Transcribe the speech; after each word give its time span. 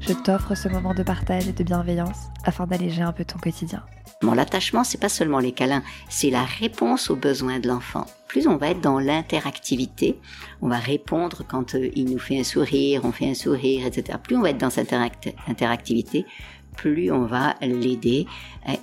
je 0.00 0.12
t'offre 0.12 0.54
ce 0.54 0.68
moment 0.68 0.94
de 0.94 1.02
partage 1.02 1.48
et 1.48 1.52
de 1.52 1.64
bienveillance 1.64 2.18
afin 2.44 2.66
d'alléger 2.66 3.02
un 3.02 3.12
peu 3.12 3.24
ton 3.24 3.38
quotidien. 3.38 3.82
Mon 4.22 4.34
l'attachement, 4.34 4.84
c'est 4.84 5.00
pas 5.00 5.08
seulement 5.08 5.38
les 5.38 5.52
câlins, 5.52 5.82
c'est 6.08 6.30
la 6.30 6.44
réponse 6.44 7.10
aux 7.10 7.16
besoins 7.16 7.60
de 7.60 7.68
l'enfant. 7.68 8.06
Plus 8.26 8.46
on 8.46 8.56
va 8.56 8.70
être 8.70 8.80
dans 8.80 8.98
l'interactivité, 8.98 10.18
on 10.60 10.68
va 10.68 10.78
répondre 10.78 11.44
quand 11.46 11.74
euh, 11.74 11.90
il 11.94 12.06
nous 12.06 12.18
fait 12.18 12.40
un 12.40 12.44
sourire, 12.44 13.02
on 13.04 13.12
fait 13.12 13.30
un 13.30 13.34
sourire, 13.34 13.86
etc. 13.86 14.18
Plus 14.22 14.36
on 14.36 14.42
va 14.42 14.50
être 14.50 14.58
dans 14.58 14.70
cette 14.70 14.92
interactivité, 15.46 16.26
plus 16.76 17.10
on 17.10 17.26
va 17.26 17.54
l'aider 17.60 18.26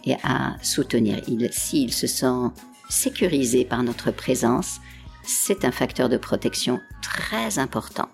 et 0.05 0.16
à 0.24 0.55
soutenir. 0.62 1.22
S'il 1.52 1.94
se 1.94 2.08
sent 2.08 2.52
sécurisé 2.90 3.66
par 3.66 3.84
notre 3.84 4.12
présence, 4.12 4.80
c'est 5.24 5.66
un 5.66 5.72
facteur 5.72 6.10
de 6.10 6.18
protection 6.18 6.80
très 7.02 7.60
important. 7.60 8.10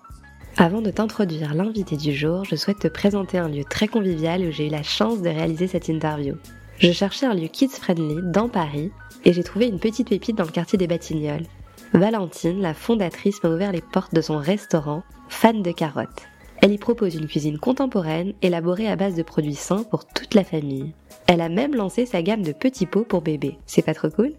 Avant 0.58 0.82
de 0.82 0.90
t'introduire 0.90 1.54
l'invité 1.54 1.96
du 1.96 2.12
jour, 2.12 2.44
je 2.44 2.56
souhaite 2.56 2.78
te 2.78 2.88
présenter 2.88 3.38
un 3.38 3.48
lieu 3.48 3.64
très 3.64 3.88
convivial 3.88 4.42
où 4.42 4.50
j'ai 4.50 4.66
eu 4.66 4.70
la 4.70 4.82
chance 4.82 5.22
de 5.22 5.30
réaliser 5.30 5.66
cette 5.66 5.88
interview. 5.88 6.36
Je 6.78 6.92
cherchais 6.92 7.24
un 7.24 7.32
lieu 7.32 7.48
kids 7.48 7.68
friendly 7.68 8.18
dans 8.22 8.50
Paris 8.50 8.90
et 9.24 9.32
j'ai 9.32 9.44
trouvé 9.44 9.68
une 9.68 9.78
petite 9.78 10.10
pépite 10.10 10.36
dans 10.36 10.44
le 10.44 10.50
quartier 10.50 10.76
des 10.76 10.86
Batignolles. 10.86 11.46
Valentine, 11.94 12.60
la 12.60 12.74
fondatrice, 12.74 13.42
m'a 13.42 13.48
ouvert 13.48 13.72
les 13.72 13.80
portes 13.80 14.14
de 14.14 14.20
son 14.20 14.36
restaurant, 14.36 15.02
fan 15.28 15.62
de 15.62 15.72
carottes. 15.72 16.28
Elle 16.60 16.72
y 16.72 16.78
propose 16.78 17.14
une 17.14 17.26
cuisine 17.26 17.58
contemporaine 17.58 18.34
élaborée 18.42 18.88
à 18.88 18.96
base 18.96 19.14
de 19.14 19.22
produits 19.22 19.54
sains 19.54 19.84
pour 19.84 20.04
toute 20.04 20.34
la 20.34 20.44
famille. 20.44 20.92
Elle 21.26 21.40
a 21.40 21.48
même 21.48 21.74
lancé 21.74 22.04
sa 22.04 22.22
gamme 22.22 22.42
de 22.42 22.52
petits 22.52 22.86
pots 22.86 23.04
pour 23.04 23.22
bébés. 23.22 23.58
C'est 23.66 23.82
pas 23.82 23.94
trop 23.94 24.10
cool? 24.10 24.32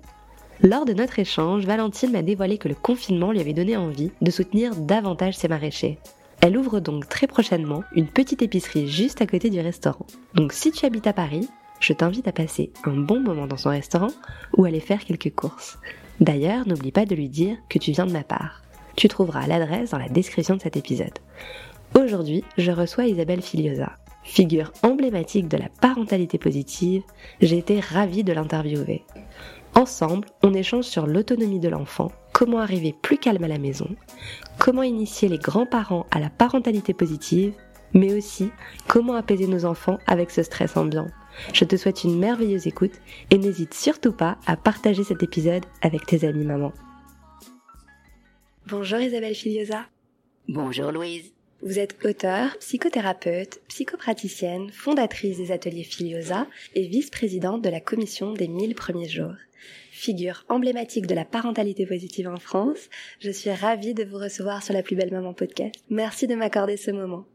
Lors 0.66 0.86
de 0.86 0.94
notre 0.94 1.20
échange, 1.20 1.66
Valentine 1.66 2.14
m'a 2.14 2.22
dévoilé 2.22 2.58
que 2.58 2.70
le 2.70 2.74
confinement 2.74 3.34
lui 3.34 3.42
avait 3.42 3.52
donné 3.52 3.76
envie 3.76 4.12
de 4.22 4.32
soutenir 4.32 4.74
davantage 4.78 5.36
ses 5.36 5.50
maraîchers. 5.50 6.00
Elle 6.40 6.58
ouvre 6.58 6.80
donc 6.80 7.10
très 7.10 7.28
prochainement 7.28 7.84
une 7.94 8.08
petite 8.08 8.42
épicerie 8.42 8.88
juste 8.88 9.22
à 9.22 9.28
côté 9.28 9.50
du 9.50 9.60
restaurant. 9.60 10.06
Donc 10.36 10.54
si 10.54 10.72
tu 10.72 10.86
habites 10.86 11.06
à 11.06 11.12
Paris, 11.12 11.50
je 11.82 11.92
t'invite 11.92 12.30
à 12.30 12.32
passer 12.32 12.72
un 12.86 12.96
bon 12.96 13.20
moment 13.20 13.46
dans 13.46 13.58
son 13.58 13.72
restaurant 13.72 14.12
ou 14.56 14.64
aller 14.64 14.80
faire 14.80 15.04
quelques 15.04 15.36
courses. 15.36 15.80
D'ailleurs, 16.22 16.66
n'oublie 16.66 16.94
pas 16.94 17.06
de 17.06 17.14
lui 17.14 17.28
dire 17.28 17.58
que 17.68 17.78
tu 17.78 17.92
viens 17.92 18.06
de 18.06 18.14
ma 18.14 18.24
part. 18.24 18.62
Tu 18.96 19.10
trouveras 19.10 19.48
l'adresse 19.48 19.90
dans 19.90 20.00
la 20.00 20.08
description 20.08 20.56
de 20.56 20.62
cet 20.62 20.78
épisode. 20.78 21.20
Aujourd'hui, 21.94 22.46
je 22.58 22.72
reçois 22.72 23.08
Isabelle 23.08 23.42
Filiosa. 23.42 23.98
Figure 24.24 24.72
emblématique 24.82 25.50
de 25.50 25.58
la 25.58 25.68
parentalité 25.82 26.38
positive, 26.38 27.04
j'ai 27.42 27.58
été 27.58 27.82
ravie 27.82 28.24
de 28.24 28.32
l'interviewer. 28.32 29.04
Ensemble, 29.76 30.28
on 30.44 30.54
échange 30.54 30.86
sur 30.86 31.08
l'autonomie 31.08 31.60
de 31.60 31.68
l'enfant, 31.68 32.12
comment 32.32 32.60
arriver 32.60 32.94
plus 33.02 33.18
calme 33.18 33.44
à 33.44 33.48
la 33.48 33.58
maison, 33.58 33.88
comment 34.60 34.84
initier 34.84 35.28
les 35.30 35.40
grands-parents 35.40 36.06
à 36.12 36.20
la 36.20 36.30
parentalité 36.30 36.94
positive, 36.94 37.54
mais 37.94 38.14
aussi 38.14 38.52
comment 38.88 39.16
apaiser 39.16 39.48
nos 39.48 39.66
enfants 39.66 39.98
avec 40.06 40.30
ce 40.30 40.44
stress 40.44 40.78
ambiant. 40.78 41.08
Je 41.54 41.66
te 41.66 41.76
souhaite 41.76 42.04
une 42.04 42.20
merveilleuse 42.20 42.68
écoute 42.68 42.94
et 43.32 43.40
n'hésite 43.40 43.74
surtout 43.74 44.14
pas 44.14 44.38
à 44.46 44.56
partager 44.58 45.04
cet 45.04 45.24
épisode 45.24 45.66
avec 45.82 46.06
tes 46.06 46.24
amis 46.24 46.46
mamans. 46.46 46.74
Bonjour 48.68 49.00
Isabelle 49.00 49.36
Filiosa. 49.36 49.86
Bonjour 50.48 50.92
Louise. 50.92 51.34
Vous 51.64 51.80
êtes 51.80 51.98
auteur, 52.06 52.58
psychothérapeute, 52.60 53.62
psychopraticienne, 53.70 54.70
fondatrice 54.70 55.38
des 55.38 55.52
ateliers 55.52 55.86
Filiosa 55.86 56.46
et 56.76 56.88
vice-présidente 56.88 57.62
de 57.62 57.70
la 57.70 57.80
commission 57.80 58.34
des 58.34 58.50
1000 58.50 58.76
premiers 58.76 59.08
jours. 59.08 59.36
Figure 60.04 60.44
emblématique 60.50 61.08
de 61.08 61.16
la 61.16 61.24
parentalité 61.24 61.86
positive 61.86 62.28
en 62.28 62.36
France, 62.36 62.90
je 63.22 63.32
suis 63.32 63.52
ravie 63.52 63.94
de 63.94 64.04
vous 64.04 64.18
recevoir 64.18 64.62
sur 64.62 64.74
la 64.74 64.84
plus 64.84 64.98
belle 64.98 65.14
maman 65.14 65.34
podcast. 65.34 65.76
Merci 65.90 66.28
de 66.28 66.36
m'accorder 66.36 66.76
ce 66.76 66.92
moment. 66.92 67.26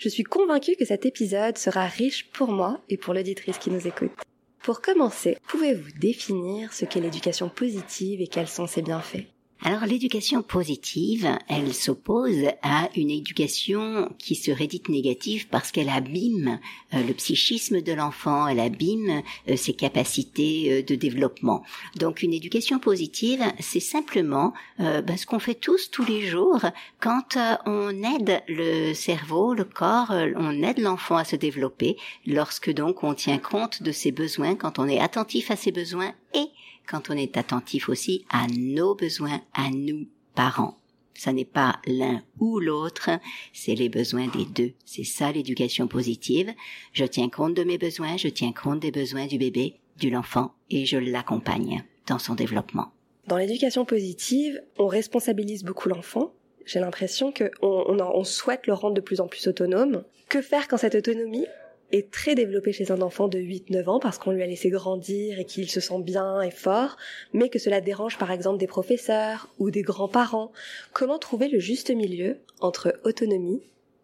Je 0.00 0.08
suis 0.08 0.24
convaincue 0.24 0.74
que 0.74 0.84
cet 0.84 1.06
épisode 1.06 1.56
sera 1.56 1.86
riche 1.86 2.28
pour 2.32 2.48
moi 2.48 2.80
et 2.88 2.96
pour 2.96 3.14
l'auditrice 3.14 3.58
qui 3.58 3.70
nous 3.70 3.86
écoute. 3.86 4.10
Pour 4.58 4.80
commencer, 4.80 5.38
pouvez-vous 5.46 5.92
définir 6.00 6.72
ce 6.72 6.84
qu'est 6.84 6.98
l'éducation 6.98 7.48
positive 7.48 8.20
et 8.20 8.26
quels 8.26 8.48
sont 8.48 8.66
ses 8.66 8.82
bienfaits? 8.82 9.35
Alors 9.62 9.86
l'éducation 9.86 10.42
positive, 10.42 11.26
elle 11.48 11.72
s'oppose 11.72 12.44
à 12.62 12.90
une 12.94 13.10
éducation 13.10 14.14
qui 14.18 14.34
serait 14.34 14.66
dite 14.66 14.90
négative 14.90 15.48
parce 15.48 15.72
qu'elle 15.72 15.88
abîme 15.88 16.60
euh, 16.92 17.02
le 17.02 17.14
psychisme 17.14 17.80
de 17.80 17.92
l'enfant, 17.92 18.46
elle 18.46 18.60
abîme 18.60 19.22
euh, 19.48 19.56
ses 19.56 19.72
capacités 19.72 20.70
euh, 20.70 20.82
de 20.82 20.94
développement. 20.94 21.64
Donc 21.96 22.22
une 22.22 22.34
éducation 22.34 22.78
positive, 22.78 23.42
c'est 23.58 23.80
simplement 23.80 24.52
ben, 24.78 25.16
ce 25.16 25.26
qu'on 25.26 25.38
fait 25.38 25.54
tous 25.54 25.90
tous 25.90 26.04
les 26.04 26.26
jours 26.26 26.60
quand 27.00 27.38
on 27.64 27.90
aide 28.02 28.42
le 28.48 28.92
cerveau, 28.92 29.54
le 29.54 29.64
corps, 29.64 30.12
on 30.36 30.62
aide 30.62 30.78
l'enfant 30.78 31.16
à 31.16 31.24
se 31.24 31.36
développer, 31.36 31.96
lorsque 32.26 32.70
donc 32.72 33.02
on 33.02 33.14
tient 33.14 33.38
compte 33.38 33.82
de 33.82 33.92
ses 33.92 34.12
besoins, 34.12 34.54
quand 34.54 34.78
on 34.78 34.86
est 34.86 35.00
attentif 35.00 35.50
à 35.50 35.56
ses 35.56 35.72
besoins 35.72 36.12
et 36.34 36.46
quand 36.86 37.10
on 37.10 37.16
est 37.16 37.36
attentif 37.36 37.88
aussi 37.88 38.24
à 38.30 38.46
nos 38.48 38.94
besoins, 38.94 39.40
à 39.52 39.70
nous, 39.70 40.06
parents. 40.34 40.76
Ça 41.14 41.32
n'est 41.32 41.46
pas 41.46 41.80
l'un 41.86 42.22
ou 42.38 42.60
l'autre, 42.60 43.10
c'est 43.52 43.74
les 43.74 43.88
besoins 43.88 44.28
des 44.28 44.44
deux. 44.44 44.72
C'est 44.84 45.04
ça 45.04 45.32
l'éducation 45.32 45.88
positive. 45.88 46.52
Je 46.92 47.04
tiens 47.04 47.30
compte 47.30 47.54
de 47.54 47.64
mes 47.64 47.78
besoins, 47.78 48.16
je 48.16 48.28
tiens 48.28 48.52
compte 48.52 48.80
des 48.80 48.90
besoins 48.90 49.26
du 49.26 49.38
bébé, 49.38 49.76
de 50.00 50.10
l'enfant, 50.10 50.52
et 50.68 50.84
je 50.84 50.98
l'accompagne 50.98 51.84
dans 52.06 52.18
son 52.18 52.34
développement. 52.34 52.92
Dans 53.26 53.38
l'éducation 53.38 53.84
positive, 53.84 54.62
on 54.78 54.86
responsabilise 54.86 55.64
beaucoup 55.64 55.88
l'enfant. 55.88 56.32
J'ai 56.66 56.80
l'impression 56.80 57.32
qu'on 57.32 57.50
on, 57.62 58.24
souhaite 58.24 58.66
le 58.66 58.74
rendre 58.74 58.94
de 58.94 59.00
plus 59.00 59.20
en 59.20 59.26
plus 59.26 59.46
autonome. 59.46 60.04
Que 60.28 60.42
faire 60.42 60.68
quand 60.68 60.76
cette 60.76 60.96
autonomie, 60.96 61.46
est 61.92 62.10
très 62.10 62.34
développé 62.34 62.72
chez 62.72 62.90
un 62.90 63.00
enfant 63.00 63.28
de 63.28 63.38
8-9 63.38 63.88
ans 63.88 64.00
parce 64.00 64.18
qu'on 64.18 64.32
lui 64.32 64.42
a 64.42 64.46
laissé 64.46 64.70
grandir 64.70 65.38
et 65.38 65.44
qu'il 65.44 65.70
se 65.70 65.80
sent 65.80 66.02
bien 66.02 66.40
et 66.42 66.50
fort, 66.50 66.96
mais 67.32 67.48
que 67.48 67.58
cela 67.58 67.80
dérange 67.80 68.18
par 68.18 68.30
exemple 68.30 68.58
des 68.58 68.66
professeurs 68.66 69.48
ou 69.58 69.70
des 69.70 69.82
grands-parents. 69.82 70.52
Comment 70.92 71.18
trouver 71.18 71.48
le 71.48 71.58
juste 71.58 71.90
milieu 71.90 72.38
entre 72.60 73.00
autonomie 73.04 73.62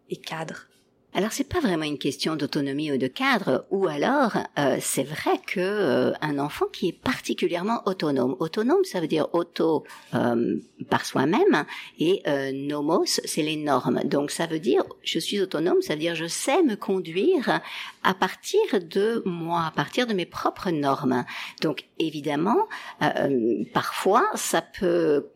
et 0.09 0.17
cadre? 0.17 0.67
Alors 1.13 1.31
c'est 1.31 1.47
pas 1.47 1.59
vraiment 1.59 1.83
une 1.83 1.97
question 1.97 2.35
d'autonomie 2.35 2.91
ou 2.91 2.97
de 2.97 3.07
cadre, 3.07 3.65
ou 3.69 3.87
alors 3.87 4.37
euh, 4.57 4.77
c'est 4.79 5.03
vrai 5.03 5.39
que 5.45 5.59
euh, 5.59 6.11
un 6.21 6.39
enfant 6.39 6.65
qui 6.71 6.89
est 6.89 6.99
particulièrement 6.99 7.81
autonome. 7.85 8.35
Autonome, 8.39 8.83
ça 8.83 8.99
veut 8.99 9.07
dire 9.07 9.27
auto 9.33 9.83
euh, 10.15 10.55
par 10.89 11.05
soi-même, 11.05 11.65
et 11.99 12.23
nomos, 12.53 13.05
c'est 13.05 13.43
les 13.43 13.57
normes. 13.57 14.01
Donc 14.05 14.31
ça 14.31 14.47
veut 14.47 14.59
dire 14.59 14.83
je 15.03 15.19
suis 15.19 15.39
autonome, 15.39 15.81
ça 15.81 15.93
veut 15.93 15.99
dire 15.99 16.15
je 16.15 16.27
sais 16.27 16.63
me 16.63 16.75
conduire 16.75 17.61
à 18.03 18.13
partir 18.13 18.61
de 18.81 19.21
moi, 19.25 19.65
à 19.67 19.71
partir 19.71 20.07
de 20.07 20.13
mes 20.13 20.25
propres 20.25 20.71
normes. 20.71 21.25
Donc 21.61 21.85
évidemment, 21.99 22.67
parfois 23.73 24.25
ça 24.35 24.61
peut 24.61 25.27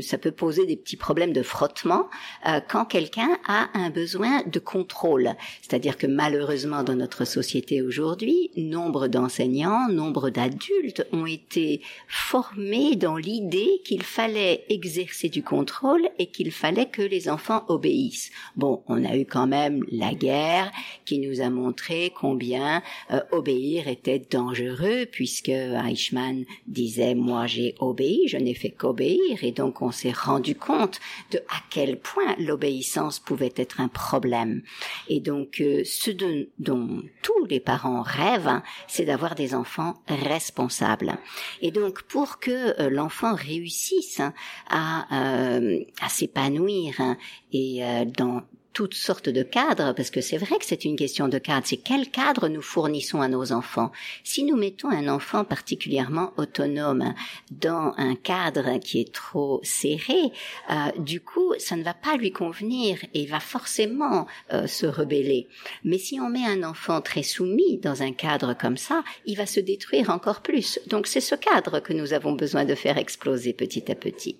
ça 0.00 0.18
peut 0.18 0.30
poser 0.30 0.66
des 0.66 0.76
petits 0.76 0.96
problèmes 0.96 1.32
de 1.32 1.42
frottement 1.42 2.08
euh, 2.46 2.60
quand 2.68 2.84
quelqu'un 2.84 3.38
a 3.46 3.68
un 3.74 3.90
besoin 3.90 4.42
de 4.44 4.58
contrôle. 4.58 5.30
C'est-à-dire 5.62 5.96
que 5.96 6.06
malheureusement 6.06 6.82
dans 6.82 6.94
notre 6.94 7.24
société 7.24 7.82
aujourd'hui, 7.82 8.50
nombre 8.56 9.08
d'enseignants, 9.08 9.88
nombre 9.88 10.30
d'adultes 10.30 11.06
ont 11.12 11.26
été 11.26 11.82
formés 12.08 12.96
dans 12.96 13.16
l'idée 13.16 13.80
qu'il 13.84 14.02
fallait 14.02 14.64
exercer 14.68 15.28
du 15.28 15.42
contrôle 15.42 16.08
et 16.18 16.26
qu'il 16.26 16.52
fallait 16.52 16.88
que 16.88 17.02
les 17.02 17.28
enfants 17.28 17.64
obéissent. 17.68 18.30
Bon, 18.56 18.82
on 18.86 19.04
a 19.04 19.16
eu 19.16 19.24
quand 19.24 19.46
même 19.46 19.84
la 19.90 20.14
guerre 20.14 20.70
qui 21.04 21.18
nous 21.18 21.40
a 21.40 21.50
montré 21.50 22.12
combien 22.14 22.82
euh, 23.10 23.20
obéir 23.32 23.88
était 23.88 24.18
dangereux 24.18 25.06
puisque 25.10 25.48
Eichmann 25.48 26.44
disait 26.66 27.14
moi 27.14 27.46
j'ai 27.46 27.74
obéi, 27.78 28.28
je 28.28 28.36
n'ai 28.36 28.54
fait 28.54 28.70
qu'obéir 28.70 29.42
et 29.50 29.52
donc 29.52 29.82
on 29.82 29.90
s'est 29.90 30.12
rendu 30.12 30.54
compte 30.54 31.00
de 31.32 31.38
à 31.48 31.56
quel 31.70 31.98
point 31.98 32.36
l'obéissance 32.38 33.18
pouvait 33.18 33.52
être 33.56 33.80
un 33.80 33.88
problème. 33.88 34.62
Et 35.08 35.18
donc 35.18 35.60
euh, 35.60 35.82
ce 35.84 36.12
dont 36.60 37.02
tous 37.22 37.44
les 37.46 37.58
parents 37.58 38.02
rêvent, 38.02 38.46
hein, 38.46 38.62
c'est 38.86 39.04
d'avoir 39.04 39.34
des 39.34 39.56
enfants 39.56 39.94
responsables. 40.06 41.18
Et 41.62 41.72
donc 41.72 42.02
pour 42.02 42.38
que 42.38 42.80
euh, 42.80 42.90
l'enfant 42.90 43.34
réussisse 43.34 44.20
hein, 44.20 44.32
à, 44.68 45.56
euh, 45.56 45.80
à 46.00 46.08
s'épanouir 46.08 46.94
hein, 47.00 47.16
et 47.52 47.82
dans 48.16 48.42
toutes 48.72 48.94
sortes 48.94 49.28
de 49.28 49.42
cadres, 49.42 49.94
parce 49.94 50.10
que 50.10 50.20
c'est 50.20 50.38
vrai 50.38 50.58
que 50.58 50.64
c'est 50.64 50.84
une 50.84 50.96
question 50.96 51.28
de 51.28 51.38
cadre, 51.38 51.66
c'est 51.66 51.76
quel 51.76 52.08
cadre 52.10 52.48
nous 52.48 52.62
fournissons 52.62 53.20
à 53.20 53.28
nos 53.28 53.52
enfants? 53.52 53.90
Si 54.24 54.44
nous 54.44 54.56
mettons 54.56 54.90
un 54.90 55.08
enfant 55.08 55.44
particulièrement 55.44 56.32
autonome 56.36 57.14
dans 57.50 57.94
un 57.96 58.14
cadre 58.14 58.78
qui 58.78 59.00
est 59.00 59.12
trop 59.12 59.60
serré, 59.62 60.32
euh, 60.70 60.74
du 60.98 61.20
coup, 61.20 61.54
ça 61.58 61.76
ne 61.76 61.82
va 61.82 61.94
pas 61.94 62.16
lui 62.16 62.32
convenir 62.32 62.98
et 63.14 63.22
il 63.22 63.28
va 63.28 63.40
forcément 63.40 64.26
euh, 64.52 64.66
se 64.66 64.86
rebeller. 64.86 65.48
Mais 65.84 65.98
si 65.98 66.20
on 66.20 66.28
met 66.28 66.44
un 66.44 66.62
enfant 66.62 67.00
très 67.00 67.22
soumis 67.22 67.78
dans 67.78 68.02
un 68.02 68.12
cadre 68.12 68.54
comme 68.54 68.76
ça, 68.76 69.02
il 69.26 69.36
va 69.36 69.46
se 69.46 69.60
détruire 69.60 70.10
encore 70.10 70.42
plus. 70.42 70.78
Donc 70.86 71.06
c'est 71.06 71.20
ce 71.20 71.34
cadre 71.34 71.80
que 71.80 71.92
nous 71.92 72.12
avons 72.12 72.32
besoin 72.32 72.64
de 72.64 72.74
faire 72.74 72.98
exploser 72.98 73.52
petit 73.52 73.90
à 73.90 73.94
petit. 73.94 74.36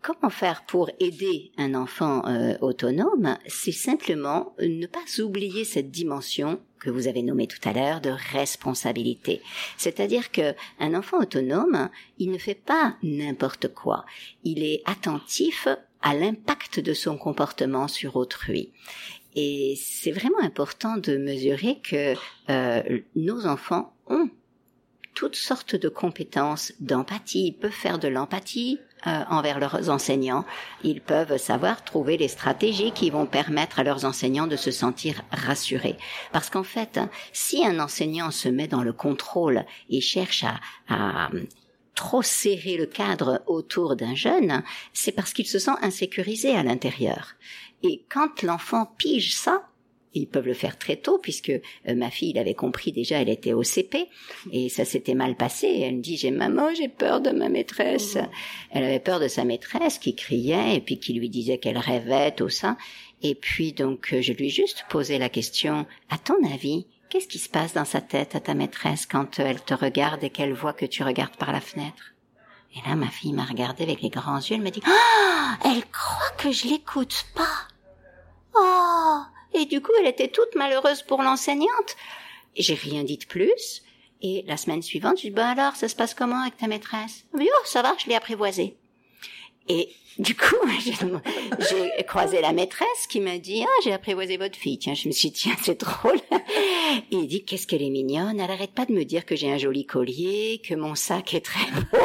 Comment 0.00 0.30
faire 0.30 0.64
pour 0.64 0.90
aider 1.00 1.50
un 1.58 1.74
enfant 1.74 2.24
euh, 2.26 2.56
autonome? 2.60 3.36
C'est 3.46 3.72
simplement 3.72 4.54
ne 4.60 4.86
pas 4.86 5.00
oublier 5.20 5.64
cette 5.64 5.90
dimension 5.90 6.60
que 6.78 6.88
vous 6.88 7.08
avez 7.08 7.22
nommée 7.22 7.48
tout 7.48 7.68
à 7.68 7.72
l'heure 7.72 8.00
de 8.00 8.10
responsabilité. 8.32 9.42
C'est-à-dire 9.76 10.30
que 10.30 10.54
un 10.78 10.94
enfant 10.94 11.18
autonome, 11.18 11.90
il 12.18 12.30
ne 12.30 12.38
fait 12.38 12.54
pas 12.54 12.96
n'importe 13.02 13.74
quoi. 13.74 14.04
Il 14.44 14.62
est 14.62 14.82
attentif 14.84 15.66
à 16.00 16.14
l'impact 16.14 16.78
de 16.78 16.94
son 16.94 17.18
comportement 17.18 17.88
sur 17.88 18.14
autrui. 18.14 18.70
Et 19.34 19.76
c'est 19.80 20.12
vraiment 20.12 20.40
important 20.40 20.96
de 20.96 21.16
mesurer 21.16 21.80
que 21.82 22.14
euh, 22.50 23.00
nos 23.16 23.46
enfants 23.46 23.92
ont 24.06 24.30
toutes 25.14 25.36
sortes 25.36 25.74
de 25.74 25.88
compétences 25.88 26.72
d'empathie. 26.78 27.48
Ils 27.48 27.52
peuvent 27.52 27.72
faire 27.72 27.98
de 27.98 28.06
l'empathie 28.06 28.78
euh, 29.06 29.22
envers 29.30 29.60
leurs 29.60 29.90
enseignants. 29.90 30.44
Ils 30.82 31.00
peuvent 31.00 31.36
savoir 31.36 31.84
trouver 31.84 32.16
les 32.16 32.28
stratégies 32.28 32.92
qui 32.92 33.10
vont 33.10 33.26
permettre 33.26 33.78
à 33.78 33.84
leurs 33.84 34.04
enseignants 34.04 34.46
de 34.46 34.56
se 34.56 34.70
sentir 34.70 35.22
rassurés. 35.30 35.96
Parce 36.32 36.50
qu'en 36.50 36.64
fait, 36.64 36.98
si 37.32 37.64
un 37.64 37.78
enseignant 37.78 38.30
se 38.30 38.48
met 38.48 38.66
dans 38.66 38.82
le 38.82 38.92
contrôle 38.92 39.64
et 39.88 40.00
cherche 40.00 40.44
à, 40.44 40.58
à 40.88 41.30
trop 41.94 42.22
serrer 42.22 42.76
le 42.76 42.86
cadre 42.86 43.42
autour 43.46 43.96
d'un 43.96 44.14
jeune, 44.14 44.62
c'est 44.92 45.12
parce 45.12 45.32
qu'il 45.32 45.46
se 45.46 45.58
sent 45.58 45.72
insécurisé 45.82 46.54
à 46.54 46.62
l'intérieur. 46.62 47.34
Et 47.82 48.04
quand 48.08 48.42
l'enfant 48.42 48.86
pige 48.98 49.34
ça, 49.34 49.68
ils 50.18 50.26
peuvent 50.26 50.46
le 50.46 50.54
faire 50.54 50.78
très 50.78 50.96
tôt 50.96 51.18
puisque 51.18 51.50
euh, 51.50 51.94
ma 51.94 52.10
fille 52.10 52.32
l'avait 52.32 52.54
compris 52.54 52.92
déjà, 52.92 53.20
elle 53.20 53.28
était 53.28 53.52
au 53.52 53.62
CP 53.62 54.06
et 54.52 54.68
ça 54.68 54.84
s'était 54.84 55.14
mal 55.14 55.36
passé. 55.36 55.66
Elle 55.82 55.96
me 55.96 56.02
dit 56.02 56.16
j'ai 56.16 56.30
maman, 56.30 56.74
j'ai 56.74 56.88
peur 56.88 57.20
de 57.20 57.30
ma 57.30 57.48
maîtresse. 57.48 58.16
Mmh. 58.16 58.28
Elle 58.72 58.84
avait 58.84 59.00
peur 59.00 59.20
de 59.20 59.28
sa 59.28 59.44
maîtresse 59.44 59.98
qui 59.98 60.14
criait 60.14 60.76
et 60.76 60.80
puis 60.80 60.98
qui 60.98 61.12
lui 61.12 61.28
disait 61.28 61.58
qu'elle 61.58 61.78
rêvait 61.78 62.32
tout 62.32 62.48
ça. 62.48 62.76
Et 63.22 63.34
puis 63.34 63.72
donc 63.72 64.12
euh, 64.12 64.22
je 64.22 64.32
lui 64.32 64.46
ai 64.46 64.50
juste 64.50 64.84
posé 64.88 65.18
la 65.18 65.28
question 65.28 65.86
à 66.10 66.18
ton 66.18 66.36
avis, 66.52 66.86
qu'est-ce 67.08 67.28
qui 67.28 67.38
se 67.38 67.48
passe 67.48 67.74
dans 67.74 67.84
sa 67.84 68.00
tête 68.00 68.34
à 68.34 68.40
ta 68.40 68.54
maîtresse 68.54 69.06
quand 69.06 69.40
euh, 69.40 69.44
elle 69.46 69.60
te 69.60 69.74
regarde 69.74 70.22
et 70.22 70.30
qu'elle 70.30 70.52
voit 70.52 70.72
que 70.72 70.86
tu 70.86 71.02
regardes 71.02 71.36
par 71.36 71.52
la 71.52 71.60
fenêtre? 71.60 72.14
Et 72.76 72.88
là 72.88 72.94
ma 72.96 73.08
fille 73.08 73.32
m'a 73.32 73.44
regardé 73.44 73.82
avec 73.82 74.02
les 74.02 74.10
grands 74.10 74.38
yeux, 74.38 74.56
elle 74.56 74.62
m'a 74.62 74.70
dit 74.70 74.82
ah, 74.86 75.58
elle 75.64 75.84
croit 75.90 76.36
que 76.36 76.52
je 76.52 76.68
l'écoute 76.68 77.26
pas. 77.34 77.68
Oh 78.54 79.17
et 79.54 79.64
du 79.64 79.80
coup, 79.80 79.92
elle 80.00 80.06
était 80.06 80.28
toute 80.28 80.54
malheureuse 80.54 81.02
pour 81.02 81.22
l'enseignante. 81.22 81.96
J'ai 82.56 82.74
rien 82.74 83.04
dit 83.04 83.18
de 83.18 83.24
plus. 83.24 83.82
Et 84.20 84.44
la 84.46 84.56
semaine 84.56 84.82
suivante, 84.82 85.18
je 85.18 85.22
dis, 85.22 85.30
bah 85.30 85.50
alors, 85.50 85.76
ça 85.76 85.88
se 85.88 85.94
passe 85.94 86.14
comment 86.14 86.40
avec 86.42 86.56
ta 86.56 86.66
maîtresse? 86.66 87.24
Oui, 87.34 87.48
oh, 87.48 87.62
ça 87.64 87.82
va, 87.82 87.94
je 87.98 88.08
l'ai 88.08 88.16
apprivoisée. 88.16 88.76
Et 89.68 89.90
du 90.18 90.34
coup, 90.34 90.56
j'ai 91.70 92.04
croisé 92.04 92.40
la 92.40 92.52
maîtresse 92.52 93.06
qui 93.08 93.20
m'a 93.20 93.38
dit, 93.38 93.62
ah, 93.64 93.80
j'ai 93.84 93.92
apprivoisé 93.92 94.36
votre 94.36 94.56
fille. 94.56 94.78
Tiens, 94.78 94.94
je 94.94 95.06
me 95.08 95.12
suis 95.12 95.30
dit, 95.30 95.40
tiens, 95.40 95.56
c'est 95.62 95.80
drôle. 95.80 96.18
Et 96.32 96.96
il 97.16 97.28
dit, 97.28 97.44
qu'est-ce 97.44 97.66
qu'elle 97.66 97.82
est 97.82 97.90
mignonne. 97.90 98.40
Elle 98.40 98.50
arrête 98.50 98.72
pas 98.72 98.86
de 98.86 98.92
me 98.92 99.04
dire 99.04 99.24
que 99.24 99.36
j'ai 99.36 99.52
un 99.52 99.58
joli 99.58 99.86
collier, 99.86 100.60
que 100.66 100.74
mon 100.74 100.94
sac 100.96 101.34
est 101.34 101.44
très 101.44 101.70
beau. 101.70 101.98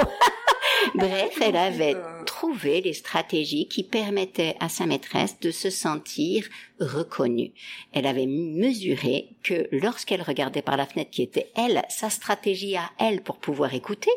Bref, 0.95 1.37
elle 1.41 1.55
avait 1.55 1.95
trouvé 2.25 2.81
les 2.81 2.93
stratégies 2.93 3.67
qui 3.67 3.83
permettaient 3.83 4.55
à 4.59 4.69
sa 4.69 4.85
maîtresse 4.85 5.39
de 5.39 5.51
se 5.51 5.69
sentir 5.69 6.47
reconnue. 6.79 7.51
Elle 7.93 8.05
avait 8.05 8.27
mesuré 8.27 9.29
que 9.43 9.67
lorsqu'elle 9.71 10.21
regardait 10.21 10.61
par 10.61 10.77
la 10.77 10.85
fenêtre 10.85 11.11
qui 11.11 11.23
était 11.23 11.51
elle, 11.55 11.83
sa 11.89 12.09
stratégie 12.09 12.75
à 12.75 12.89
elle 12.99 13.21
pour 13.21 13.37
pouvoir 13.37 13.73
écouter, 13.73 14.11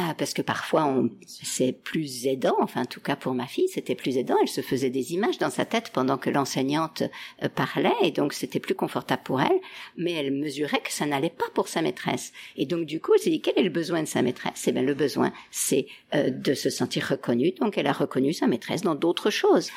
ah, 0.00 0.14
parce 0.16 0.32
que 0.32 0.42
parfois 0.42 0.84
on, 0.84 1.10
c'est 1.26 1.72
plus 1.72 2.28
aidant, 2.28 2.54
enfin 2.60 2.82
en 2.82 2.86
tout 2.86 3.00
cas 3.00 3.16
pour 3.16 3.34
ma 3.34 3.48
fille, 3.48 3.66
c'était 3.66 3.96
plus 3.96 4.16
aidant. 4.16 4.36
Elle 4.40 4.46
se 4.46 4.60
faisait 4.60 4.90
des 4.90 5.12
images 5.12 5.38
dans 5.38 5.50
sa 5.50 5.64
tête 5.64 5.90
pendant 5.90 6.18
que 6.18 6.30
l'enseignante 6.30 7.02
euh, 7.42 7.48
parlait, 7.48 7.90
et 8.02 8.12
donc 8.12 8.32
c'était 8.32 8.60
plus 8.60 8.76
confortable 8.76 9.22
pour 9.24 9.40
elle. 9.40 9.60
Mais 9.96 10.12
elle 10.12 10.30
mesurait 10.30 10.80
que 10.82 10.92
ça 10.92 11.04
n'allait 11.04 11.30
pas 11.30 11.46
pour 11.52 11.66
sa 11.66 11.82
maîtresse. 11.82 12.32
Et 12.56 12.64
donc 12.64 12.86
du 12.86 13.00
coup, 13.00 13.12
elle 13.14 13.20
s'est 13.20 13.30
dit 13.30 13.40
quel 13.40 13.58
est 13.58 13.64
le 13.64 13.70
besoin 13.70 14.00
de 14.00 14.06
sa 14.06 14.22
maîtresse? 14.22 14.68
Eh 14.68 14.72
bien 14.72 14.82
le 14.82 14.94
besoin, 14.94 15.32
c'est 15.50 15.88
euh, 16.14 16.30
de 16.30 16.54
se 16.54 16.70
sentir 16.70 17.08
reconnue. 17.08 17.50
Donc 17.60 17.76
elle 17.76 17.88
a 17.88 17.92
reconnu 17.92 18.32
sa 18.32 18.46
maîtresse 18.46 18.82
dans 18.82 18.94
d'autres 18.94 19.30
choses. 19.30 19.68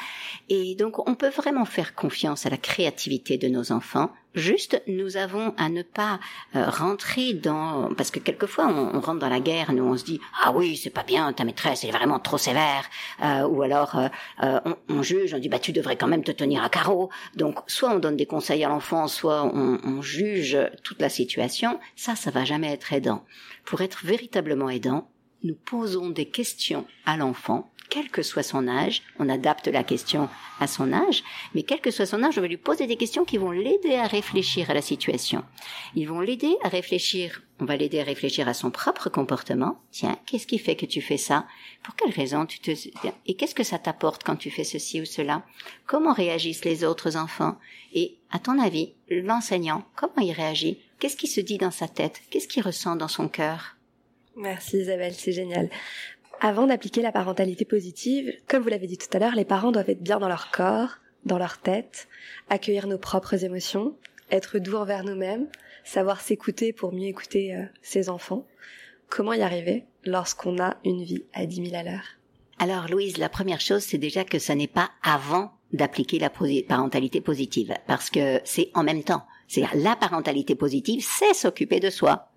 Et 0.49 0.75
donc 0.75 0.99
on 1.09 1.15
peut 1.15 1.29
vraiment 1.29 1.65
faire 1.65 1.95
confiance 1.95 2.45
à 2.45 2.51
la 2.51 2.57
créativité 2.57 3.39
de 3.39 3.47
nos 3.47 3.71
enfants 3.71 4.11
Juste, 4.33 4.81
nous 4.87 5.17
avons 5.17 5.53
à 5.57 5.67
ne 5.67 5.81
pas 5.81 6.19
euh, 6.55 6.69
rentrer 6.69 7.33
dans 7.33 7.93
parce 7.95 8.11
que 8.11 8.19
quelquefois 8.19 8.67
on, 8.67 9.01
rentre 9.01 9.19
dans 9.19 9.27
la 9.27 9.41
guerre, 9.41 9.73
nous 9.73 9.83
on 9.83 9.97
se 9.97 10.05
dit 10.05 10.21
ah 10.41 10.53
oui 10.53 10.77
c'est 10.77 10.89
pas 10.89 11.03
bien, 11.03 11.33
ta 11.33 11.43
maîtresse 11.43 11.83
est 11.83 11.91
vraiment 11.91 12.17
trop 12.17 12.37
sévère, 12.37 12.85
euh, 13.21 13.45
ou 13.45 13.61
alors 13.61 13.97
euh, 13.97 14.59
on, 14.63 14.77
on, 14.87 15.03
juge, 15.03 15.33
on 15.33 15.39
dit 15.39 15.49
bah 15.49 15.59
tu 15.59 15.73
devrais 15.73 15.97
quand 15.97 16.07
même 16.07 16.23
te 16.23 16.31
tenir 16.31 16.63
à 16.63 16.69
carreau. 16.69 17.09
Donc 17.35 17.59
soit 17.67 17.89
on 17.89 17.99
donne 17.99 18.15
des 18.15 18.25
conseils 18.25 18.63
à 18.63 18.69
l'enfant, 18.69 19.09
soit 19.09 19.43
on, 19.43 19.79
on 19.83 20.01
juge 20.01 20.57
toute 20.81 21.01
la 21.01 21.09
situation. 21.09 21.77
Ça, 21.97 22.15
ça 22.15 22.31
va 22.31 22.45
jamais 22.45 22.71
être 22.71 22.93
aidant. 22.93 23.25
Pour 23.65 23.81
être 23.81 24.05
véritablement 24.05 24.69
aidant, 24.69 25.09
nous 25.43 25.55
posons 25.55 26.09
des 26.09 26.29
questions 26.29 26.85
à 27.05 27.17
l'enfant 27.17 27.69
quel 27.91 28.09
que 28.09 28.23
soit 28.23 28.41
son 28.41 28.69
âge, 28.69 29.03
on 29.19 29.27
adapte 29.27 29.67
la 29.67 29.83
question 29.83 30.29
à 30.61 30.65
son 30.65 30.93
âge, 30.93 31.23
mais 31.53 31.63
quel 31.63 31.81
que 31.81 31.91
soit 31.91 32.05
son 32.05 32.23
âge, 32.23 32.37
on 32.37 32.41
va 32.41 32.47
lui 32.47 32.55
poser 32.55 32.87
des 32.87 32.95
questions 32.95 33.25
qui 33.25 33.37
vont 33.37 33.51
l'aider 33.51 33.95
à 33.95 34.07
réfléchir 34.07 34.69
à 34.69 34.73
la 34.73 34.81
situation. 34.81 35.43
Ils 35.93 36.07
vont 36.07 36.21
l'aider 36.21 36.55
à 36.63 36.69
réfléchir, 36.69 37.43
on 37.59 37.65
va 37.65 37.75
l'aider 37.75 37.99
à 37.99 38.05
réfléchir 38.05 38.47
à 38.47 38.53
son 38.53 38.71
propre 38.71 39.09
comportement. 39.09 39.81
Tiens, 39.91 40.17
qu'est-ce 40.25 40.47
qui 40.47 40.57
fait 40.57 40.77
que 40.77 40.85
tu 40.85 41.01
fais 41.01 41.17
ça? 41.17 41.45
Pour 41.83 41.95
quelle 41.97 42.13
raison 42.13 42.45
tu 42.45 42.59
te... 42.59 42.71
Et 43.25 43.33
qu'est-ce 43.35 43.55
que 43.55 43.63
ça 43.63 43.77
t'apporte 43.77 44.23
quand 44.23 44.37
tu 44.37 44.49
fais 44.49 44.63
ceci 44.63 45.01
ou 45.01 45.05
cela? 45.05 45.43
Comment 45.85 46.13
réagissent 46.13 46.63
les 46.63 46.85
autres 46.85 47.17
enfants? 47.17 47.57
Et 47.93 48.15
à 48.31 48.39
ton 48.39 48.57
avis, 48.57 48.93
l'enseignant, 49.09 49.83
comment 49.97 50.21
il 50.21 50.31
réagit? 50.31 50.79
Qu'est-ce 50.99 51.17
qui 51.17 51.27
se 51.27 51.41
dit 51.41 51.57
dans 51.57 51.71
sa 51.71 51.89
tête? 51.89 52.21
Qu'est-ce 52.29 52.47
qu'il 52.47 52.63
ressent 52.63 52.95
dans 52.95 53.09
son 53.09 53.27
cœur? 53.27 53.75
Merci 54.37 54.77
Isabelle, 54.77 55.13
c'est 55.13 55.33
génial. 55.33 55.69
Avant 56.43 56.65
d'appliquer 56.65 57.03
la 57.03 57.11
parentalité 57.11 57.65
positive, 57.65 58.33
comme 58.47 58.63
vous 58.63 58.69
l'avez 58.69 58.87
dit 58.87 58.97
tout 58.97 59.15
à 59.15 59.19
l'heure, 59.19 59.35
les 59.35 59.45
parents 59.45 59.71
doivent 59.71 59.91
être 59.91 60.01
bien 60.01 60.17
dans 60.17 60.27
leur 60.27 60.49
corps, 60.49 60.97
dans 61.23 61.37
leur 61.37 61.59
tête, 61.59 62.07
accueillir 62.49 62.87
nos 62.87 62.97
propres 62.97 63.45
émotions, 63.45 63.95
être 64.31 64.57
doux 64.57 64.73
envers 64.73 65.03
nous-mêmes, 65.03 65.47
savoir 65.83 66.19
s'écouter 66.19 66.73
pour 66.73 66.93
mieux 66.93 67.05
écouter 67.05 67.55
euh, 67.55 67.65
ses 67.83 68.09
enfants. 68.09 68.47
Comment 69.07 69.33
y 69.33 69.43
arriver 69.43 69.85
lorsqu'on 70.03 70.59
a 70.59 70.77
une 70.83 71.03
vie 71.03 71.25
à 71.33 71.45
10 71.45 71.69
000 71.69 71.75
à 71.75 71.83
l'heure? 71.83 72.17
Alors 72.57 72.87
Louise, 72.89 73.17
la 73.17 73.29
première 73.29 73.61
chose, 73.61 73.83
c'est 73.83 73.99
déjà 73.99 74.23
que 74.23 74.39
ce 74.39 74.51
n'est 74.51 74.65
pas 74.65 74.89
avant 75.03 75.51
d'appliquer 75.73 76.17
la 76.17 76.31
parentalité 76.31 77.21
positive, 77.21 77.75
parce 77.85 78.09
que 78.09 78.41
c'est 78.45 78.71
en 78.73 78.83
même 78.83 79.03
temps. 79.03 79.27
C'est 79.47 79.65
la 79.75 79.95
parentalité 79.95 80.55
positive, 80.55 81.05
c'est 81.07 81.35
s'occuper 81.35 81.79
de 81.79 81.91
soi 81.91 82.30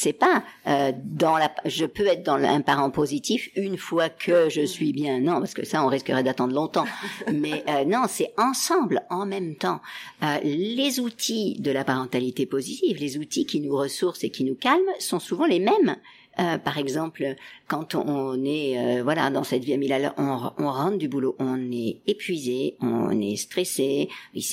c'est 0.00 0.12
pas 0.12 0.44
euh, 0.68 0.92
dans 1.04 1.36
la 1.38 1.50
je 1.64 1.84
peux 1.84 2.06
être 2.06 2.22
dans 2.22 2.36
un 2.36 2.60
parent 2.60 2.90
positif 2.90 3.50
une 3.56 3.76
fois 3.76 4.08
que 4.08 4.48
je 4.48 4.64
suis 4.64 4.92
bien. 4.92 5.18
Non 5.18 5.40
parce 5.40 5.54
que 5.54 5.66
ça 5.66 5.82
on 5.84 5.88
risquerait 5.88 6.22
d'attendre 6.22 6.54
longtemps. 6.54 6.86
Mais 7.32 7.64
euh, 7.68 7.84
non 7.84 8.04
c'est 8.08 8.32
ensemble 8.38 9.02
en 9.10 9.26
même 9.26 9.56
temps. 9.56 9.80
Euh, 10.22 10.38
les 10.44 11.00
outils 11.00 11.56
de 11.58 11.72
la 11.72 11.82
parentalité 11.82 12.46
positive 12.46 12.96
les 12.98 13.18
outils 13.18 13.44
qui 13.44 13.60
nous 13.60 13.76
ressourcent 13.76 14.22
et 14.22 14.30
qui 14.30 14.44
nous 14.44 14.54
calment 14.54 14.92
sont 15.00 15.18
souvent 15.18 15.46
les 15.46 15.58
mêmes 15.58 15.96
euh, 16.40 16.56
par 16.58 16.78
exemple, 16.78 17.34
quand 17.66 17.96
on 17.96 18.44
est 18.44 18.78
euh, 18.78 19.02
voilà 19.02 19.28
dans 19.30 19.42
cette 19.42 19.64
vie 19.64 19.76
l'heure, 19.76 20.14
on, 20.18 20.52
on, 20.58 20.70
rentre 20.70 20.96
du 20.96 21.08
boulot, 21.08 21.34
on 21.40 21.72
est 21.72 21.98
épuisé, 22.06 22.76
on 22.80 23.20
est 23.20 23.36
stressé, 23.36 24.08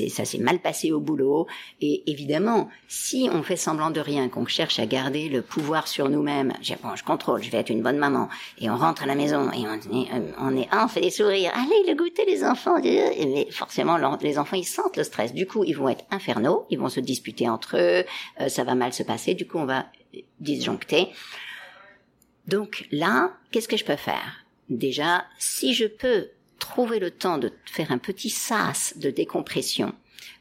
ça 0.10 0.26
s'est 0.26 0.40
mal 0.40 0.60
passé 0.60 0.92
au 0.92 1.00
boulot, 1.00 1.46
et 1.82 2.10
évidemment, 2.10 2.70
si 2.88 3.30
on 3.32 3.44
fait 3.44 3.56
semblant 3.56 3.92
de 3.92 4.00
rien, 4.00 4.30
qu'on 4.30 4.46
cherche 4.48 4.80
à 4.80 4.88
garder 4.88 5.30
le 5.30 5.44
pouvoir 5.44 5.88
sur 5.88 6.10
nous-mêmes, 6.10 6.54
bon, 6.82 6.96
je 6.96 7.04
contrôle, 7.04 7.44
je 7.44 7.52
vais 7.52 7.60
être 7.60 7.70
une 7.70 7.84
bonne 7.84 7.98
maman, 7.98 8.30
et 8.60 8.70
on 8.70 8.78
rentre 8.78 9.04
à 9.04 9.06
la 9.06 9.16
maison 9.16 9.52
et 9.52 9.66
on 9.68 9.76
est, 9.76 10.12
euh, 10.12 10.32
on 10.40 10.58
est, 10.58 10.68
ah, 10.72 10.86
on 10.86 10.88
fait 10.88 11.02
des 11.02 11.12
sourires, 11.12 11.52
allez 11.54 11.88
le 11.88 11.96
goûter 11.96 12.26
les 12.26 12.44
enfants, 12.44 12.80
mais 12.82 13.48
forcément 13.52 13.98
les 14.22 14.40
enfants 14.40 14.58
ils 14.58 14.66
sentent 14.66 14.98
le 14.98 15.04
stress, 15.04 15.34
du 15.34 15.46
coup 15.46 15.64
ils 15.64 15.78
vont 15.78 15.90
être 15.90 16.06
infernaux, 16.10 16.66
ils 16.72 16.80
vont 16.80 16.90
se 16.90 17.00
disputer 17.00 17.48
entre 17.48 17.78
eux, 17.78 18.04
ça 18.50 18.64
va 18.64 18.74
mal 18.74 18.92
se 18.92 19.04
passer, 19.04 19.36
du 19.36 19.46
coup 19.46 19.60
on 19.60 19.66
va 19.66 19.86
disjoncter. 20.40 21.10
Donc 22.48 22.88
là, 22.92 23.38
qu'est-ce 23.52 23.68
que 23.68 23.78
je 23.78 23.86
peux 23.86 23.96
faire? 23.96 24.46
Déjà, 24.70 25.26
si 25.38 25.74
je 25.74 25.86
peux 25.86 26.30
trouver 26.60 27.00
le 27.00 27.12
temps 27.12 27.38
de 27.38 27.52
faire 27.66 27.92
un 27.92 27.98
petit 27.98 28.30
sas 28.30 28.98
de 28.98 29.10
décompression 29.10 29.94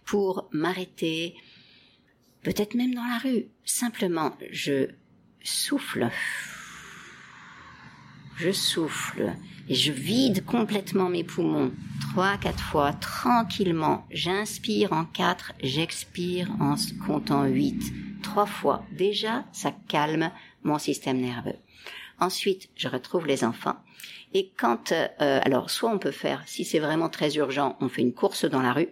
pour 0.05 0.49
m'arrêter, 0.53 1.35
peut-être 2.43 2.75
même 2.75 2.95
dans 2.95 3.07
la 3.07 3.19
rue. 3.19 3.47
Simplement, 3.65 4.37
je 4.51 4.89
souffle. 5.43 6.11
Je 8.37 8.51
souffle 8.51 9.35
je 9.69 9.93
vide 9.93 10.45
complètement 10.45 11.09
mes 11.09 11.25
poumons. 11.25 11.73
Trois, 12.01 12.37
quatre 12.37 12.63
fois, 12.63 12.93
tranquillement. 12.93 14.07
J'inspire 14.11 14.93
en 14.93 15.05
quatre, 15.05 15.53
j'expire 15.63 16.51
en 16.61 16.75
comptant 17.07 17.45
huit. 17.45 17.83
Trois 18.23 18.47
fois. 18.47 18.85
Déjà, 18.93 19.45
ça 19.53 19.73
calme 19.89 20.31
mon 20.63 20.79
système 20.79 21.21
nerveux. 21.21 21.57
Ensuite, 22.21 22.69
je 22.77 22.89
retrouve 22.89 23.27
les 23.27 23.45
enfants. 23.45 23.77
Et 24.33 24.51
quand, 24.57 24.93
euh, 24.93 25.07
alors, 25.21 25.71
soit 25.71 25.91
on 25.91 25.99
peut 25.99 26.11
faire, 26.11 26.43
si 26.47 26.65
c'est 26.65 26.79
vraiment 26.79 27.09
très 27.09 27.37
urgent, 27.37 27.77
on 27.81 27.89
fait 27.89 28.03
une 28.03 28.15
course 28.15 28.45
dans 28.45 28.63
la 28.63 28.73
rue. 28.73 28.89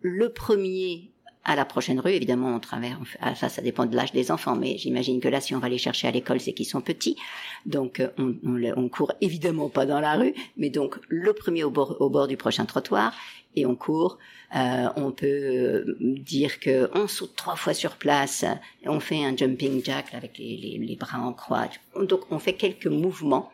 Le 0.00 0.32
premier 0.32 1.12
à 1.48 1.56
la 1.56 1.64
prochaine 1.64 1.98
rue, 1.98 2.12
évidemment, 2.12 2.54
on 2.54 2.60
travers, 2.60 3.00
ah, 3.20 3.34
ça, 3.34 3.62
dépend 3.62 3.86
de 3.86 3.96
l'âge 3.96 4.12
des 4.12 4.30
enfants, 4.30 4.54
mais 4.54 4.76
j'imagine 4.76 5.18
que 5.18 5.28
là, 5.28 5.40
si 5.40 5.54
on 5.54 5.58
va 5.58 5.70
les 5.70 5.78
chercher 5.78 6.06
à 6.06 6.10
l'école, 6.10 6.40
c'est 6.40 6.52
qu'ils 6.52 6.66
sont 6.66 6.82
petits. 6.82 7.16
Donc, 7.64 8.00
euh, 8.00 8.08
on, 8.18 8.36
on, 8.44 8.62
on, 8.76 8.88
court 8.90 9.12
évidemment 9.22 9.70
pas 9.70 9.86
dans 9.86 9.98
la 9.98 10.14
rue, 10.16 10.34
mais 10.58 10.68
donc, 10.68 10.98
le 11.08 11.32
premier 11.32 11.64
au 11.64 11.70
bord, 11.70 11.96
au 12.00 12.10
bord 12.10 12.28
du 12.28 12.36
prochain 12.36 12.66
trottoir, 12.66 13.14
et 13.56 13.64
on 13.64 13.74
court. 13.74 14.18
Euh, 14.54 14.88
on 14.96 15.10
peut 15.10 15.26
euh, 15.26 15.96
dire 16.00 16.60
que 16.60 16.90
on 16.94 17.08
saute 17.08 17.34
trois 17.34 17.56
fois 17.56 17.72
sur 17.72 17.96
place, 17.96 18.44
on 18.84 19.00
fait 19.00 19.24
un 19.24 19.34
jumping 19.34 19.82
jack 19.82 20.12
avec 20.12 20.36
les, 20.36 20.56
les, 20.56 20.78
les 20.78 20.96
bras 20.96 21.18
en 21.18 21.32
croix. 21.32 21.68
Donc, 21.96 22.20
on 22.30 22.38
fait 22.38 22.54
quelques 22.54 22.86
mouvements. 22.86 23.50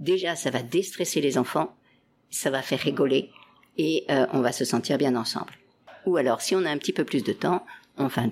Déjà, 0.00 0.34
ça 0.34 0.50
va 0.50 0.62
déstresser 0.62 1.20
les 1.20 1.38
enfants, 1.38 1.72
ça 2.30 2.50
va 2.50 2.62
faire 2.62 2.80
rigoler, 2.80 3.30
et 3.78 4.04
euh, 4.10 4.26
on 4.32 4.40
va 4.40 4.50
se 4.50 4.64
sentir 4.64 4.98
bien 4.98 5.14
ensemble. 5.14 5.52
Ou 6.06 6.16
alors, 6.16 6.40
si 6.40 6.54
on 6.54 6.64
a 6.64 6.70
un 6.70 6.78
petit 6.78 6.92
peu 6.92 7.04
plus 7.04 7.22
de 7.24 7.32
temps, 7.32 7.64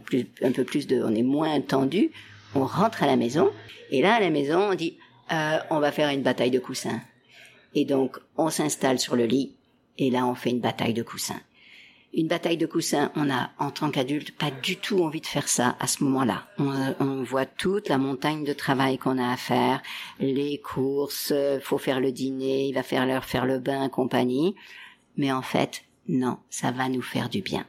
plus, 0.05 0.27
un 0.43 0.53
peu 0.53 0.65
plus 0.65 0.87
de, 0.87 1.03
on 1.03 1.15
est 1.15 1.23
moins 1.23 1.61
tendu, 1.61 2.11
on 2.55 2.65
rentre 2.65 3.03
à 3.03 3.07
la 3.07 3.17
maison. 3.17 3.51
Et 3.91 4.03
là, 4.03 4.15
à 4.15 4.21
la 4.21 4.31
maison, 4.31 4.71
on 4.71 4.75
dit, 4.75 4.97
euh, 5.33 5.59
on 5.71 5.81
va 5.81 5.93
faire 5.93 6.09
une 6.11 6.23
bataille 6.23 6.51
de 6.51 6.59
coussins. 6.59 7.01
Et 7.75 7.85
donc, 7.85 8.19
on 8.37 8.51
s'installe 8.51 8.99
sur 8.99 9.17
le 9.17 9.25
lit. 9.27 9.57
Et 9.99 10.11
là, 10.11 10.27
on 10.27 10.35
fait 10.35 10.51
une 10.51 10.61
bataille 10.61 10.95
de 10.95 11.03
coussins. 11.03 11.41
Une 12.17 12.29
bataille 12.29 12.57
de 12.57 12.67
coussins, 12.67 13.11
on 13.17 13.29
a, 13.29 13.51
en 13.59 13.73
tant 13.73 13.91
qu'adulte, 13.91 14.31
pas 14.39 14.53
du 14.53 14.77
tout 14.77 15.03
envie 15.03 15.21
de 15.21 15.27
faire 15.27 15.49
ça 15.49 15.77
à 15.81 15.89
ce 15.89 16.05
moment-là. 16.05 16.47
On, 16.59 16.95
on 17.01 17.25
voit 17.25 17.47
toute 17.47 17.89
la 17.89 17.99
montagne 17.99 18.45
de 18.45 18.53
travail 18.53 18.99
qu'on 18.99 19.19
a 19.19 19.33
à 19.33 19.37
faire, 19.37 19.83
les 20.21 20.59
courses, 20.59 21.33
faut 21.63 21.79
faire 21.79 21.99
le 21.99 22.13
dîner, 22.13 22.69
il 22.69 22.75
va 22.75 22.85
faire 22.85 23.05
leur 23.05 23.25
faire 23.25 23.47
le 23.47 23.59
bain, 23.59 23.89
compagnie. 23.89 24.55
Mais 25.17 25.33
en 25.33 25.43
fait, 25.43 25.83
non, 26.09 26.39
ça 26.51 26.71
va 26.71 26.89
nous 26.89 27.03
faire 27.03 27.29
du 27.29 27.41
bien. 27.41 27.67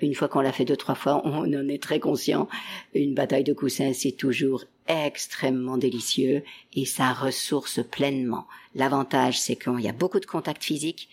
Une 0.00 0.14
fois 0.14 0.28
qu'on 0.28 0.40
l'a 0.40 0.52
fait 0.52 0.64
deux, 0.64 0.76
trois 0.76 0.94
fois, 0.94 1.22
on 1.24 1.52
en 1.52 1.68
est 1.68 1.82
très 1.82 1.98
conscient. 1.98 2.48
Une 2.94 3.14
bataille 3.14 3.44
de 3.44 3.52
coussins, 3.52 3.92
c'est 3.92 4.12
toujours 4.12 4.64
extrêmement 4.86 5.76
délicieux 5.76 6.44
et 6.74 6.84
ça 6.84 7.12
ressource 7.12 7.80
pleinement. 7.84 8.46
L'avantage, 8.74 9.40
c'est 9.40 9.56
qu'il 9.56 9.80
y 9.80 9.88
a 9.88 9.92
beaucoup 9.92 10.20
de 10.20 10.26
contact 10.26 10.62
physique, 10.62 11.08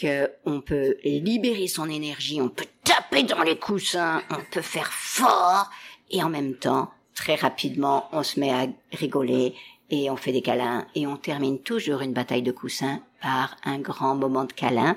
qu'on 0.00 0.60
peut 0.60 0.96
libérer 1.04 1.68
son 1.68 1.88
énergie, 1.88 2.40
on 2.40 2.48
peut 2.48 2.66
taper 2.82 3.22
dans 3.22 3.42
les 3.42 3.56
coussins, 3.56 4.22
on 4.30 4.42
peut 4.50 4.60
faire 4.60 4.92
fort 4.92 5.70
et 6.10 6.22
en 6.22 6.28
même 6.28 6.54
temps, 6.54 6.90
très 7.14 7.36
rapidement, 7.36 8.08
on 8.12 8.24
se 8.24 8.40
met 8.40 8.50
à 8.50 8.66
rigoler 8.92 9.54
et 9.90 10.10
on 10.10 10.16
fait 10.16 10.32
des 10.32 10.42
câlins 10.42 10.86
et 10.96 11.06
on 11.06 11.16
termine 11.16 11.60
toujours 11.60 12.00
une 12.00 12.12
bataille 12.12 12.42
de 12.42 12.52
coussins 12.52 13.00
par 13.22 13.56
un 13.64 13.78
grand 13.78 14.16
moment 14.16 14.44
de 14.44 14.52
câlin. 14.52 14.96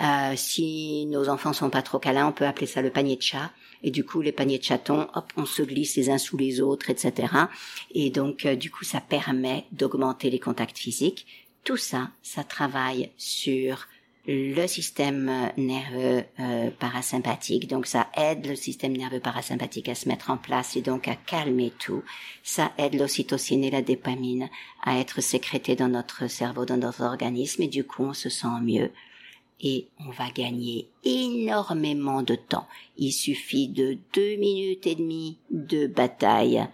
Euh, 0.00 0.34
si 0.36 1.06
nos 1.06 1.28
enfants 1.28 1.52
sont 1.52 1.70
pas 1.70 1.82
trop 1.82 1.98
câlins, 1.98 2.28
on 2.28 2.32
peut 2.32 2.46
appeler 2.46 2.66
ça 2.66 2.82
le 2.82 2.90
panier 2.90 3.16
de 3.16 3.22
chat. 3.22 3.50
Et 3.82 3.90
du 3.90 4.04
coup, 4.04 4.20
les 4.20 4.32
paniers 4.32 4.58
de 4.58 4.64
chatons, 4.64 5.08
hop, 5.14 5.32
on 5.36 5.44
se 5.44 5.62
glisse 5.62 5.96
les 5.96 6.10
uns 6.10 6.18
sous 6.18 6.36
les 6.36 6.60
autres, 6.60 6.90
etc. 6.90 7.32
Et 7.92 8.10
donc, 8.10 8.46
euh, 8.46 8.56
du 8.56 8.70
coup, 8.70 8.84
ça 8.84 9.00
permet 9.00 9.64
d'augmenter 9.72 10.30
les 10.30 10.38
contacts 10.38 10.78
physiques. 10.78 11.26
Tout 11.64 11.76
ça, 11.76 12.10
ça 12.22 12.44
travaille 12.44 13.10
sur 13.16 13.86
le 14.30 14.66
système 14.66 15.50
nerveux 15.56 16.22
euh, 16.38 16.70
parasympathique. 16.78 17.66
Donc 17.66 17.86
ça 17.86 18.08
aide 18.14 18.46
le 18.46 18.56
système 18.56 18.94
nerveux 18.94 19.20
parasympathique 19.20 19.88
à 19.88 19.94
se 19.94 20.06
mettre 20.06 20.30
en 20.30 20.36
place 20.36 20.76
et 20.76 20.82
donc 20.82 21.08
à 21.08 21.14
calmer 21.14 21.72
tout. 21.78 22.02
Ça 22.42 22.72
aide 22.76 22.94
l'ocytocine 22.94 23.64
et 23.64 23.70
la 23.70 23.80
dopamine 23.80 24.50
à 24.84 24.98
être 24.98 25.22
sécrétées 25.22 25.76
dans 25.76 25.88
notre 25.88 26.26
cerveau, 26.26 26.66
dans 26.66 26.76
notre 26.76 27.04
organisme 27.04 27.62
et 27.62 27.68
du 27.68 27.84
coup 27.84 28.04
on 28.04 28.12
se 28.12 28.28
sent 28.28 28.60
mieux 28.62 28.90
et 29.60 29.88
on 30.06 30.10
va 30.10 30.30
gagner 30.30 30.88
énormément 31.04 32.22
de 32.22 32.34
temps. 32.34 32.66
Il 32.96 33.12
suffit 33.12 33.68
de 33.68 33.98
deux 34.14 34.36
minutes 34.36 34.86
et 34.86 34.94
demie 34.94 35.38
de 35.50 35.86
bataille 35.86 36.66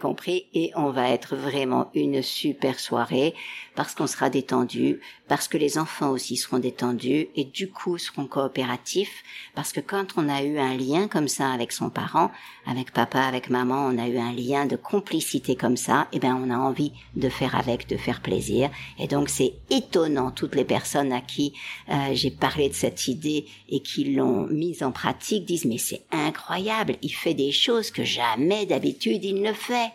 compris 0.00 0.46
et 0.54 0.72
on 0.74 0.90
va 0.90 1.10
être 1.10 1.36
vraiment 1.36 1.90
une 1.94 2.22
super 2.22 2.78
soirée 2.78 3.34
parce 3.80 3.94
qu'on 3.94 4.06
sera 4.06 4.28
détendu, 4.28 5.00
parce 5.26 5.48
que 5.48 5.56
les 5.56 5.78
enfants 5.78 6.10
aussi 6.10 6.36
seront 6.36 6.58
détendus 6.58 7.28
et 7.34 7.44
du 7.44 7.70
coup 7.70 7.96
seront 7.96 8.26
coopératifs 8.26 9.22
parce 9.54 9.72
que 9.72 9.80
quand 9.80 10.18
on 10.18 10.28
a 10.28 10.42
eu 10.42 10.58
un 10.58 10.76
lien 10.76 11.08
comme 11.08 11.28
ça 11.28 11.50
avec 11.50 11.72
son 11.72 11.88
parent, 11.88 12.30
avec 12.66 12.92
papa, 12.92 13.20
avec 13.20 13.48
maman, 13.48 13.86
on 13.86 13.96
a 13.96 14.06
eu 14.06 14.18
un 14.18 14.34
lien 14.34 14.66
de 14.66 14.76
complicité 14.76 15.56
comme 15.56 15.78
ça, 15.78 16.08
et 16.12 16.16
eh 16.16 16.18
ben 16.18 16.34
on 16.34 16.50
a 16.50 16.58
envie 16.58 16.92
de 17.16 17.30
faire 17.30 17.54
avec, 17.54 17.88
de 17.88 17.96
faire 17.96 18.20
plaisir 18.20 18.68
et 18.98 19.06
donc 19.06 19.30
c'est 19.30 19.54
étonnant 19.70 20.30
toutes 20.30 20.56
les 20.56 20.66
personnes 20.66 21.14
à 21.14 21.22
qui 21.22 21.54
euh, 21.88 22.10
j'ai 22.12 22.30
parlé 22.30 22.68
de 22.68 22.74
cette 22.74 23.08
idée 23.08 23.46
et 23.70 23.80
qui 23.80 24.12
l'ont 24.12 24.46
mise 24.48 24.82
en 24.82 24.92
pratique 24.92 25.46
disent 25.46 25.64
mais 25.64 25.78
c'est 25.78 26.02
incroyable, 26.10 26.96
il 27.00 27.14
fait 27.14 27.32
des 27.32 27.50
choses 27.50 27.90
que 27.90 28.04
jamais 28.04 28.66
d'habitude 28.66 29.24
il 29.24 29.40
ne 29.40 29.54
fait. 29.54 29.90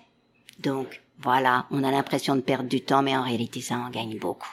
Donc 0.57 1.04
voilà, 1.19 1.65
on 1.71 1.83
a 1.83 1.91
l'impression 1.91 2.35
de 2.35 2.41
perdre 2.41 2.69
du 2.69 2.81
temps, 2.81 3.01
mais 3.01 3.15
en 3.15 3.23
réalité, 3.23 3.61
ça 3.61 3.75
en 3.75 3.89
gagne 3.89 4.17
beaucoup. 4.17 4.51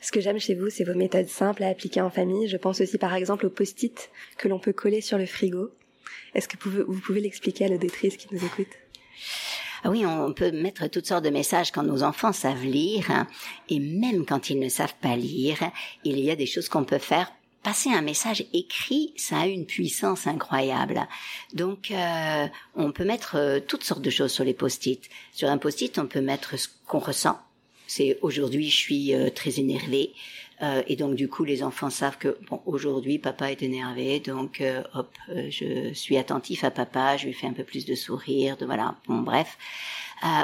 Ce 0.00 0.12
que 0.12 0.20
j'aime 0.20 0.38
chez 0.38 0.54
vous, 0.54 0.70
c'est 0.70 0.84
vos 0.84 0.94
méthodes 0.94 1.28
simples 1.28 1.64
à 1.64 1.68
appliquer 1.68 2.00
en 2.00 2.10
famille. 2.10 2.48
Je 2.48 2.56
pense 2.56 2.80
aussi 2.80 2.98
par 2.98 3.14
exemple 3.14 3.46
aux 3.46 3.50
post-it 3.50 4.10
que 4.36 4.46
l'on 4.46 4.60
peut 4.60 4.72
coller 4.72 5.00
sur 5.00 5.18
le 5.18 5.26
frigo. 5.26 5.70
Est-ce 6.34 6.46
que 6.46 6.56
vous 6.68 7.00
pouvez 7.00 7.20
l'expliquer 7.20 7.64
à 7.64 7.68
l'auditrice 7.68 8.16
qui 8.16 8.28
nous 8.30 8.44
écoute? 8.44 8.68
Ah 9.82 9.90
oui, 9.90 10.04
on 10.06 10.32
peut 10.32 10.50
mettre 10.50 10.88
toutes 10.88 11.06
sortes 11.06 11.24
de 11.24 11.30
messages 11.30 11.70
quand 11.72 11.82
nos 11.82 12.02
enfants 12.02 12.32
savent 12.32 12.64
lire, 12.64 13.26
et 13.68 13.78
même 13.78 14.24
quand 14.26 14.50
ils 14.50 14.58
ne 14.58 14.68
savent 14.68 14.96
pas 15.00 15.16
lire, 15.16 15.58
il 16.04 16.18
y 16.18 16.30
a 16.30 16.36
des 16.36 16.46
choses 16.46 16.68
qu'on 16.68 16.84
peut 16.84 16.98
faire 16.98 17.32
passer 17.62 17.90
un 17.90 18.02
message 18.02 18.44
écrit, 18.52 19.12
ça 19.16 19.40
a 19.40 19.46
une 19.46 19.66
puissance 19.66 20.26
incroyable. 20.26 21.06
Donc, 21.52 21.90
euh, 21.90 22.46
on 22.74 22.92
peut 22.92 23.04
mettre 23.04 23.36
euh, 23.36 23.60
toutes 23.60 23.84
sortes 23.84 24.02
de 24.02 24.10
choses 24.10 24.32
sur 24.32 24.44
les 24.44 24.54
post-it. 24.54 25.08
Sur 25.32 25.48
un 25.48 25.58
post-it, 25.58 25.98
on 25.98 26.06
peut 26.06 26.20
mettre 26.20 26.58
ce 26.58 26.68
qu'on 26.86 26.98
ressent. 26.98 27.38
C'est 27.86 28.18
aujourd'hui, 28.22 28.68
je 28.68 28.76
suis 28.76 29.14
euh, 29.14 29.30
très 29.30 29.58
énervée. 29.58 30.12
et 30.88 30.96
donc, 30.96 31.14
du 31.14 31.28
coup, 31.28 31.44
les 31.44 31.62
enfants 31.62 31.88
savent 31.88 32.18
que, 32.18 32.36
bon, 32.50 32.60
aujourd'hui, 32.66 33.18
papa 33.20 33.52
est 33.52 33.62
énervé, 33.62 34.18
donc, 34.18 34.60
hop, 34.92 35.16
je 35.28 35.92
suis 35.94 36.16
attentif 36.16 36.64
à 36.64 36.72
papa, 36.72 37.16
je 37.16 37.26
lui 37.26 37.32
fais 37.32 37.46
un 37.46 37.52
peu 37.52 37.62
plus 37.62 37.86
de 37.86 37.94
sourire, 37.94 38.56
de 38.56 38.66
voilà, 38.66 38.96
bon, 39.06 39.18
bref. 39.18 39.56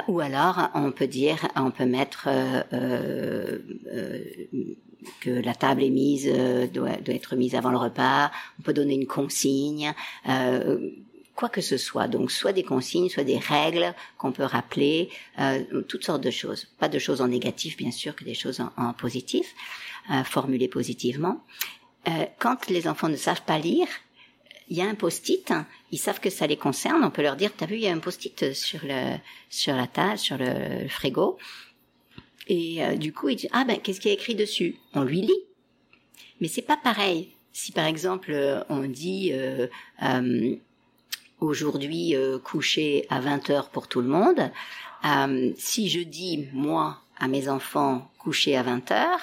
ou 0.07 0.21
alors, 0.21 0.69
on 0.73 0.93
peut 0.93 1.07
dire, 1.07 1.49
on 1.57 1.69
peut 1.69 1.85
mettre 1.85 2.29
que 5.21 5.29
la 5.29 5.53
table 5.53 5.83
est 5.83 5.89
mise, 5.89 6.29
euh, 6.31 6.67
doit, 6.67 6.97
doit, 6.97 7.15
être 7.15 7.35
mise 7.35 7.55
avant 7.55 7.71
le 7.71 7.77
repas. 7.77 8.31
On 8.59 8.63
peut 8.63 8.73
donner 8.73 8.95
une 8.95 9.07
consigne. 9.07 9.93
Euh, 10.29 10.91
quoi 11.35 11.49
que 11.49 11.61
ce 11.61 11.77
soit. 11.77 12.07
Donc 12.07 12.31
soit 12.31 12.53
des 12.53 12.63
consignes, 12.63 13.09
soit 13.09 13.23
des 13.23 13.37
règles 13.37 13.93
qu'on 14.17 14.31
peut 14.31 14.43
rappeler, 14.43 15.09
euh, 15.39 15.81
toutes 15.87 16.05
sortes 16.05 16.23
de 16.23 16.31
choses. 16.31 16.67
Pas 16.79 16.89
de 16.89 16.97
choses 16.97 17.21
en 17.21 17.27
négatif, 17.27 17.77
bien 17.77 17.91
sûr, 17.91 18.15
que 18.15 18.23
des 18.23 18.33
choses 18.33 18.61
en, 18.61 18.71
en 18.77 18.93
positif, 18.93 19.53
euh, 20.11 20.23
formulées 20.23 20.69
positivement. 20.69 21.43
Euh, 22.07 22.25
quand 22.39 22.69
les 22.69 22.87
enfants 22.87 23.09
ne 23.09 23.17
savent 23.17 23.43
pas 23.43 23.59
lire, 23.59 23.87
il 24.69 24.77
y 24.77 24.81
a 24.81 24.85
un 24.85 24.95
post-it, 24.95 25.53
ils 25.91 25.99
savent 25.99 26.19
que 26.19 26.31
ça 26.31 26.47
les 26.47 26.57
concerne, 26.57 27.03
on 27.03 27.11
peut 27.11 27.21
leur 27.21 27.35
dire, 27.35 27.51
t'as 27.55 27.67
vu, 27.67 27.75
il 27.75 27.81
y 27.81 27.87
a 27.87 27.91
un 27.91 27.99
post-it 27.99 28.53
sur 28.53 28.79
le, 28.83 29.17
sur 29.49 29.75
la 29.75 29.85
table, 29.85 30.17
sur 30.17 30.37
le 30.39 30.87
frigo, 30.87 31.37
et 32.47 32.83
euh, 32.83 32.95
du 32.95 33.13
coup, 33.13 33.29
il 33.29 33.35
dit 33.35 33.47
ah 33.51 33.63
ben 33.65 33.79
qu'est-ce 33.79 33.99
qu'il 33.99 34.11
y 34.11 34.13
a 34.13 34.17
écrit 34.17 34.35
dessus? 34.35 34.75
On 34.93 35.03
lui 35.03 35.21
lit. 35.21 35.43
Mais 36.41 36.47
c'est 36.47 36.61
pas 36.61 36.77
pareil. 36.77 37.29
Si 37.53 37.71
par 37.71 37.85
exemple 37.85 38.31
euh, 38.33 38.63
on 38.69 38.81
dit 38.81 39.31
euh, 39.33 39.67
euh 40.03 40.55
aujourd'hui 41.41 42.15
coucher 42.45 43.05
à 43.09 43.19
20 43.19 43.49
heures 43.49 43.69
pour 43.69 43.89
tout 43.89 43.99
le 43.99 44.07
monde, 44.07 44.51
si 45.57 45.89
je 45.89 45.99
dis 45.99 46.47
moi 46.53 47.01
à 47.19 47.27
mes 47.27 47.49
enfants 47.49 48.09
coucher 48.17 48.55
à 48.55 48.63
20 48.63 48.89
heures, 48.91 49.19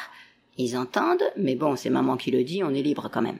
ils 0.59 0.77
entendent, 0.77 1.25
mais 1.39 1.57
bon 1.57 1.75
c'est 1.75 1.89
maman 1.89 2.19
qui 2.19 2.31
le 2.31 2.45
dit, 2.45 2.63
on 2.63 2.75
est 2.75 2.83
libre 2.83 3.09
quand 3.11 3.23
même. 3.23 3.39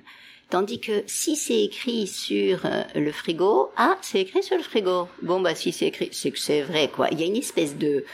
Tandis 0.49 0.81
que 0.81 1.05
si 1.07 1.37
c'est 1.37 1.63
écrit 1.65 2.07
sur 2.07 2.67
le 2.95 3.13
frigo, 3.13 3.71
ah, 3.77 3.99
c'est 4.01 4.23
écrit 4.23 4.43
sur 4.43 4.57
le 4.57 4.63
frigo. 4.63 5.07
Bon, 5.21 5.41
bah 5.41 5.55
si 5.55 5.71
c'est 5.71 5.87
écrit, 5.87 6.09
c'est 6.13 6.31
que 6.31 6.39
c'est 6.39 6.63
vrai, 6.63 6.89
quoi. 6.89 7.09
Il 7.13 7.21
y 7.21 7.23
a 7.23 7.27
une 7.27 7.37
espèce 7.37 7.77
de 7.77 8.05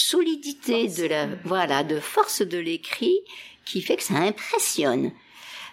solidité 0.00 0.88
de 0.88 1.06
la, 1.06 1.26
voilà, 1.44 1.84
de 1.84 2.00
force 2.00 2.42
de 2.42 2.58
l'écrit 2.58 3.18
qui 3.64 3.82
fait 3.82 3.96
que 3.96 4.02
ça 4.02 4.14
impressionne. 4.14 5.12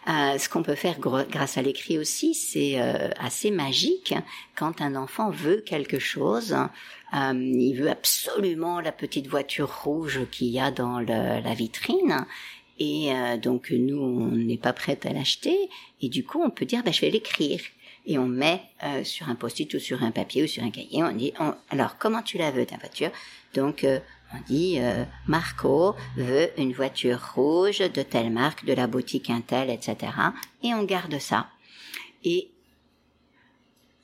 Euh, 0.07 0.37
ce 0.37 0.49
qu'on 0.49 0.61
peut 0.61 0.75
faire 0.75 0.99
grâce 0.99 1.57
à 1.57 1.63
l'écrit 1.63 1.97
aussi, 1.97 2.35
c'est 2.35 2.79
euh, 2.79 3.09
assez 3.17 3.49
magique 3.49 4.13
quand 4.55 4.81
un 4.81 4.95
enfant 4.95 5.31
veut 5.31 5.63
quelque 5.65 5.97
chose. 5.97 6.55
Euh, 7.15 7.33
il 7.33 7.73
veut 7.73 7.89
absolument 7.89 8.81
la 8.81 8.91
petite 8.91 9.27
voiture 9.27 9.83
rouge 9.83 10.19
qu'il 10.31 10.49
y 10.49 10.59
a 10.59 10.69
dans 10.69 10.99
la 10.99 11.53
vitrine. 11.55 12.25
Et 12.77 13.09
donc 13.41 13.71
nous, 13.71 13.97
on 13.97 14.31
n'est 14.31 14.57
pas 14.57 14.73
prêt 14.73 14.99
à 15.05 15.13
l'acheter. 15.13 15.69
Et 16.01 16.09
du 16.09 16.25
coup, 16.25 16.41
on 16.43 16.49
peut 16.49 16.65
dire, 16.65 16.83
bah, 16.83 16.91
je 16.91 17.01
vais 17.01 17.09
l'écrire 17.09 17.61
et 18.05 18.19
on 18.19 18.27
met 18.27 18.61
sur 19.03 19.29
un 19.29 19.35
post-it 19.35 19.73
ou 19.73 19.79
sur 19.79 20.03
un 20.03 20.11
papier 20.11 20.43
ou 20.43 20.47
sur 20.47 20.61
un 20.61 20.71
cahier, 20.71 21.01
on 21.01 21.13
dit, 21.13 21.31
alors 21.69 21.97
comment 21.97 22.21
tu 22.21 22.37
la 22.37 22.51
veux 22.51 22.65
ta 22.65 22.75
voiture? 22.75 23.11
Donc 23.53 23.85
on 24.35 24.41
dit 24.47 24.77
euh, 24.79 25.03
Marco 25.27 25.95
veut 26.17 26.49
une 26.57 26.73
voiture 26.73 27.19
rouge 27.35 27.79
de 27.79 28.01
telle 28.01 28.31
marque, 28.31 28.65
de 28.65 28.73
la 28.73 28.87
boutique 28.87 29.29
Intel, 29.29 29.69
etc. 29.69 30.11
Et 30.63 30.73
on 30.73 30.83
garde 30.83 31.19
ça. 31.19 31.47
Et 32.23 32.49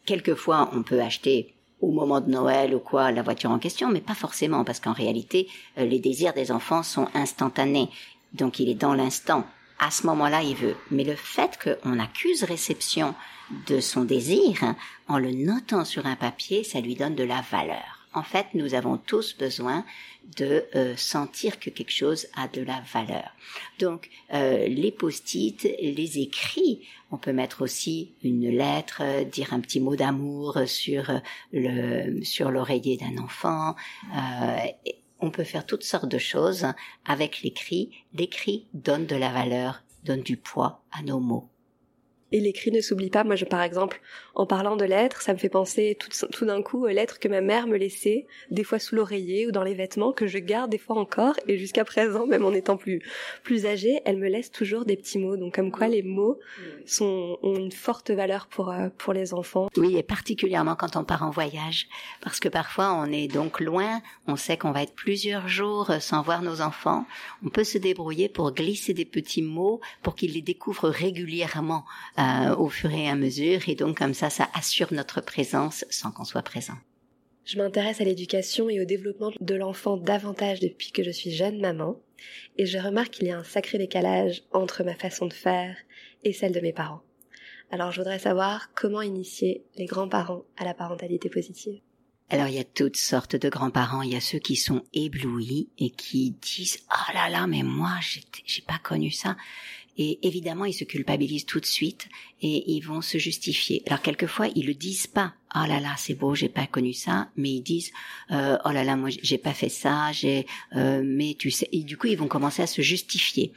quelquefois, 0.06 0.70
on 0.74 0.84
peut 0.84 1.02
acheter 1.02 1.54
au 1.82 1.92
moment 1.92 2.22
de 2.22 2.30
Noël 2.30 2.76
ou 2.76 2.80
quoi 2.80 3.12
la 3.12 3.24
voiture 3.24 3.50
en 3.50 3.60
question, 3.60 3.90
mais 3.90 4.02
pas 4.02 4.14
forcément, 4.14 4.64
parce 4.64 4.80
qu'en 4.80 4.94
réalité, 4.94 5.48
euh, 5.78 5.86
les 5.86 6.00
désirs 6.00 6.34
des 6.34 6.52
enfants 6.52 6.84
sont 6.84 7.08
instantanés. 7.14 7.90
Donc 8.34 8.60
il 8.60 8.70
est 8.70 8.76
dans 8.76 8.94
l'instant. 8.94 9.46
À 9.80 9.90
ce 9.90 10.06
moment-là, 10.06 10.44
il 10.44 10.56
veut. 10.56 10.76
Mais 10.92 11.04
le 11.04 11.16
fait 11.16 11.58
qu'on 11.64 12.00
accuse 12.00 12.44
réception 12.44 13.16
de 13.68 13.80
son 13.80 14.04
désir, 14.04 14.76
en 15.08 15.18
le 15.18 15.32
notant 15.32 15.86
sur 15.86 16.06
un 16.06 16.16
papier, 16.16 16.64
ça 16.64 16.80
lui 16.80 16.96
donne 16.96 17.16
de 17.16 17.24
la 17.24 17.42
valeur 17.52 18.01
en 18.14 18.24
fait, 18.24 18.48
nous 18.54 18.74
avons 18.74 18.98
tous 18.98 19.38
besoin 19.38 19.86
de 20.38 20.66
euh, 20.76 20.96
sentir 20.98 21.60
que 21.60 21.70
quelque 21.70 21.92
chose 21.92 22.28
a 22.36 22.48
de 22.48 22.62
la 22.62 22.82
valeur. 22.94 23.36
Donc, 23.80 24.10
euh, 24.34 24.68
les 24.68 24.92
post-it, 24.92 25.64
les 25.64 26.20
écrits, 26.20 26.88
on 27.12 27.18
peut 27.18 27.34
mettre 27.34 27.62
aussi 27.62 28.14
une 28.24 28.50
lettre, 28.50 29.02
euh, 29.02 29.24
dire 29.24 29.54
un 29.54 29.60
petit 29.60 29.80
mot 29.80 29.96
d'amour 29.96 30.60
sur 30.66 31.22
le 31.54 32.24
sur 32.24 32.52
l'oreiller 32.52 32.98
d'un 32.98 33.18
enfant. 33.18 33.76
on 35.24 35.30
peut 35.30 35.44
faire 35.44 35.66
toutes 35.66 35.84
sortes 35.84 36.10
de 36.10 36.18
choses 36.18 36.66
avec 37.06 37.42
l'écrit. 37.44 37.92
L'écrit 38.14 38.66
donne 38.74 39.06
de 39.06 39.16
la 39.16 39.32
valeur, 39.32 39.84
donne 40.04 40.22
du 40.22 40.36
poids 40.36 40.84
à 40.92 41.04
nos 41.04 41.20
mots. 41.20 41.48
Et 42.32 42.40
l'écrit 42.40 42.72
ne 42.72 42.82
s'oublie 42.82 43.10
pas. 43.10 43.24
Moi, 43.24 43.36
je, 43.36 43.46
par 43.46 43.62
exemple, 43.62 44.02
en 44.36 44.46
parlant 44.46 44.76
de 44.76 44.86
lettres, 44.86 45.22
ça 45.22 45.34
me 45.34 45.38
fait 45.38 45.50
penser 45.50 45.98
tout, 46.00 46.10
tout 46.32 46.46
d'un 46.46 46.62
coup 46.62 46.86
aux 46.86 46.88
lettres 46.88 47.20
que 47.20 47.28
ma 47.28 47.42
mère 47.42 47.68
me 47.68 47.78
laissait, 47.78 48.26
des 48.50 48.64
fois 48.64 48.80
sous 48.80 48.96
l'oreiller 48.96 49.48
ou 49.48 49.52
dans 49.52 49.64
les 49.64 49.74
vêtements, 49.74 50.14
que 50.14 50.28
je 50.28 50.38
garde 50.38 50.72
des 50.72 50.78
fois 50.78 50.98
encore. 50.98 51.36
Et 51.48 51.58
jusqu'à 51.58 51.84
présent, 51.84 52.26
même 52.26 52.46
en 52.46 52.54
étant 52.54 52.78
plus, 52.78 53.02
plus 53.44 53.66
âgée, 53.66 54.02
elle 54.06 54.18
me 54.18 54.28
laisse 54.28 54.52
toujours 54.52 54.86
des 54.86 54.96
petits 54.96 55.20
mots. 55.20 55.38
Donc, 55.38 55.56
comme 55.56 55.72
quoi 55.72 55.88
les 55.88 56.04
mots 56.04 56.40
sont, 56.86 57.38
ont 57.42 57.56
une 57.56 57.72
forte 57.72 58.12
valeur 58.12 58.48
pour, 58.48 58.70
euh, 58.70 58.90
pour 58.98 59.14
les 59.14 59.34
enfants. 59.34 59.70
Oui, 59.78 59.98
et 59.98 60.04
particulièrement 60.04 60.76
quand 60.76 60.96
on 60.96 61.04
part 61.04 61.24
en 61.24 61.30
voyage. 61.30 61.88
Parce 62.22 62.40
que 62.40 62.50
parfois, 62.50 62.94
on 62.94 63.12
est 63.12 63.28
donc 63.28 63.60
loin, 63.60 64.02
on 64.28 64.36
sait 64.36 64.58
qu'on 64.58 64.72
va 64.72 64.84
être 64.84 64.94
plusieurs 64.94 65.48
jours 65.48 65.92
sans 66.00 66.22
voir 66.22 66.42
nos 66.42 66.62
enfants. 66.62 67.06
On 67.46 67.50
peut 67.50 67.64
se 67.64 67.78
débrouiller 67.78 68.30
pour 68.30 68.54
glisser 68.54 68.94
des 68.94 69.06
petits 69.06 69.42
mots 69.42 69.82
pour 70.04 70.16
qu'ils 70.16 70.34
les 70.34 70.42
découvrent 70.42 70.90
régulièrement 70.90 71.86
euh, 72.22 72.56
au 72.56 72.70
fur 72.70 72.92
et 72.92 73.10
à 73.10 73.16
mesure 73.16 73.68
et 73.68 73.76
donc 73.76 73.98
comme 73.98 74.14
ça, 74.14 74.30
ça 74.30 74.48
assure 74.54 74.94
notre 74.94 75.22
présence 75.22 75.86
sans 75.90 76.12
qu'on 76.12 76.26
soit 76.26 76.44
présent. 76.44 76.78
Je 77.46 77.58
m'intéresse 77.58 78.00
à 78.00 78.04
l'éducation 78.04 78.70
et 78.70 78.80
au 78.80 78.86
développement 78.86 79.32
de 79.40 79.56
l'enfant 79.56 79.98
davantage 79.98 80.60
depuis 80.60 80.92
que 80.92 81.04
je 81.04 81.10
suis 81.10 81.32
jeune 81.32 81.60
maman 81.60 82.00
et 82.58 82.66
je 82.66 82.78
remarque 82.78 83.12
qu'il 83.12 83.28
y 83.28 83.32
a 83.32 83.38
un 83.40 83.44
sacré 83.44 83.78
décalage 83.78 84.44
entre 84.54 84.84
ma 84.84 84.96
façon 84.96 85.26
de 85.26 85.34
faire 85.34 85.76
et 86.24 86.34
celle 86.34 86.52
de 86.52 86.60
mes 86.60 86.74
parents. 86.74 87.02
Alors 87.72 87.92
je 87.92 88.00
voudrais 88.00 88.20
savoir 88.20 88.74
comment 88.74 89.02
initier 89.02 89.64
les 89.78 89.86
grands-parents 89.86 90.44
à 90.58 90.66
la 90.66 90.74
parentalité 90.74 91.30
positive. 91.30 91.80
Alors 92.30 92.48
il 92.48 92.56
y 92.56 92.60
a 92.60 92.64
toutes 92.64 92.98
sortes 92.98 93.36
de 93.36 93.50
grands-parents, 93.50 94.04
il 94.04 94.14
y 94.14 94.16
a 94.16 94.22
ceux 94.22 94.40
qui 94.40 94.56
sont 94.56 94.84
éblouis 94.94 95.70
et 95.78 95.90
qui 95.90 96.32
disent 96.32 96.80
"Oh 96.90 97.12
là 97.14 97.30
là, 97.30 97.48
mais 97.48 97.64
moi 97.64 98.00
j'ai 98.02 98.62
pas 98.62 98.80
connu 98.82 99.12
ça." 99.12 99.36
Et 99.98 100.20
évidemment, 100.26 100.66
ils 100.66 100.74
se 100.74 100.84
culpabilisent 100.84 101.46
tout 101.46 101.60
de 101.60 101.66
suite 101.66 102.08
et 102.42 102.72
ils 102.72 102.82
vont 102.82 103.02
se 103.02 103.18
justifier. 103.18 103.84
Alors 103.88 104.02
quelquefois, 104.02 104.48
ils 104.56 104.66
le 104.66 104.74
disent 104.74 105.08
pas. 105.08 105.34
Oh 105.54 105.68
là 105.68 105.82
là, 105.82 105.96
c'est 105.98 106.14
beau, 106.14 106.34
j'ai 106.34 106.48
pas 106.48 106.66
connu 106.66 106.94
ça, 106.94 107.30
mais 107.36 107.50
ils 107.50 107.62
disent 107.62 107.92
euh, 108.32 108.58
oh 108.64 108.72
là 108.72 108.86
là, 108.86 108.96
moi 108.96 109.10
j'ai 109.10 109.38
pas 109.38 109.54
fait 109.54 109.70
ça, 109.70 110.12
j'ai 110.14 110.46
euh, 110.76 111.02
mais 111.06 111.36
tu 111.38 111.52
sais. 111.52 111.68
Et 111.74 111.84
du 111.84 111.98
coup, 111.98 112.08
ils 112.08 112.18
vont 112.18 112.30
commencer 112.30 112.62
à 112.62 112.68
se 112.68 112.82
justifier. 112.82 113.52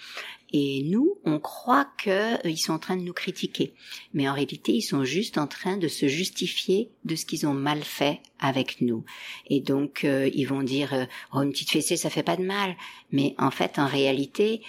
Et 0.52 0.84
nous, 0.84 1.18
on 1.24 1.40
croit 1.40 1.88
qu'ils 2.00 2.12
euh, 2.12 2.56
sont 2.56 2.74
en 2.74 2.78
train 2.78 2.96
de 2.96 3.02
nous 3.02 3.12
critiquer. 3.12 3.74
Mais 4.12 4.28
en 4.28 4.34
réalité, 4.34 4.72
ils 4.72 4.82
sont 4.82 5.04
juste 5.04 5.36
en 5.36 5.48
train 5.48 5.76
de 5.76 5.88
se 5.88 6.06
justifier 6.06 6.90
de 7.04 7.16
ce 7.16 7.26
qu'ils 7.26 7.46
ont 7.46 7.54
mal 7.54 7.82
fait 7.82 8.20
avec 8.40 8.80
nous. 8.80 9.04
Et 9.48 9.60
donc, 9.60 10.04
euh, 10.04 10.28
ils 10.34 10.44
vont 10.44 10.62
dire, 10.62 10.92
euh, 10.92 11.04
oh, 11.32 11.42
une 11.42 11.50
petite 11.50 11.70
fessée, 11.70 11.96
ça 11.96 12.10
fait 12.10 12.22
pas 12.22 12.36
de 12.36 12.44
mal. 12.44 12.76
Mais 13.12 13.34
en 13.38 13.50
fait, 13.50 13.78
en 13.78 13.86
réalité, 13.86 14.62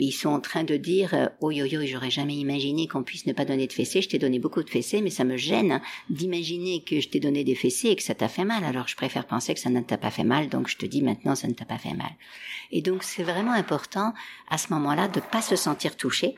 ils 0.00 0.12
sont 0.12 0.30
en 0.30 0.40
train 0.40 0.64
de 0.64 0.76
dire, 0.76 1.30
oh 1.40 1.52
yo 1.52 1.64
yo, 1.64 1.86
j'aurais 1.86 2.10
jamais 2.10 2.34
imaginé 2.34 2.88
qu'on 2.88 3.04
puisse 3.04 3.24
ne 3.26 3.32
pas 3.32 3.44
donner 3.44 3.68
de 3.68 3.72
fessée. 3.72 4.02
Je 4.02 4.08
t'ai 4.08 4.18
donné 4.18 4.40
beaucoup 4.40 4.64
de 4.64 4.70
fessées, 4.70 5.00
mais 5.00 5.10
ça 5.10 5.22
me 5.22 5.36
gêne 5.36 5.80
d'imaginer 6.10 6.82
que 6.82 7.00
je 7.00 7.08
t'ai 7.08 7.20
donné 7.20 7.44
des 7.44 7.54
fessées 7.54 7.90
et 7.90 7.96
que 7.96 8.02
ça 8.02 8.16
t'a 8.16 8.28
fait 8.28 8.44
mal. 8.44 8.64
Alors, 8.64 8.88
je 8.88 8.96
préfère 8.96 9.26
penser 9.26 9.54
que 9.54 9.60
ça 9.60 9.70
ne 9.70 9.80
t'a 9.80 9.96
pas 9.96 10.10
fait 10.10 10.24
mal. 10.24 10.48
Donc, 10.48 10.66
je 10.68 10.76
te 10.76 10.86
dis 10.86 11.02
maintenant, 11.02 11.36
ça 11.36 11.46
ne 11.46 11.52
t'a 11.52 11.64
pas 11.64 11.78
fait 11.78 11.94
mal. 11.94 12.10
Et 12.72 12.82
donc, 12.82 13.04
c'est 13.04 13.22
vraiment 13.22 13.52
important 13.52 14.12
à 14.50 14.58
ce 14.58 14.72
moment 14.72 14.94
là 14.94 15.06
de 15.06 15.20
pas 15.20 15.42
se 15.42 15.54
sentir 15.54 15.96
touché 15.96 16.34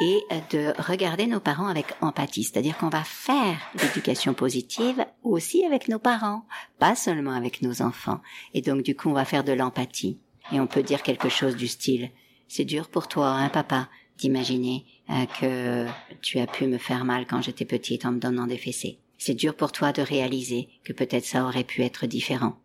et 0.00 0.24
de 0.50 0.72
regarder 0.82 1.26
nos 1.26 1.40
parents 1.40 1.68
avec 1.68 1.86
empathie, 2.00 2.44
c'est-à-dire 2.44 2.76
qu'on 2.76 2.88
va 2.88 3.04
faire 3.04 3.56
l'éducation 3.80 4.34
positive 4.34 5.04
aussi 5.22 5.64
avec 5.64 5.88
nos 5.88 5.98
parents, 5.98 6.44
pas 6.78 6.94
seulement 6.94 7.32
avec 7.32 7.62
nos 7.62 7.82
enfants. 7.82 8.20
Et 8.54 8.60
donc 8.60 8.82
du 8.82 8.96
coup, 8.96 9.08
on 9.08 9.14
va 9.14 9.24
faire 9.24 9.44
de 9.44 9.52
l'empathie 9.52 10.18
et 10.52 10.60
on 10.60 10.66
peut 10.66 10.82
dire 10.82 11.02
quelque 11.02 11.28
chose 11.28 11.56
du 11.56 11.68
style 11.68 12.10
c'est 12.48 12.64
dur 12.64 12.88
pour 12.88 13.08
toi, 13.08 13.30
hein, 13.30 13.48
papa, 13.48 13.88
d'imaginer 14.18 14.84
euh, 15.10 15.26
que 15.40 15.86
tu 16.20 16.38
as 16.38 16.46
pu 16.46 16.66
me 16.66 16.78
faire 16.78 17.04
mal 17.04 17.26
quand 17.26 17.42
j'étais 17.42 17.64
petite 17.64 18.04
en 18.04 18.12
me 18.12 18.20
donnant 18.20 18.46
des 18.46 18.58
fessées. 18.58 18.98
C'est 19.18 19.34
dur 19.34 19.56
pour 19.56 19.72
toi 19.72 19.92
de 19.92 20.02
réaliser 20.02 20.68
que 20.84 20.92
peut-être 20.92 21.24
ça 21.24 21.44
aurait 21.44 21.64
pu 21.64 21.82
être 21.82 22.06
différent. 22.06 22.56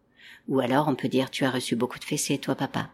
Ou 0.48 0.60
alors 0.60 0.88
on 0.88 0.96
peut 0.96 1.08
dire 1.08 1.32
tu 1.32 1.46
as 1.46 1.52
reçu 1.52 1.76
beaucoup 1.76 2.00
de 2.00 2.04
fessées, 2.04 2.38
toi, 2.38 2.56
papa. 2.56 2.89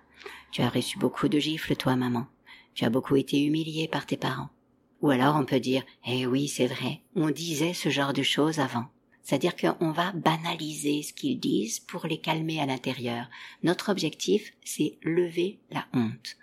Tu 0.52 0.62
as 0.62 0.70
reçu 0.70 0.98
beaucoup 0.98 1.28
de 1.28 1.40
gifles, 1.40 1.76
toi, 1.76 1.96
maman. 1.96 2.28
Tu 2.76 2.86
as 2.86 2.90
beaucoup 2.90 3.16
été 3.16 3.42
humilié 3.42 3.88
par 3.88 4.06
tes 4.06 4.18
parents. 4.18 4.50
Ou 5.02 5.10
alors 5.10 5.36
on 5.36 5.46
peut 5.46 5.60
dire, 5.60 5.84
eh 6.06 6.26
oui, 6.26 6.48
c'est 6.48 6.68
vrai, 6.68 7.02
on 7.16 7.30
disait 7.30 7.74
ce 7.74 7.90
genre 7.90 8.14
de 8.14 8.24
choses 8.24 8.60
avant. 8.60 8.86
C'est-à-dire 9.24 9.56
qu'on 9.56 9.92
va 9.92 10.12
banaliser 10.12 11.02
ce 11.02 11.12
qu'ils 11.12 11.40
disent 11.40 11.80
pour 11.80 12.06
les 12.06 12.20
calmer 12.20 12.62
à 12.62 12.68
l'intérieur. 12.68 13.28
Notre 13.64 13.90
objectif, 13.90 14.54
c'est 14.64 15.00
lever 15.02 15.58
la 15.72 15.86
honte. 15.94 16.38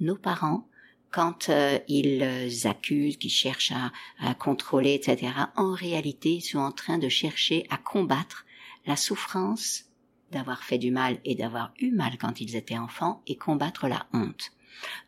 Nos 0.00 0.16
parents, 0.16 0.68
quand 1.10 1.48
euh, 1.48 1.78
ils 1.88 2.66
accusent, 2.66 3.16
qu'ils 3.16 3.30
cherchent 3.30 3.72
à, 3.72 3.90
à 4.18 4.34
contrôler, 4.34 4.92
etc., 4.94 5.32
en 5.56 5.72
réalité, 5.72 6.34
ils 6.34 6.42
sont 6.42 6.58
en 6.58 6.72
train 6.72 6.98
de 6.98 7.08
chercher 7.08 7.66
à 7.70 7.78
combattre 7.78 8.44
la 8.86 8.96
souffrance 8.96 9.84
d'avoir 10.30 10.62
fait 10.62 10.78
du 10.78 10.90
mal 10.90 11.18
et 11.24 11.36
d'avoir 11.36 11.72
eu 11.78 11.90
mal 11.90 12.18
quand 12.18 12.40
ils 12.40 12.56
étaient 12.56 12.76
enfants 12.76 13.22
et 13.26 13.36
combattre 13.36 13.88
la 13.88 14.06
honte. 14.12 14.50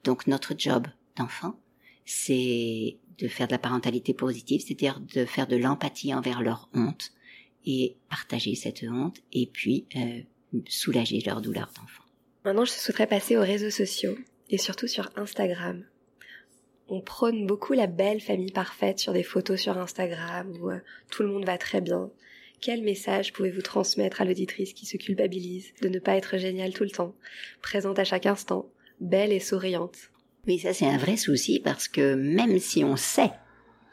Donc 0.05 0.27
notre 0.27 0.55
job 0.57 0.87
d'enfant, 1.17 1.59
c'est 2.05 2.97
de 3.19 3.29
faire 3.29 3.49
de 3.49 3.53
la 3.53 3.59
parentalité 3.59 4.15
positive, 4.15 4.63
c'est-à-dire 4.65 5.01
de 5.01 5.25
faire 5.25 5.47
de 5.47 5.57
l'empathie 5.57 6.15
envers 6.15 6.41
leur 6.41 6.69
honte 6.73 7.13
et 7.67 7.97
partager 8.09 8.55
cette 8.55 8.83
honte 8.83 9.19
et 9.33 9.47
puis 9.47 9.87
euh, 9.97 10.21
soulager 10.69 11.21
leur 11.27 11.41
douleur 11.41 11.71
d'enfant. 11.77 12.05
Maintenant, 12.45 12.65
je 12.65 12.71
souhaiterais 12.71 13.07
passer 13.07 13.37
aux 13.37 13.43
réseaux 13.43 13.71
sociaux 13.71 14.17
et 14.49 14.59
surtout 14.59 14.87
sur 14.87 15.11
Instagram. 15.17 15.85
On 16.89 17.03
prône 17.03 17.47
beaucoup 17.47 17.75
la 17.75 17.87
belle 17.87 18.21
famille 18.21 18.53
parfaite 18.53 18.99
sur 18.99 19.13
des 19.13 19.23
photos 19.23 19.61
sur 19.61 19.77
Instagram 19.77 20.51
où 20.61 20.71
euh, 20.71 20.79
tout 21.11 21.23
le 21.23 21.29
monde 21.29 21.45
va 21.45 21.59
très 21.59 21.83
bien. 21.83 22.11
Quel 22.61 22.83
message 22.83 23.33
pouvez-vous 23.33 23.63
transmettre 23.63 24.21
à 24.21 24.25
l'auditrice 24.25 24.73
qui 24.73 24.87
se 24.87 24.97
culpabilise 24.97 25.73
de 25.83 25.89
ne 25.89 25.99
pas 25.99 26.17
être 26.17 26.39
géniale 26.39 26.73
tout 26.73 26.85
le 26.85 26.91
temps, 26.91 27.15
présente 27.61 27.99
à 27.99 28.05
chaque 28.05 28.27
instant, 28.27 28.69
belle 29.01 29.33
et 29.33 29.41
souriante 29.41 29.97
Oui, 30.47 30.59
ça 30.59 30.73
c'est 30.73 30.87
un 30.87 30.99
vrai 30.99 31.17
souci 31.17 31.61
parce 31.61 31.89
que 31.89 32.15
même 32.15 32.59
si 32.59 32.85
on 32.85 32.97
sait 32.97 33.33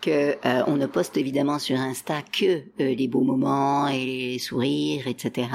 que 0.01 0.35
euh, 0.45 0.63
on 0.67 0.77
ne 0.77 0.85
poste 0.85 1.17
évidemment 1.17 1.57
sur 1.57 1.79
Insta 1.79 2.21
que 2.21 2.45
euh, 2.79 2.93
les 2.93 3.07
beaux 3.07 3.23
moments 3.23 3.87
et 3.87 4.05
les 4.05 4.39
sourires, 4.39 5.07
etc. 5.07 5.47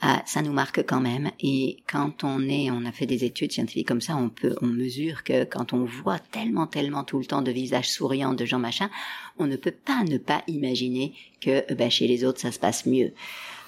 ah, 0.00 0.22
ça 0.26 0.42
nous 0.42 0.52
marque 0.52 0.84
quand 0.86 1.00
même. 1.00 1.30
Et 1.40 1.78
quand 1.90 2.22
on 2.22 2.48
est, 2.48 2.70
on 2.70 2.84
a 2.84 2.92
fait 2.92 3.06
des 3.06 3.24
études 3.24 3.52
scientifiques 3.52 3.88
comme 3.88 4.00
ça, 4.00 4.16
on 4.16 4.28
peut, 4.28 4.54
on 4.62 4.66
mesure 4.66 5.24
que 5.24 5.44
quand 5.44 5.72
on 5.72 5.84
voit 5.84 6.18
tellement, 6.18 6.66
tellement 6.66 7.02
tout 7.02 7.18
le 7.18 7.24
temps 7.24 7.42
de 7.42 7.50
visages 7.50 7.90
souriants 7.90 8.34
de 8.34 8.44
gens 8.44 8.58
machin, 8.60 8.90
on 9.38 9.46
ne 9.46 9.56
peut 9.56 9.74
pas 9.74 10.04
ne 10.04 10.18
pas 10.18 10.42
imaginer 10.46 11.14
que 11.40 11.72
ben, 11.74 11.90
chez 11.90 12.06
les 12.06 12.24
autres 12.24 12.40
ça 12.40 12.52
se 12.52 12.58
passe 12.60 12.86
mieux. 12.86 13.12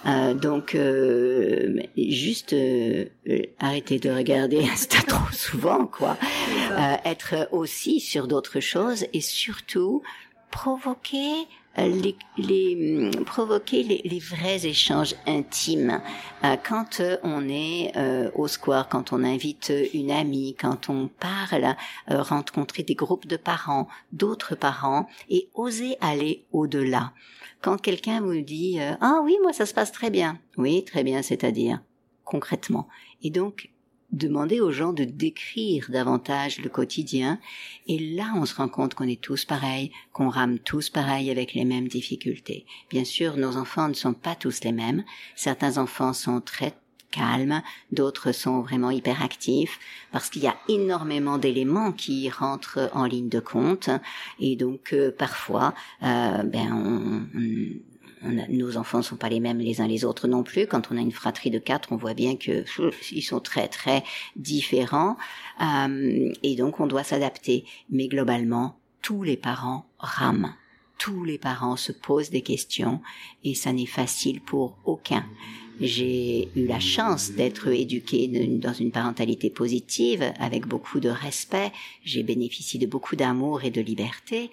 Euh, 0.07 0.35
donc, 0.35 0.75
euh, 0.75 1.81
juste 1.97 2.53
euh, 2.53 3.07
arrêter 3.59 3.99
de 3.99 4.11
regarder 4.11 4.65
Insta 4.73 5.03
trop 5.03 5.33
souvent, 5.33 5.87
quoi. 5.87 6.17
être 7.05 7.49
aussi 7.53 8.01
sur 8.01 8.29
d'autres 8.29 8.61
choses 8.61 9.07
et 9.13 9.21
surtout 9.21 10.03
provoquer 10.51 11.47
les, 11.77 12.17
les, 12.39 13.11
provoquer 13.25 13.83
les, 13.83 14.03
les, 14.05 14.19
vrais 14.19 14.67
échanges 14.67 15.15
intimes. 15.27 16.01
quand 16.67 17.03
on 17.23 17.49
est 17.49 17.93
au 18.35 18.49
square, 18.49 18.89
quand 18.89 19.13
on 19.13 19.23
invite 19.25 19.73
une 19.93 20.11
amie, 20.11 20.55
quand 20.59 20.89
on 20.89 21.09
parle, 21.09 21.77
rencontrer 22.09 22.83
des 22.83 22.95
groupes 22.95 23.27
de 23.27 23.37
parents, 23.37 23.89
d'autres 24.13 24.55
parents, 24.55 25.07
et 25.29 25.49
oser 25.55 25.97
aller 26.01 26.45
au-delà. 26.53 27.13
Quand 27.63 27.81
quelqu'un 27.81 28.21
vous 28.21 28.41
dit 28.43 28.79
euh, 28.81 28.93
ah 29.01 29.21
oui 29.25 29.37
moi 29.43 29.53
ça 29.53 29.67
se 29.67 29.75
passe 29.75 29.93
très 29.93 30.11
bien, 30.11 30.39
oui 30.57 30.85
très 30.85 31.03
bien 31.03 31.23
c'est-à-dire 31.23 31.81
concrètement, 32.25 32.89
et 33.23 33.31
donc 33.31 33.71
demander 34.13 34.61
aux 34.61 34.73
gens 34.73 34.93
de 34.93 35.05
décrire 35.05 35.87
davantage 35.91 36.61
le 36.61 36.69
quotidien, 36.69 37.39
et 37.87 37.99
là 37.99 38.33
on 38.37 38.47
se 38.47 38.55
rend 38.55 38.69
compte 38.69 38.95
qu'on 38.95 39.09
est 39.09 39.21
tous 39.21 39.45
pareils, 39.45 39.93
qu'on 40.13 40.29
rame 40.29 40.59
tous 40.59 40.91
pareils 40.91 41.31
avec 41.31 41.55
les 41.55 41.65
mêmes 41.65 41.89
difficultés. 41.89 42.67
Bien 42.91 43.05
sûr, 43.05 43.37
nos 43.37 43.57
enfants 43.57 43.89
ne 43.89 43.95
sont 43.95 44.15
pas 44.15 44.35
tous 44.35 44.63
les 44.65 44.73
mêmes. 44.73 45.05
Certains 45.35 45.79
enfants 45.79 46.13
sont 46.13 46.41
très 46.41 46.75
calmes, 47.11 47.63
d'autres 47.93 48.33
sont 48.33 48.61
vraiment 48.61 48.91
hyperactifs, 48.91 49.79
parce 50.13 50.29
qu'il 50.29 50.43
y 50.43 50.49
a 50.49 50.57
énormément 50.69 51.39
d'éléments 51.39 51.93
qui 51.93 52.29
rentrent 52.29 52.91
en 52.93 53.05
ligne 53.05 53.29
de 53.29 53.41
compte, 53.41 53.91
et 54.39 54.57
donc 54.57 54.93
euh, 54.93 55.11
parfois, 55.17 55.75
euh, 56.03 56.43
ben 56.43 56.73
on, 56.73 57.27
nos 58.23 58.77
enfants 58.77 58.99
ne 58.99 59.03
sont 59.03 59.17
pas 59.17 59.29
les 59.29 59.41
mêmes 59.41 59.59
les 59.59 59.81
uns 59.81 59.87
les 59.87 60.05
autres 60.05 60.27
non 60.27 60.43
plus. 60.43 60.67
Quand 60.67 60.91
on 60.91 60.97
a 60.97 61.01
une 61.01 61.13
fratrie 61.13 61.51
de 61.51 61.59
quatre, 61.59 61.93
on 61.93 61.97
voit 61.97 62.15
bien 62.15 62.37
que 62.37 62.65
ils 63.13 63.23
sont 63.23 63.41
très 63.41 63.69
très 63.69 64.03
différents, 64.37 65.17
euh, 65.61 66.33
et 66.43 66.57
donc 66.57 66.81
on 66.81 66.87
doit 66.87 67.05
s'adapter. 67.05 67.65
Mais 67.91 68.09
globalement, 68.09 68.79
tous 69.03 69.23
les 69.23 69.37
parents 69.37 69.87
rament 69.99 70.55
tous 70.99 71.25
les 71.25 71.39
parents 71.39 71.77
se 71.77 71.93
posent 71.93 72.31
des 72.31 72.43
questions 72.43 73.01
et 73.45 73.55
ça 73.55 73.73
n'est 73.73 73.87
facile 73.87 74.41
pour 74.41 74.77
aucun. 74.85 75.25
J'ai 75.79 76.49
eu 76.57 76.67
la 76.67 76.81
chance 76.81 77.33
d'être 77.33 77.69
éduquée 77.69 78.29
dans 78.29 78.73
une 78.73 78.91
parentalité 78.91 79.51
positive, 79.51 80.33
avec 80.39 80.67
beaucoup 80.67 81.01
de 81.01 81.11
respect. 81.11 81.71
J'ai 82.03 82.23
bénéficié 82.23 82.81
de 82.81 82.87
beaucoup 82.87 83.15
d'amour 83.15 83.63
et 83.63 83.71
de 83.71 83.83
liberté. 83.83 84.51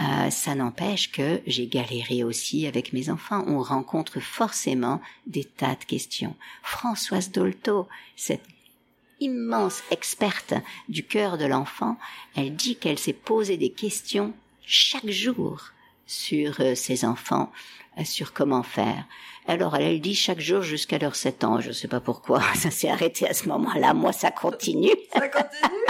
Euh, 0.00 0.30
ça 0.30 0.54
n'empêche 0.56 1.12
que 1.12 1.40
j'ai 1.46 1.68
galéré 1.68 2.24
aussi 2.24 2.66
avec 2.66 2.92
mes 2.92 3.10
enfants. 3.10 3.44
On 3.46 3.62
rencontre 3.62 4.18
forcément 4.20 5.00
des 5.26 5.44
tas 5.44 5.76
de 5.76 5.84
questions. 5.84 6.34
Françoise 6.62 7.30
Dolto, 7.30 7.86
cette 8.16 8.42
immense 9.20 9.82
experte 9.92 10.54
du 10.88 11.04
cœur 11.04 11.38
de 11.38 11.44
l'enfant, 11.44 11.96
elle 12.36 12.56
dit 12.56 12.76
qu'elle 12.76 12.98
s'est 12.98 13.12
posé 13.12 13.56
des 13.56 13.70
questions 13.70 14.34
chaque 14.66 15.08
jour 15.08 15.70
sur 16.06 16.60
euh, 16.60 16.74
ses 16.74 17.04
enfants, 17.04 17.52
euh, 17.98 18.04
sur 18.04 18.32
comment 18.32 18.64
faire. 18.64 19.04
Alors 19.46 19.76
elle, 19.76 20.00
dit 20.00 20.14
chaque 20.14 20.40
jour 20.40 20.62
jusqu'à 20.62 20.98
leurs 20.98 21.16
7 21.16 21.44
ans. 21.44 21.60
Je 21.60 21.68
ne 21.68 21.72
sais 21.72 21.88
pas 21.88 22.00
pourquoi 22.00 22.42
ça 22.56 22.70
s'est 22.70 22.88
arrêté 22.88 23.28
à 23.28 23.34
ce 23.34 23.48
moment-là. 23.48 23.94
Moi, 23.94 24.12
ça 24.12 24.32
continue. 24.32 24.90
ça 25.12 25.28
continue? 25.28 25.84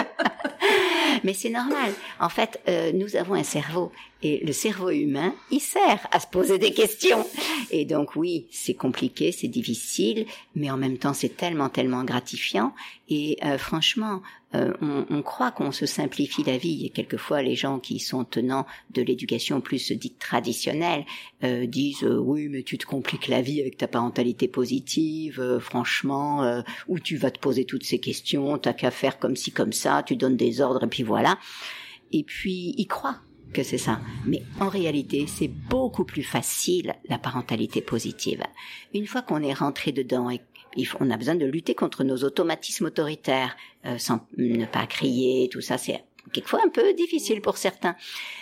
Mais 1.24 1.35
c'est 1.35 1.50
normal. 1.50 1.92
En 2.20 2.29
fait, 2.29 2.61
euh, 2.68 2.92
nous 2.92 3.16
avons 3.16 3.35
un 3.35 3.42
cerveau 3.42 3.92
et 4.24 4.42
le 4.42 4.55
cerveau 4.55 4.88
humain, 4.88 5.35
il 5.50 5.61
sert 5.61 6.09
à 6.11 6.18
se 6.18 6.27
poser 6.27 6.57
des 6.57 6.72
questions. 6.72 7.27
Et 7.70 7.85
donc 7.85 8.16
oui, 8.16 8.46
c'est 8.50 8.72
compliqué, 8.72 9.33
c'est 9.33 9.48
difficile, 9.48 10.24
mais 10.55 10.70
en 10.70 10.79
même 10.79 10.96
temps 10.96 11.12
c'est 11.12 11.37
tellement, 11.37 11.68
tellement 11.68 12.05
gratifiant. 12.05 12.74
Et 13.11 13.37
euh, 13.44 13.59
franchement, 13.59 14.22
euh, 14.55 14.72
on, 14.81 15.05
on, 15.11 15.22
croit 15.22 15.50
qu'on 15.50 15.72
se 15.72 15.85
simplifie 15.85 16.42
la 16.42 16.57
vie. 16.57 16.87
Et 16.87 16.88
quelquefois, 16.88 17.42
les 17.42 17.55
gens 17.55 17.79
qui 17.79 17.98
sont 17.98 18.24
tenants 18.24 18.66
de 18.92 19.03
l'éducation 19.03 19.61
plus 19.61 19.92
dite 19.92 20.18
traditionnelle 20.18 21.05
euh, 21.42 21.66
disent 21.66 22.05
oui, 22.05 22.48
mais 22.48 22.62
tu 22.62 22.79
te 22.79 22.87
compliques 22.87 23.29
la 23.29 23.42
vie 23.42 23.61
avec 23.61 23.77
ta 23.77 23.88
parentalité 23.88 24.48
positive. 24.48 25.59
franchement, 25.61 26.62
où 26.88 26.98
tu 26.98 27.18
vas 27.18 27.31
te 27.31 27.38
poser 27.38 27.66
toutes 27.66 27.85
ces 27.85 27.98
questions, 27.98 28.57
t'as 28.57 28.72
qu'à 28.72 28.90
faire 28.90 29.18
comme 29.18 29.37
ci 29.37 29.53
comme 29.53 29.74
ça, 29.74 30.03
tu 30.03 30.16
donnes 30.16 30.37
des 30.37 30.62
ordres 30.62 30.85
et 30.85 30.88
puis 30.88 31.03
voilà. 31.05 31.38
Et 32.12 32.25
puis, 32.25 32.75
ils 32.77 32.87
croient 32.87 33.21
que 33.53 33.62
c'est 33.62 33.79
ça. 33.79 34.01
Mais 34.27 34.43
en 34.61 34.69
réalité, 34.69 35.27
c'est 35.27 35.49
beaucoup 35.49 36.05
plus 36.05 36.23
facile 36.23 36.95
la 37.09 37.19
parentalité 37.19 37.81
positive. 37.81 38.43
Une 38.93 39.07
fois 39.07 39.23
qu'on 39.23 39.43
est 39.43 39.55
rentré 39.55 39.93
dedans 39.93 40.29
et 40.31 40.40
on 41.01 41.11
a 41.11 41.17
besoin 41.17 41.37
de 41.37 41.47
lutter 41.47 41.75
contre 41.75 42.05
nos 42.05 42.25
automatismes 42.25 42.87
autoritaires, 42.87 43.57
euh, 43.87 43.97
sans 43.99 44.27
ne 44.37 44.67
pas 44.67 44.87
crier, 44.87 45.49
tout 45.49 45.61
ça, 45.61 45.79
c'est 45.79 46.05
quelquefois 46.32 46.60
un 46.64 46.68
peu 46.68 46.92
difficile 46.94 47.40
pour 47.40 47.56
certains. 47.56 47.96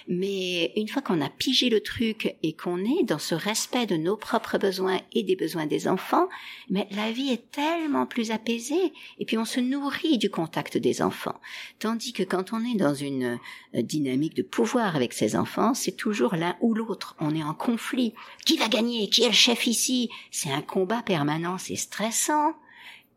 Mais 0.08 0.72
une 0.76 0.88
fois 0.88 1.02
qu'on 1.02 1.20
a 1.20 1.28
pigé 1.28 1.68
le 1.68 1.80
truc 1.80 2.36
et 2.42 2.52
qu'on 2.54 2.78
est 2.78 3.04
dans 3.04 3.18
ce 3.18 3.34
respect 3.34 3.86
de 3.86 3.96
nos 3.96 4.16
propres 4.16 4.58
besoins 4.58 5.00
et 5.12 5.22
des 5.22 5.36
besoins 5.36 5.66
des 5.66 5.88
enfants, 5.88 6.28
mais 6.70 6.88
la 6.92 7.10
vie 7.12 7.30
est 7.30 7.50
tellement 7.50 8.06
plus 8.06 8.30
apaisée 8.30 8.92
et 9.18 9.24
puis 9.24 9.38
on 9.38 9.44
se 9.44 9.60
nourrit 9.60 10.18
du 10.18 10.30
contact 10.30 10.78
des 10.78 11.02
enfants. 11.02 11.40
Tandis 11.78 12.12
que 12.12 12.22
quand 12.22 12.52
on 12.52 12.64
est 12.64 12.76
dans 12.76 12.94
une 12.94 13.38
euh, 13.74 13.82
dynamique 13.82 14.34
de 14.34 14.42
pouvoir 14.42 14.96
avec 14.96 15.12
ses 15.12 15.36
enfants, 15.36 15.74
c'est 15.74 15.96
toujours 15.96 16.34
l'un 16.34 16.56
ou 16.60 16.74
l'autre. 16.74 17.16
On 17.20 17.34
est 17.34 17.44
en 17.44 17.54
conflit. 17.54 18.14
Qui 18.44 18.56
va 18.56 18.68
gagner? 18.68 19.08
Qui 19.08 19.24
est 19.24 19.28
le 19.28 19.34
chef 19.34 19.66
ici? 19.66 20.10
C'est 20.30 20.52
un 20.52 20.62
combat 20.62 21.02
permanent, 21.02 21.58
c'est 21.58 21.76
stressant. 21.76 22.54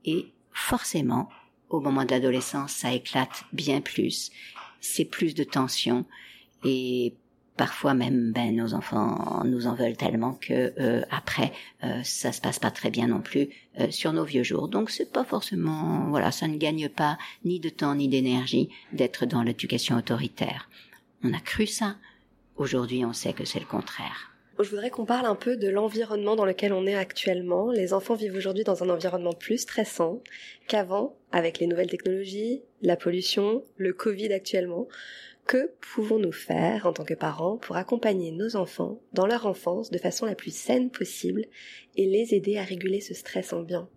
Et 0.05 0.27
forcément, 0.51 1.29
au 1.75 1.81
moment 1.81 2.05
de 2.05 2.11
l'adolescence, 2.11 2.71
ça 2.71 2.93
éclate 2.93 3.43
bien 3.53 3.81
plus. 3.81 4.31
C'est 4.81 5.05
plus 5.05 5.33
de 5.33 5.43
tension. 5.43 6.05
Et 6.63 7.13
parfois 7.57 7.93
même 7.93 8.31
ben 8.33 8.55
nos 8.55 8.73
enfants 8.73 9.43
nous 9.45 9.67
en 9.67 9.75
veulent 9.75 9.95
tellement 9.95 10.33
que 10.33 10.73
euh, 10.77 11.03
après 11.09 11.53
euh, 11.83 12.01
ça 12.03 12.31
se 12.31 12.41
passe 12.41 12.59
pas 12.59 12.71
très 12.71 12.89
bien 12.89 13.07
non 13.07 13.21
plus 13.21 13.49
euh, 13.79 13.89
sur 13.91 14.13
nos 14.13 14.25
vieux 14.25 14.43
jours. 14.43 14.67
Donc 14.67 14.89
c'est 14.89 15.11
pas 15.11 15.23
forcément 15.23 16.09
voilà 16.09 16.31
ça 16.31 16.47
ne 16.47 16.57
gagne 16.57 16.89
pas 16.89 17.17
ni 17.45 17.59
de 17.59 17.69
temps 17.69 17.95
ni 17.95 18.07
d'énergie 18.07 18.69
d'être 18.91 19.25
dans 19.25 19.43
l'éducation 19.43 19.95
autoritaire. 19.97 20.69
On 21.23 21.33
a 21.33 21.39
cru 21.39 21.65
ça. 21.65 21.95
Aujourd'hui 22.57 23.05
on 23.05 23.13
sait 23.13 23.33
que 23.33 23.45
c'est 23.45 23.59
le 23.59 23.65
contraire 23.65 24.34
je 24.63 24.69
voudrais 24.69 24.89
qu'on 24.89 25.05
parle 25.05 25.25
un 25.25 25.35
peu 25.35 25.57
de 25.57 25.67
l'environnement 25.67 26.35
dans 26.35 26.45
lequel 26.45 26.71
on 26.71 26.85
est 26.85 26.95
actuellement. 26.95 27.71
Les 27.71 27.93
enfants 27.93 28.15
vivent 28.15 28.35
aujourd'hui 28.35 28.63
dans 28.63 28.83
un 28.83 28.89
environnement 28.89 29.33
plus 29.33 29.59
stressant 29.59 30.21
qu'avant, 30.67 31.17
avec 31.31 31.59
les 31.59 31.67
nouvelles 31.67 31.89
technologies, 31.89 32.63
la 32.81 32.95
pollution, 32.95 33.63
le 33.77 33.93
Covid 33.93 34.31
actuellement. 34.31 34.87
Que 35.45 35.71
pouvons-nous 35.93 36.31
faire 36.31 36.87
en 36.87 36.93
tant 36.93 37.03
que 37.03 37.13
parents 37.13 37.57
pour 37.57 37.75
accompagner 37.75 38.31
nos 38.31 38.55
enfants 38.55 38.99
dans 39.13 39.27
leur 39.27 39.45
enfance 39.45 39.91
de 39.91 39.97
façon 39.99 40.25
la 40.25 40.35
plus 40.35 40.55
saine 40.55 40.89
possible 40.89 41.45
et 41.95 42.07
les 42.07 42.33
aider 42.33 42.57
à 42.57 42.63
réguler 42.63 43.01
ce 43.01 43.13
stress 43.13 43.53
ambiant? 43.53 43.87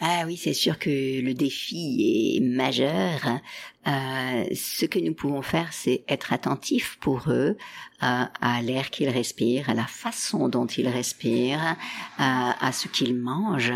Ah 0.00 0.24
oui, 0.26 0.36
c'est 0.36 0.52
sûr 0.52 0.78
que 0.78 1.20
le 1.20 1.34
défi 1.34 2.36
est 2.36 2.40
majeur. 2.40 3.40
Euh, 3.88 4.44
ce 4.54 4.84
que 4.84 4.98
nous 4.98 5.14
pouvons 5.14 5.40
faire, 5.40 5.72
c'est 5.72 6.04
être 6.08 6.32
attentifs 6.32 6.98
pour 7.00 7.30
eux 7.30 7.56
à, 8.00 8.30
à 8.40 8.60
l'air 8.62 8.90
qu'ils 8.90 9.08
respirent, 9.08 9.70
à 9.70 9.74
la 9.74 9.86
façon 9.86 10.48
dont 10.48 10.66
ils 10.66 10.88
respirent, 10.88 11.76
à, 12.18 12.66
à 12.66 12.72
ce 12.72 12.86
qu'ils 12.88 13.16
mangent. 13.16 13.72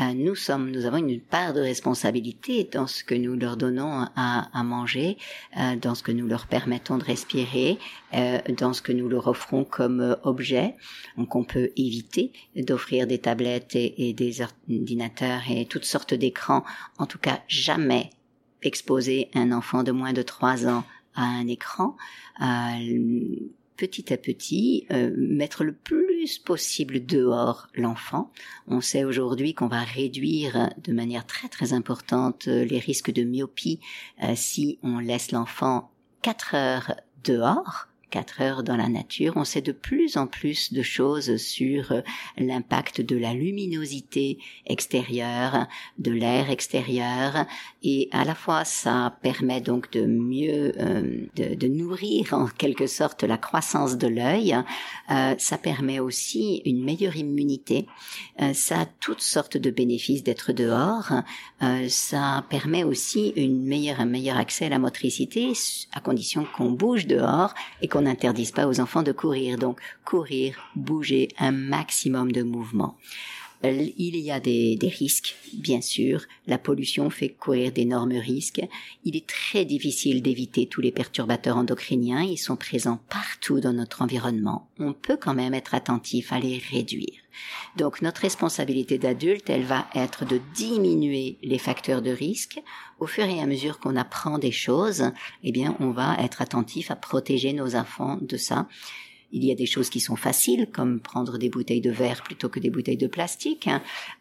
Euh, 0.00 0.14
nous 0.14 0.34
sommes, 0.36 0.70
nous 0.70 0.86
avons 0.86 0.98
une 0.98 1.20
part 1.20 1.52
de 1.52 1.60
responsabilité 1.60 2.68
dans 2.70 2.86
ce 2.86 3.02
que 3.02 3.14
nous 3.14 3.34
leur 3.34 3.56
donnons 3.56 4.06
à, 4.14 4.48
à 4.58 4.62
manger, 4.62 5.18
euh, 5.58 5.74
dans 5.76 5.94
ce 5.94 6.02
que 6.02 6.12
nous 6.12 6.28
leur 6.28 6.46
permettons 6.46 6.98
de 6.98 7.04
respirer, 7.04 7.78
euh, 8.14 8.38
dans 8.56 8.72
ce 8.72 8.82
que 8.82 8.92
nous 8.92 9.08
leur 9.08 9.26
offrons 9.26 9.64
comme 9.64 10.16
objet. 10.22 10.76
Donc, 11.16 11.34
on 11.34 11.44
peut 11.44 11.70
éviter 11.76 12.32
d'offrir 12.54 13.06
des 13.06 13.18
tablettes 13.18 13.74
et, 13.74 14.08
et 14.08 14.12
des 14.12 14.42
ordinateurs 14.42 15.42
et 15.50 15.66
toutes 15.66 15.84
sortes 15.84 16.14
d'écrans. 16.14 16.64
En 16.98 17.06
tout 17.06 17.18
cas, 17.18 17.40
jamais 17.48 18.10
exposer 18.62 19.30
un 19.34 19.52
enfant 19.52 19.82
de 19.82 19.92
moins 19.92 20.12
de 20.12 20.22
3 20.22 20.66
ans 20.66 20.84
à 21.14 21.22
un 21.22 21.46
écran, 21.46 21.96
petit 23.76 24.12
à 24.12 24.16
petit 24.16 24.86
euh, 24.90 25.12
mettre 25.16 25.64
le 25.64 25.72
plus 25.72 26.38
possible 26.38 27.04
dehors 27.04 27.68
l'enfant. 27.74 28.32
On 28.66 28.80
sait 28.80 29.04
aujourd'hui 29.04 29.54
qu'on 29.54 29.68
va 29.68 29.80
réduire 29.80 30.70
de 30.82 30.92
manière 30.92 31.26
très 31.26 31.48
très 31.48 31.72
importante 31.72 32.48
euh, 32.48 32.64
les 32.64 32.78
risques 32.78 33.12
de 33.12 33.22
myopie 33.22 33.80
euh, 34.22 34.32
si 34.34 34.78
on 34.82 34.98
laisse 34.98 35.30
l'enfant 35.30 35.90
4 36.22 36.54
heures 36.54 36.94
dehors 37.24 37.88
quatre 38.10 38.40
heures 38.40 38.62
dans 38.62 38.76
la 38.76 38.88
nature. 38.88 39.34
On 39.36 39.44
sait 39.44 39.62
de 39.62 39.72
plus 39.72 40.16
en 40.16 40.26
plus 40.26 40.72
de 40.72 40.82
choses 40.82 41.36
sur 41.36 41.92
euh, 41.92 42.00
l'impact 42.38 43.00
de 43.00 43.16
la 43.16 43.34
luminosité 43.34 44.38
extérieure, 44.66 45.66
de 45.98 46.10
l'air 46.10 46.50
extérieur, 46.50 47.46
et 47.82 48.08
à 48.12 48.24
la 48.24 48.34
fois 48.34 48.64
ça 48.64 49.16
permet 49.22 49.60
donc 49.60 49.90
de 49.92 50.06
mieux 50.06 50.72
euh, 50.78 51.26
de, 51.36 51.66
nourrir 51.66 52.32
en 52.32 52.46
quelque 52.46 52.86
sorte 52.86 53.24
la 53.24 53.38
croissance 53.38 53.96
de 53.96 54.06
l'œil. 54.06 54.56
Euh, 55.10 55.34
ça 55.38 55.58
permet 55.58 55.98
aussi 55.98 56.62
une 56.64 56.84
meilleure 56.84 57.16
immunité. 57.16 57.86
ça 58.52 58.82
a 58.82 58.86
toutes 58.86 59.20
sortes 59.20 59.56
de 59.56 59.70
bénéfices 59.70 60.22
d'être 60.22 60.52
dehors. 60.52 61.10
ça 61.88 62.44
permet 62.48 62.84
aussi 62.84 63.32
une 63.36 63.64
meilleure 63.64 64.00
un 64.00 64.06
meilleur 64.06 64.36
accès 64.36 64.66
à 64.66 64.68
la 64.68 64.78
motricité 64.78 65.52
à 65.92 66.00
condition 66.00 66.46
qu'on 66.56 66.70
bouge 66.70 67.06
dehors 67.06 67.54
et 67.82 67.88
qu'on 67.88 67.95
n'interdise 68.02 68.50
pas 68.50 68.66
aux 68.66 68.80
enfants 68.80 69.02
de 69.02 69.12
courir. 69.12 69.58
Donc 69.58 69.80
courir, 70.04 70.56
bouger, 70.74 71.28
un 71.38 71.52
maximum 71.52 72.32
de 72.32 72.42
mouvement. 72.42 72.96
Il 73.64 74.16
y 74.16 74.30
a 74.30 74.38
des, 74.38 74.76
des, 74.76 74.88
risques, 74.88 75.34
bien 75.54 75.80
sûr. 75.80 76.22
La 76.46 76.58
pollution 76.58 77.08
fait 77.10 77.30
courir 77.30 77.72
d'énormes 77.72 78.12
risques. 78.12 78.62
Il 79.04 79.16
est 79.16 79.26
très 79.26 79.64
difficile 79.64 80.22
d'éviter 80.22 80.66
tous 80.66 80.80
les 80.80 80.92
perturbateurs 80.92 81.56
endocriniens. 81.56 82.22
Ils 82.22 82.36
sont 82.36 82.56
présents 82.56 83.00
partout 83.08 83.60
dans 83.60 83.72
notre 83.72 84.02
environnement. 84.02 84.68
On 84.78 84.92
peut 84.92 85.16
quand 85.16 85.34
même 85.34 85.54
être 85.54 85.74
attentif 85.74 86.32
à 86.32 86.38
les 86.38 86.58
réduire. 86.58 87.25
Donc 87.76 88.02
notre 88.02 88.22
responsabilité 88.22 88.98
d'adulte, 88.98 89.50
elle 89.50 89.64
va 89.64 89.86
être 89.94 90.24
de 90.24 90.40
diminuer 90.54 91.38
les 91.42 91.58
facteurs 91.58 92.02
de 92.02 92.10
risque. 92.10 92.60
Au 92.98 93.06
fur 93.06 93.24
et 93.24 93.40
à 93.40 93.46
mesure 93.46 93.78
qu'on 93.78 93.96
apprend 93.96 94.38
des 94.38 94.52
choses, 94.52 95.10
eh 95.42 95.52
bien, 95.52 95.76
on 95.80 95.90
va 95.90 96.16
être 96.20 96.42
attentif 96.42 96.90
à 96.90 96.96
protéger 96.96 97.52
nos 97.52 97.76
enfants 97.76 98.18
de 98.20 98.36
ça. 98.36 98.68
Il 99.32 99.44
y 99.44 99.50
a 99.50 99.54
des 99.54 99.66
choses 99.66 99.90
qui 99.90 100.00
sont 100.00 100.16
faciles, 100.16 100.68
comme 100.72 101.00
prendre 101.00 101.36
des 101.36 101.50
bouteilles 101.50 101.80
de 101.80 101.90
verre 101.90 102.22
plutôt 102.22 102.48
que 102.48 102.60
des 102.60 102.70
bouteilles 102.70 102.96
de 102.96 103.08
plastique. 103.08 103.68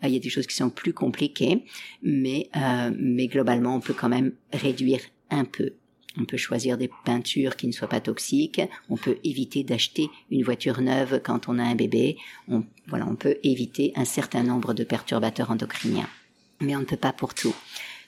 Il 0.04 0.10
y 0.10 0.15
a 0.15 0.19
des 0.19 0.30
choses 0.30 0.47
qui 0.47 0.56
sont 0.56 0.69
plus 0.69 0.93
compliquées, 0.93 1.63
mais, 2.01 2.49
euh, 2.56 2.91
mais 2.99 3.28
globalement, 3.28 3.75
on 3.75 3.80
peut 3.80 3.93
quand 3.93 4.10
même 4.10 4.34
réduire 4.51 4.99
un 5.30 5.45
peu 5.45 5.73
on 6.17 6.25
peut 6.25 6.38
choisir 6.38 6.78
des 6.78 6.89
peintures 7.04 7.56
qui 7.56 7.67
ne 7.67 7.71
soient 7.71 7.89
pas 7.89 7.99
toxiques. 7.99 8.62
On 8.89 8.97
peut 8.97 9.17
éviter 9.23 9.63
d'acheter 9.63 10.10
une 10.32 10.43
voiture 10.43 10.82
neuve 10.82 11.21
quand 11.23 11.47
on 11.49 11.60
a 11.60 11.63
un 11.63 11.75
bébé. 11.75 12.17
On, 12.47 12.63
voilà, 12.88 13.06
on 13.08 13.15
peut 13.15 13.38
éviter 13.43 13.91
un 13.95 14.06
certain 14.06 14.43
nombre 14.43 14.73
de 14.73 14.84
perturbateurs 14.84 15.51
endocriniens. 15.51 16.10
Mais 16.62 16.75
on 16.75 16.80
ne 16.80 16.86
peut 16.86 16.95
pas 16.95 17.13
pour 17.13 17.34
tout. 17.34 17.56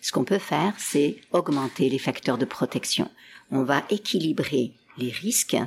Ce 0.02 0.12
qu'on 0.12 0.24
peut 0.24 0.38
faire, 0.38 0.74
c'est 0.78 1.17
augmenter 1.32 1.89
les 1.89 2.00
facteurs 2.00 2.38
de 2.38 2.46
protection. 2.46 3.10
On 3.52 3.63
va 3.63 3.84
équilibrer 3.89 4.72
les 4.98 5.10
risques 5.10 5.58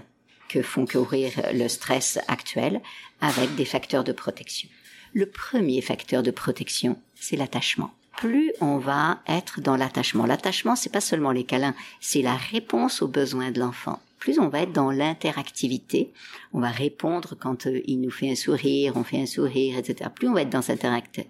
que 0.49 0.63
font 0.63 0.87
courir 0.87 1.33
le 1.53 1.69
stress 1.69 2.19
actuel 2.27 2.81
avec 3.21 3.55
des 3.55 3.65
facteurs 3.65 4.05
de 4.05 4.13
protection. 4.13 4.69
Le 5.13 5.27
premier 5.27 5.81
facteur 5.81 6.23
de 6.23 6.31
protection, 6.31 6.97
c'est 7.15 7.37
l'attachement 7.37 7.93
plus 8.21 8.53
on 8.61 8.77
va 8.77 9.23
être 9.27 9.63
dans 9.63 9.77
l'attachement. 9.77 10.27
L'attachement, 10.27 10.77
c'est 10.77 10.93
pas 10.93 11.01
seulement 11.01 11.33
les 11.33 11.45
câlins, 11.45 11.75
c'est 12.01 12.21
la 12.21 12.37
réponse 12.37 13.01
aux 13.01 13.09
besoins 13.09 13.51
de 13.51 13.59
l'enfant. 13.59 13.99
Plus 14.19 14.39
on 14.39 14.49
va 14.49 14.61
être 14.61 14.73
dans 14.73 14.91
l'interactivité, 14.91 16.13
on 16.53 16.61
va 16.61 16.69
répondre 16.69 17.35
quand 17.41 17.67
euh, 17.67 17.81
il 17.87 18.03
nous 18.03 18.11
fait 18.11 18.31
un 18.31 18.35
sourire, 18.35 18.93
on 18.97 19.05
fait 19.05 19.23
un 19.23 19.27
sourire, 19.27 19.79
etc. 19.79 20.11
Plus 20.15 20.29
on 20.29 20.35
va 20.35 20.43
être 20.43 20.51
dans 20.51 20.61
cette 20.61 20.85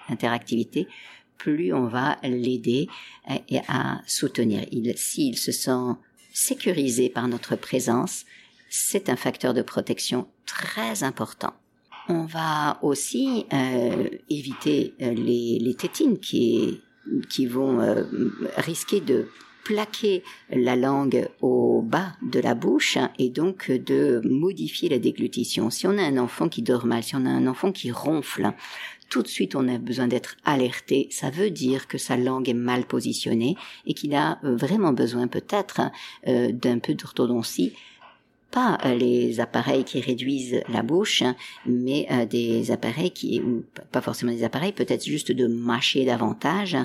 interactivité, 0.08 0.88
plus 1.38 1.72
on 1.72 1.86
va 1.86 2.18
l'aider 2.24 2.88
euh, 3.30 3.34
et 3.48 3.60
à 3.68 4.00
soutenir. 4.08 4.66
S'il 4.96 5.38
se 5.38 5.52
sent 5.52 5.94
sécurisé 6.32 7.08
par 7.08 7.28
notre 7.28 7.54
présence, 7.54 8.24
c'est 8.68 9.08
un 9.08 9.16
facteur 9.16 9.54
de 9.54 9.62
protection 9.62 10.26
très 10.44 11.04
important. 11.04 11.54
On 12.10 12.24
va 12.24 12.76
aussi 12.82 13.46
euh, 13.52 14.08
éviter 14.28 14.94
euh, 15.00 15.14
les, 15.14 15.60
les, 15.60 15.74
tétines 15.74 16.18
qui, 16.18 16.80
qui 17.28 17.46
vont 17.46 17.80
euh, 17.80 18.02
risquer 18.56 19.00
de 19.00 19.28
plaquer 19.62 20.24
la 20.50 20.74
langue 20.74 21.28
au 21.40 21.82
bas 21.82 22.14
de 22.20 22.40
la 22.40 22.56
bouche 22.56 22.98
et 23.20 23.28
donc 23.28 23.70
de 23.70 24.20
modifier 24.24 24.88
la 24.88 24.98
déglutition. 24.98 25.70
Si 25.70 25.86
on 25.86 25.96
a 25.98 26.02
un 26.02 26.18
enfant 26.18 26.48
qui 26.48 26.62
dort 26.62 26.84
mal, 26.84 27.04
si 27.04 27.14
on 27.14 27.24
a 27.26 27.30
un 27.30 27.46
enfant 27.46 27.70
qui 27.70 27.92
ronfle, 27.92 28.54
tout 29.08 29.22
de 29.22 29.28
suite 29.28 29.54
on 29.54 29.68
a 29.68 29.78
besoin 29.78 30.08
d'être 30.08 30.36
alerté. 30.44 31.06
Ça 31.12 31.30
veut 31.30 31.50
dire 31.50 31.86
que 31.86 31.98
sa 31.98 32.16
langue 32.16 32.48
est 32.48 32.54
mal 32.54 32.86
positionnée 32.86 33.56
et 33.86 33.94
qu'il 33.94 34.16
a 34.16 34.40
vraiment 34.42 34.92
besoin 34.92 35.28
peut-être 35.28 35.82
d'un 36.26 36.80
peu 36.80 36.94
d'orthodontie 36.94 37.74
pas 38.50 38.78
euh, 38.84 38.94
les 38.94 39.40
appareils 39.40 39.84
qui 39.84 40.00
réduisent 40.00 40.62
la 40.68 40.82
bouche, 40.82 41.22
mais 41.66 42.06
euh, 42.10 42.26
des 42.26 42.70
appareils 42.70 43.10
qui, 43.10 43.40
ou 43.40 43.64
pas 43.92 44.00
forcément 44.00 44.32
des 44.32 44.44
appareils, 44.44 44.72
peut-être 44.72 45.04
juste 45.04 45.32
de 45.32 45.46
mâcher 45.46 46.04
davantage, 46.04 46.76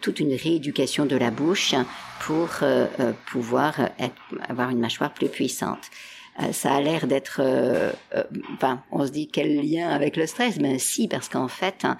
toute 0.00 0.20
une 0.20 0.34
rééducation 0.34 1.06
de 1.06 1.16
la 1.16 1.30
bouche 1.30 1.74
pour 2.20 2.48
euh, 2.62 2.86
pouvoir 3.26 3.90
avoir 4.48 4.70
une 4.70 4.80
mâchoire 4.80 5.12
plus 5.12 5.28
puissante. 5.28 5.90
Euh, 6.40 6.52
ça 6.52 6.74
a 6.74 6.80
l'air 6.80 7.06
d'être, 7.06 7.40
euh, 7.40 7.92
euh, 8.14 8.24
enfin, 8.54 8.82
on 8.90 9.06
se 9.06 9.12
dit 9.12 9.28
quel 9.28 9.54
lien 9.64 9.88
avec 9.90 10.16
le 10.16 10.26
stress? 10.26 10.58
Ben 10.58 10.78
si, 10.78 11.06
parce 11.06 11.28
qu'en 11.28 11.46
fait, 11.46 11.84
hein, 11.84 11.96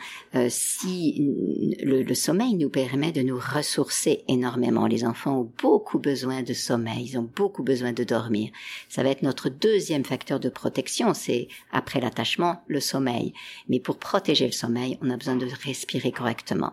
si 0.49 1.77
le, 1.83 2.15
sommeil 2.15 2.55
nous 2.55 2.69
permet 2.69 3.13
de 3.13 3.23
nous 3.23 3.39
ressourcer 3.39 4.25
énormément, 4.29 4.87
les 4.87 5.05
enfants 5.05 5.41
ont 5.41 5.51
beaucoup 5.63 5.99
besoin 5.99 6.43
de 6.43 6.53
sommeil, 6.53 7.11
ils 7.11 7.19
ont 7.19 7.29
beaucoup 7.37 7.63
besoin 7.63 7.93
de 7.93 8.03
dormir. 8.03 8.51
Ça 8.89 9.03
va 9.03 9.11
être 9.11 9.23
notre 9.23 9.49
deuxième 9.49 10.05
facteur 10.05 10.41
de 10.41 10.49
protection, 10.49 11.15
c'est 11.15 11.49
après 11.71 12.01
l'attachement 12.01 12.63
le 12.67 12.81
sommeil. 12.81 13.35
Mais 13.69 13.79
pour 13.79 13.99
protéger 13.99 14.47
le 14.47 14.53
sommeil, 14.53 14.99
on 15.03 15.11
a 15.11 15.17
besoin 15.17 15.37
de 15.37 15.47
respirer 15.65 16.11
correctement. 16.11 16.73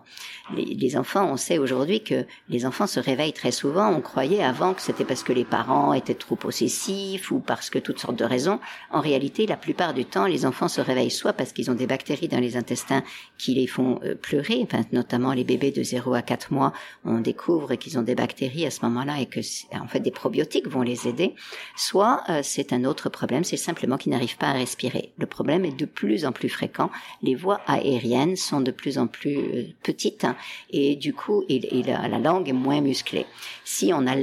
Les, 0.56 0.64
les 0.64 0.96
enfants, 0.96 1.30
on 1.30 1.36
sait 1.36 1.58
aujourd'hui 1.58 2.02
que 2.02 2.24
les 2.48 2.66
enfants 2.66 2.86
se 2.86 2.98
réveillent 2.98 3.32
très 3.32 3.52
souvent. 3.52 3.92
On 3.92 4.00
croyait 4.00 4.42
avant 4.42 4.74
que 4.74 4.82
c'était 4.82 5.04
parce 5.04 5.22
que 5.22 5.32
les 5.32 5.44
parents 5.44 5.92
étaient 5.92 6.14
trop 6.14 6.36
possessifs 6.36 7.30
ou 7.30 7.40
parce 7.56 7.70
que 7.70 7.78
toutes 7.78 7.98
sortes 7.98 8.16
de 8.16 8.24
raisons. 8.24 8.60
En 8.90 9.00
réalité, 9.00 9.46
la 9.46 9.56
plupart 9.56 9.94
du 9.94 10.04
temps, 10.04 10.26
les 10.26 10.46
enfants 10.46 10.68
se 10.68 10.80
réveillent 10.80 11.10
soit 11.10 11.32
parce 11.32 11.52
qu'ils 11.52 11.70
ont 11.70 11.74
des 11.74 11.86
bactéries 11.86 12.28
dans 12.28 12.40
les 12.40 12.56
intestins 12.56 13.02
qui 13.38 13.54
les 13.54 13.66
font 13.66 14.00
euh, 14.04 14.14
pleurer, 14.14 14.60
enfin, 14.62 14.82
notamment 14.92 15.32
les 15.32 15.44
bébés 15.44 15.70
de 15.70 15.82
0 15.82 16.14
à 16.14 16.22
4 16.22 16.52
mois, 16.52 16.72
on 17.04 17.20
découvre 17.20 17.74
qu'ils 17.74 17.98
ont 17.98 18.02
des 18.02 18.14
bactéries 18.14 18.66
à 18.66 18.70
ce 18.70 18.80
moment-là 18.84 19.20
et 19.20 19.26
que, 19.26 19.40
en 19.74 19.86
fait, 19.86 20.00
des 20.00 20.10
probiotiques 20.10 20.66
vont 20.66 20.82
les 20.82 21.08
aider. 21.08 21.34
Soit 21.76 22.22
euh, 22.28 22.40
c'est 22.42 22.72
un 22.72 22.84
autre 22.84 23.08
problème, 23.08 23.44
c'est 23.44 23.56
simplement 23.56 23.96
qu'ils 23.96 24.12
n'arrivent 24.12 24.38
pas 24.38 24.48
à 24.48 24.52
respirer. 24.52 25.12
Le 25.18 25.26
problème 25.26 25.64
est 25.64 25.76
de 25.76 25.86
plus 25.86 26.24
en 26.24 26.32
plus 26.32 26.48
fréquent. 26.48 26.90
Les 27.22 27.34
voies 27.34 27.60
aériennes 27.66 28.36
sont 28.36 28.60
de 28.60 28.70
plus 28.70 28.98
en 28.98 29.06
plus 29.06 29.36
euh, 29.36 29.64
petites 29.82 30.24
hein, 30.24 30.36
et 30.70 30.96
du 30.96 31.12
coup, 31.14 31.44
la, 31.48 32.08
la 32.08 32.18
langue 32.18 32.48
est 32.48 32.54
moins 32.54 32.80
musclée. 32.80 33.26
Si 33.64 33.92
on 33.92 34.06
allait 34.06 34.22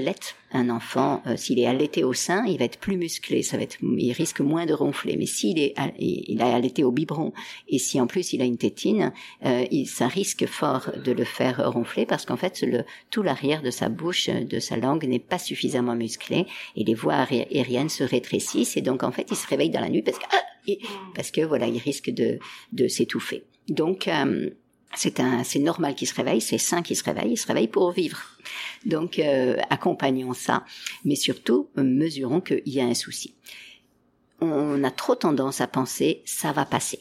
un 0.51 0.69
enfant, 0.69 1.21
euh, 1.27 1.37
s'il 1.37 1.59
est 1.59 1.65
allaité 1.65 2.03
au 2.03 2.13
sein, 2.13 2.43
il 2.45 2.57
va 2.57 2.65
être 2.65 2.79
plus 2.79 2.97
musclé, 2.97 3.43
ça 3.43 3.57
va 3.57 3.63
être, 3.63 3.77
il 3.81 4.11
risque 4.13 4.39
moins 4.41 4.65
de 4.65 4.73
ronfler. 4.73 5.15
Mais 5.17 5.25
s'il 5.25 5.59
est, 5.59 5.75
il 5.99 6.41
a 6.41 6.55
allaité 6.55 6.83
au 6.83 6.91
biberon 6.91 7.33
et 7.67 7.79
si 7.79 7.99
en 7.99 8.07
plus 8.07 8.33
il 8.33 8.41
a 8.41 8.45
une 8.45 8.57
tétine, 8.57 9.13
euh, 9.45 9.65
il, 9.71 9.85
ça 9.87 10.07
risque 10.07 10.45
fort 10.45 10.91
de 11.03 11.11
le 11.11 11.23
faire 11.23 11.71
ronfler 11.71 12.05
parce 12.05 12.25
qu'en 12.25 12.37
fait 12.37 12.61
le, 12.61 12.83
tout 13.09 13.21
l'arrière 13.21 13.61
de 13.61 13.71
sa 13.71 13.89
bouche, 13.89 14.29
de 14.29 14.59
sa 14.59 14.77
langue 14.77 15.05
n'est 15.05 15.19
pas 15.19 15.39
suffisamment 15.39 15.95
musclé 15.95 16.45
et 16.75 16.83
les 16.83 16.93
voies 16.93 17.13
aériennes 17.15 17.89
se 17.89 18.03
rétrécissent 18.03 18.77
et 18.77 18.81
donc 18.81 19.03
en 19.03 19.11
fait 19.11 19.27
il 19.29 19.37
se 19.37 19.47
réveille 19.47 19.69
dans 19.69 19.81
la 19.81 19.89
nuit 19.89 20.01
parce 20.01 20.17
que 20.17 20.25
ah, 20.31 20.73
parce 21.15 21.31
que 21.31 21.41
voilà 21.41 21.67
il 21.67 21.77
risque 21.77 22.09
de 22.09 22.39
de 22.71 22.87
s'étouffer. 22.87 23.43
Donc 23.67 24.07
euh, 24.07 24.49
c'est 24.95 25.19
un, 25.19 25.43
c'est 25.43 25.59
normal 25.59 25.95
qu'il 25.95 26.07
se 26.07 26.15
réveille, 26.15 26.41
c'est 26.41 26.57
sain 26.57 26.81
qu'il 26.81 26.95
se 26.95 27.03
réveille, 27.03 27.33
il 27.33 27.37
se 27.37 27.47
réveille 27.47 27.67
pour 27.67 27.91
vivre. 27.91 28.19
Donc, 28.85 29.19
euh, 29.19 29.57
accompagnons 29.69 30.33
ça, 30.33 30.63
mais 31.05 31.15
surtout, 31.15 31.69
mesurons 31.75 32.41
qu'il 32.41 32.61
y 32.65 32.81
a 32.81 32.85
un 32.85 32.93
souci. 32.93 33.35
On 34.41 34.83
a 34.83 34.91
trop 34.91 35.15
tendance 35.15 35.61
à 35.61 35.67
penser, 35.67 36.21
ça 36.25 36.51
va 36.51 36.65
passer. 36.65 36.99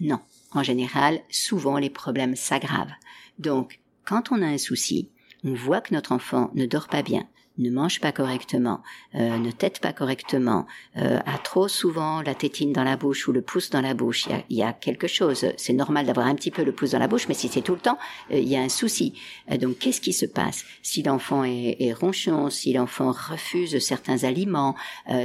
Non. 0.00 0.20
En 0.52 0.62
général, 0.62 1.20
souvent, 1.30 1.78
les 1.78 1.90
problèmes 1.90 2.36
s'aggravent. 2.36 2.94
Donc, 3.38 3.80
quand 4.04 4.30
on 4.30 4.40
a 4.42 4.46
un 4.46 4.58
souci, 4.58 5.10
on 5.42 5.54
voit 5.54 5.80
que 5.80 5.94
notre 5.94 6.12
enfant 6.12 6.50
ne 6.54 6.66
dort 6.66 6.88
pas 6.88 7.02
bien, 7.02 7.26
ne 7.58 7.70
mange 7.70 8.00
pas 8.00 8.12
correctement, 8.12 8.82
euh, 9.14 9.38
ne 9.38 9.50
tète 9.50 9.80
pas 9.80 9.92
correctement, 9.92 10.66
euh, 10.96 11.18
a 11.24 11.38
trop 11.38 11.68
souvent 11.68 12.22
la 12.22 12.34
tétine 12.34 12.72
dans 12.72 12.84
la 12.84 12.96
bouche 12.96 13.28
ou 13.28 13.32
le 13.32 13.42
pouce 13.42 13.70
dans 13.70 13.80
la 13.80 13.94
bouche, 13.94 14.26
il 14.50 14.56
y 14.56 14.62
a, 14.62 14.72
quelque 14.72 15.06
chose. 15.06 15.46
C'est 15.56 15.72
normal 15.72 16.06
d'avoir 16.06 16.26
un 16.26 16.34
petit 16.34 16.50
peu 16.50 16.62
le 16.62 16.72
pouce 16.72 16.90
dans 16.90 16.98
la 16.98 17.08
bouche, 17.08 17.28
mais 17.28 17.34
si 17.34 17.48
c'est 17.48 17.62
tout 17.62 17.74
le 17.74 17.80
temps, 17.80 17.98
euh, 18.30 18.38
il 18.38 18.48
y 18.48 18.56
a 18.56 18.60
un 18.60 18.68
souci. 18.68 19.14
donc 19.60 19.78
qu'est-ce 19.78 20.00
qui 20.00 20.12
se 20.12 20.26
passe? 20.26 20.64
Si 20.82 21.02
l'enfant 21.02 21.44
est, 21.44 21.76
est, 21.80 21.92
ronchon, 21.92 22.50
si 22.50 22.72
l'enfant 22.72 23.12
refuse 23.12 23.78
certains 23.78 24.24
aliments, 24.24 24.74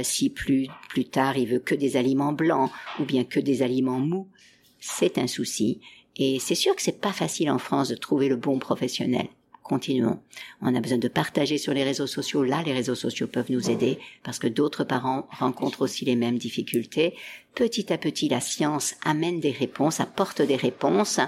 si 0.02 0.30
plus 0.30 0.68
plus 0.88 1.04
tard 1.04 1.36
il 1.36 1.48
veut 1.48 1.58
que 1.58 1.74
des 1.74 1.96
aliments 1.96 2.32
blancs 2.32 2.70
ou 2.98 3.04
bien 3.04 3.24
que 3.24 3.40
des 3.40 3.62
aliments 3.62 3.98
mous, 3.98 4.28
c'est 4.80 5.18
un 5.18 5.26
souci. 5.26 5.80
Et 6.16 6.38
c'est 6.38 6.54
sûr 6.54 6.74
que 6.74 6.82
c'est 6.82 7.00
pas 7.00 7.12
facile 7.12 7.50
en 7.50 7.58
France 7.58 7.88
de 7.88 7.94
trouver 7.94 8.28
le 8.28 8.36
bon 8.36 8.58
professionnel 8.58 9.28
continuons. 9.62 10.20
On 10.60 10.74
a 10.74 10.80
besoin 10.80 10.98
de 10.98 11.08
partager 11.08 11.58
sur 11.58 11.72
les 11.72 11.84
réseaux 11.84 12.06
sociaux. 12.06 12.42
Là, 12.44 12.62
les 12.64 12.72
réseaux 12.72 12.94
sociaux 12.94 13.26
peuvent 13.26 13.50
nous 13.50 13.70
aider 13.70 13.98
parce 14.22 14.38
que 14.38 14.48
d'autres 14.48 14.84
parents 14.84 15.28
rencontrent 15.30 15.82
aussi 15.82 16.04
les 16.04 16.16
mêmes 16.16 16.38
difficultés. 16.38 17.14
Petit 17.54 17.92
à 17.92 17.98
petit, 17.98 18.28
la 18.28 18.40
science 18.40 18.94
amène 19.04 19.40
des 19.40 19.50
réponses, 19.50 20.00
apporte 20.00 20.42
des 20.42 20.56
réponses 20.56 21.20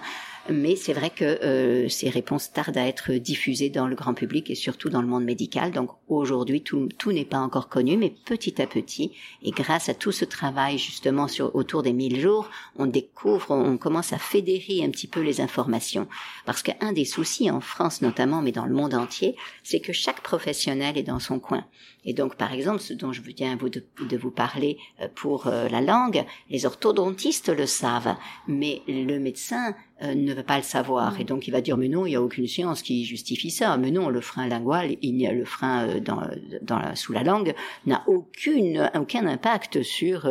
mais 0.50 0.76
c'est 0.76 0.92
vrai 0.92 1.10
que 1.10 1.24
euh, 1.24 1.88
ces 1.88 2.10
réponses 2.10 2.52
tardent 2.52 2.76
à 2.76 2.86
être 2.86 3.12
diffusées 3.12 3.70
dans 3.70 3.86
le 3.86 3.96
grand 3.96 4.14
public 4.14 4.50
et 4.50 4.54
surtout 4.54 4.90
dans 4.90 5.00
le 5.00 5.08
monde 5.08 5.24
médical. 5.24 5.70
Donc 5.70 5.90
aujourd'hui, 6.08 6.62
tout, 6.62 6.88
tout 6.98 7.12
n'est 7.12 7.24
pas 7.24 7.38
encore 7.38 7.68
connu, 7.68 7.96
mais 7.96 8.14
petit 8.24 8.60
à 8.60 8.66
petit, 8.66 9.12
et 9.42 9.50
grâce 9.50 9.88
à 9.88 9.94
tout 9.94 10.12
ce 10.12 10.24
travail 10.24 10.78
justement 10.78 11.28
sur 11.28 11.54
autour 11.56 11.82
des 11.82 11.92
1000 11.92 12.20
jours, 12.20 12.50
on 12.76 12.86
découvre, 12.86 13.50
on 13.52 13.78
commence 13.78 14.12
à 14.12 14.18
fédérer 14.18 14.84
un 14.84 14.90
petit 14.90 15.06
peu 15.06 15.20
les 15.20 15.40
informations. 15.40 16.06
Parce 16.44 16.62
qu'un 16.62 16.92
des 16.92 17.04
soucis 17.04 17.50
en 17.50 17.60
France 17.60 18.02
notamment, 18.02 18.42
mais 18.42 18.52
dans 18.52 18.66
le 18.66 18.74
monde 18.74 18.94
entier, 18.94 19.36
c'est 19.62 19.80
que 19.80 19.92
chaque 19.92 20.20
professionnel 20.20 20.98
est 20.98 21.02
dans 21.02 21.20
son 21.20 21.40
coin. 21.40 21.64
Et 22.04 22.12
donc, 22.12 22.36
par 22.36 22.52
exemple, 22.52 22.80
ce 22.80 22.92
dont 22.92 23.12
je 23.12 23.22
bien 23.22 23.56
vous 23.56 23.70
de 23.70 24.16
vous 24.16 24.30
parler 24.30 24.78
euh, 25.00 25.08
pour 25.14 25.46
euh, 25.46 25.68
la 25.68 25.80
langue, 25.80 26.24
les 26.50 26.66
orthodontistes 26.66 27.48
le 27.48 27.66
savent, 27.66 28.14
mais 28.46 28.82
le 28.86 29.18
médecin 29.18 29.74
euh, 30.02 30.14
ne 30.14 30.34
va 30.34 30.42
pas 30.42 30.56
le 30.56 30.62
savoir. 30.62 31.20
Et 31.20 31.24
donc 31.24 31.46
il 31.46 31.52
va 31.52 31.60
dire 31.60 31.76
mais 31.76 31.88
non, 31.88 32.04
il 32.06 32.10
n'y 32.10 32.16
a 32.16 32.22
aucune 32.22 32.48
science 32.48 32.82
qui 32.82 33.04
justifie 33.04 33.50
ça. 33.50 33.76
Mais 33.76 33.90
non, 33.90 34.08
le 34.08 34.20
frein 34.20 34.48
lingual, 34.48 34.96
il 35.02 35.20
y 35.20 35.26
a 35.26 35.32
le 35.32 35.44
frein 35.44 35.88
euh, 35.88 36.00
dans, 36.00 36.20
dans 36.62 36.78
la, 36.78 36.96
sous 36.96 37.12
la 37.12 37.22
langue 37.22 37.54
n'a 37.86 38.02
aucune 38.08 38.90
aucun 38.94 39.26
impact 39.26 39.82
sur 39.82 40.26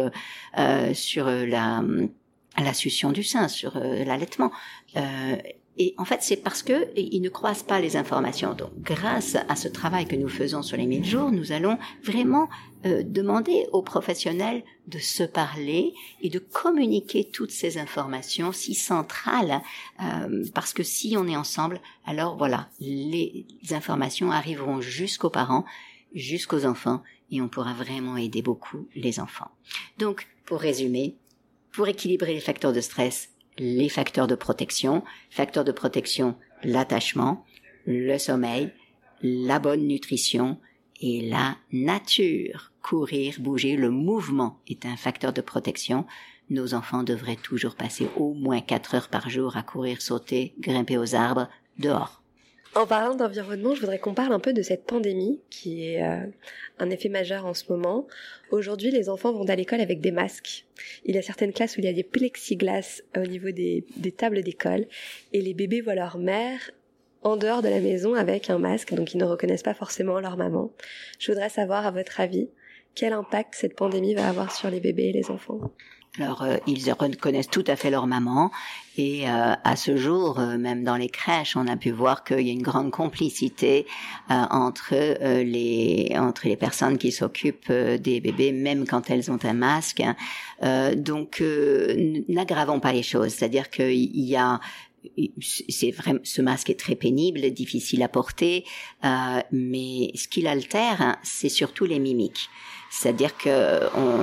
euh, 0.58 0.93
sur 0.93 1.28
la 1.28 1.84
la 2.58 2.73
succion 2.73 3.12
du 3.12 3.23
sein, 3.23 3.47
sur 3.47 3.80
l'allaitement. 3.80 4.52
Et 5.77 5.95
en 5.97 6.05
fait, 6.05 6.21
c'est 6.21 6.38
parce 6.38 6.62
que 6.62 6.88
ils 6.95 7.21
ne 7.21 7.29
croisent 7.29 7.63
pas 7.63 7.79
les 7.79 7.97
informations. 7.97 8.53
Donc, 8.53 8.71
grâce 8.79 9.36
à 9.47 9.55
ce 9.55 9.67
travail 9.67 10.05
que 10.05 10.15
nous 10.15 10.29
faisons 10.29 10.62
sur 10.62 10.77
les 10.77 10.86
1000 10.86 11.03
jours, 11.03 11.31
nous 11.31 11.51
allons 11.51 11.79
vraiment 12.03 12.47
euh, 12.86 13.01
demander 13.03 13.65
aux 13.71 13.81
professionnels 13.81 14.63
de 14.88 14.99
se 14.99 15.23
parler 15.23 15.93
et 16.21 16.29
de 16.29 16.39
communiquer 16.39 17.23
toutes 17.23 17.51
ces 17.51 17.77
informations 17.77 18.51
si 18.51 18.75
centrales, 18.75 19.62
euh, 20.01 20.45
parce 20.53 20.73
que 20.73 20.83
si 20.83 21.15
on 21.17 21.27
est 21.27 21.36
ensemble, 21.36 21.79
alors 22.05 22.38
voilà, 22.38 22.69
les 22.79 23.45
informations 23.71 24.31
arriveront 24.31 24.79
jusqu'aux 24.81 25.31
parents, 25.31 25.65
jusqu'aux 26.13 26.65
enfants, 26.65 27.01
et 27.31 27.41
on 27.41 27.47
pourra 27.47 27.73
vraiment 27.73 28.15
aider 28.15 28.43
beaucoup 28.43 28.88
les 28.95 29.19
enfants. 29.19 29.49
Donc, 29.97 30.27
pour 30.45 30.59
résumer, 30.59 31.15
pour 31.71 31.88
équilibrer 31.88 32.36
les 32.36 32.39
facteurs 32.39 32.73
de 32.73 32.81
stress, 32.81 33.29
les 33.57 33.89
facteurs 33.89 34.27
de 34.27 34.35
protection. 34.35 35.03
Facteurs 35.29 35.63
de 35.63 35.71
protection, 35.71 36.35
l'attachement, 36.63 37.45
le 37.85 38.17
sommeil, 38.17 38.71
la 39.21 39.59
bonne 39.59 39.87
nutrition 39.87 40.57
et 41.01 41.21
la 41.21 41.55
nature. 41.71 42.71
Courir, 42.81 43.35
bouger, 43.39 43.75
le 43.75 43.89
mouvement 43.89 44.59
est 44.67 44.85
un 44.85 44.97
facteur 44.97 45.33
de 45.33 45.41
protection. 45.41 46.05
Nos 46.49 46.73
enfants 46.73 47.03
devraient 47.03 47.35
toujours 47.35 47.75
passer 47.75 48.09
au 48.17 48.33
moins 48.33 48.61
4 48.61 48.95
heures 48.95 49.09
par 49.09 49.29
jour 49.29 49.55
à 49.55 49.63
courir, 49.63 50.01
sauter, 50.01 50.53
grimper 50.59 50.97
aux 50.97 51.15
arbres, 51.15 51.49
dehors. 51.77 52.22
En 52.75 52.88
parlant 52.88 53.13
d'environnement, 53.13 53.75
je 53.75 53.81
voudrais 53.81 53.99
qu'on 53.99 54.15
parle 54.15 54.33
un 54.33 54.39
peu 54.39 54.51
de 54.51 54.63
cette 54.63 54.86
pandémie 54.86 55.39
qui 55.51 55.88
est 55.88 56.03
euh, 56.03 56.25
un 56.79 56.89
effet 56.89 57.07
majeur 57.07 57.45
en 57.45 57.53
ce 57.53 57.71
moment. 57.71 58.07
Aujourd'hui, 58.49 58.89
les 58.89 59.09
enfants 59.09 59.31
vont 59.31 59.43
à 59.43 59.55
l'école 59.55 59.79
avec 59.79 60.01
des 60.01 60.12
masques. 60.12 60.65
Il 61.05 61.13
y 61.13 61.19
a 61.19 61.21
certaines 61.21 61.53
classes 61.53 61.77
où 61.77 61.81
il 61.81 61.86
y 61.86 61.89
a 61.89 61.93
des 61.93 62.03
plexiglas 62.03 63.03
au 63.15 63.27
niveau 63.27 63.51
des, 63.51 63.86
des 63.97 64.12
tables 64.12 64.41
d'école 64.41 64.88
et 65.33 65.41
les 65.41 65.53
bébés 65.53 65.81
voient 65.81 65.93
leur 65.93 66.17
mère 66.17 66.71
en 67.21 67.38
dehors 67.38 67.62
de 67.62 67.69
la 67.69 67.79
maison 67.79 68.15
avec 68.15 68.49
un 68.49 68.57
masque, 68.57 68.93
donc 68.95 69.13
ils 69.13 69.17
ne 69.17 69.25
reconnaissent 69.25 69.63
pas 69.63 69.75
forcément 69.75 70.19
leur 70.19 70.36
maman. 70.36 70.71
Je 71.19 71.31
voudrais 71.31 71.49
savoir, 71.49 71.86
à 71.86 71.91
votre 71.91 72.19
avis, 72.19 72.49
quel 72.95 73.13
impact 73.13 73.53
cette 73.55 73.75
pandémie 73.75 74.15
va 74.15 74.27
avoir 74.27 74.53
sur 74.53 74.69
les 74.69 74.79
bébés 74.79 75.09
et 75.09 75.13
les 75.13 75.29
enfants? 75.29 75.71
Alors 76.19 76.43
euh, 76.43 76.58
ils 76.67 76.91
reconnaissent 76.91 77.49
tout 77.49 77.63
à 77.65 77.76
fait 77.76 77.89
leur 77.89 78.06
maman 78.06 78.52
et 78.97 79.28
euh, 79.28 79.54
à 79.63 79.76
ce 79.76 79.97
jour, 79.97 80.39
euh, 80.39 80.60
même 80.60 80.84
dans 80.84 80.95
les 80.95 81.10
crèches, 81.10 81.58
on 81.58 81.67
a 81.67 81.76
pu 81.76 81.89
voir 81.89 82.23
qu'il 82.23 82.41
y 82.41 82.49
a 82.49 82.54
une 82.54 82.62
grande 82.62 82.91
complicité 82.91 83.88
entre 84.30 84.93
les 85.41 86.13
entre 86.15 86.47
les 86.47 86.56
personnes 86.56 86.99
qui 86.99 87.12
s'occupent 87.12 87.71
des 87.71 88.19
bébés, 88.19 88.52
même 88.52 88.86
quand 88.86 89.10
elles 89.10 89.32
ont 89.32 89.39
un 89.43 89.54
masque. 89.54 90.04
donc 90.95 91.43
n'aggravons 92.30 92.80
pas 92.80 92.93
les 92.93 93.04
choses, 93.04 93.30
c'est-à-dire 93.34 93.69
qu'il 93.69 94.19
y 94.19 94.36
a 94.36 94.60
c'est 95.39 95.91
vrai, 95.91 96.13
ce 96.23 96.41
masque 96.41 96.69
est 96.69 96.80
très 96.80 96.95
pénible, 96.95 97.41
difficile 97.52 98.04
à 98.04 98.08
porter, 98.08 98.63
mais 99.52 100.12
ce 100.15 100.28
qu'il 100.28 100.47
altère, 100.47 101.17
c'est 101.23 101.49
surtout 101.49 101.86
les 101.86 101.99
mimiques. 101.99 102.49
C'est-à-dire 102.95 103.36
que 103.36 103.89
on, 103.97 104.19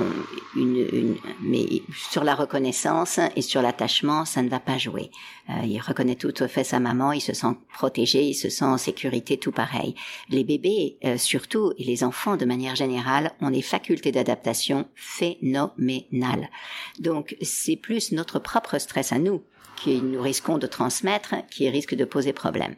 une, 0.55 0.87
une, 0.93 1.17
mais 1.41 1.83
sur 2.09 2.23
la 2.23 2.35
reconnaissance 2.35 3.19
et 3.35 3.41
sur 3.41 3.61
l'attachement, 3.61 4.23
ça 4.23 4.41
ne 4.41 4.47
va 4.47 4.61
pas 4.61 4.77
jouer. 4.77 5.11
Euh, 5.49 5.65
il 5.65 5.77
reconnaît 5.81 6.15
tout 6.15 6.33
à 6.39 6.47
fait 6.47 6.63
sa 6.63 6.79
maman, 6.79 7.11
il 7.11 7.19
se 7.19 7.33
sent 7.33 7.53
protégé, 7.73 8.23
il 8.23 8.33
se 8.33 8.49
sent 8.49 8.63
en 8.63 8.77
sécurité, 8.77 9.35
tout 9.35 9.51
pareil. 9.51 9.93
Les 10.29 10.45
bébés, 10.45 10.97
euh, 11.03 11.17
surtout, 11.17 11.73
et 11.77 11.83
les 11.83 12.05
enfants 12.05 12.37
de 12.37 12.45
manière 12.45 12.77
générale, 12.77 13.33
ont 13.41 13.51
des 13.51 13.61
facultés 13.61 14.13
d'adaptation 14.13 14.87
phénoménales. 14.95 16.49
Donc, 16.97 17.35
c'est 17.41 17.75
plus 17.75 18.13
notre 18.13 18.39
propre 18.39 18.77
stress 18.77 19.11
à 19.11 19.19
nous 19.19 19.43
qui 19.75 20.01
nous 20.01 20.21
risquons 20.21 20.57
de 20.57 20.67
transmettre 20.67 21.35
qui 21.49 21.69
risque 21.69 21.93
de 21.93 22.05
poser 22.05 22.31
problème. 22.31 22.77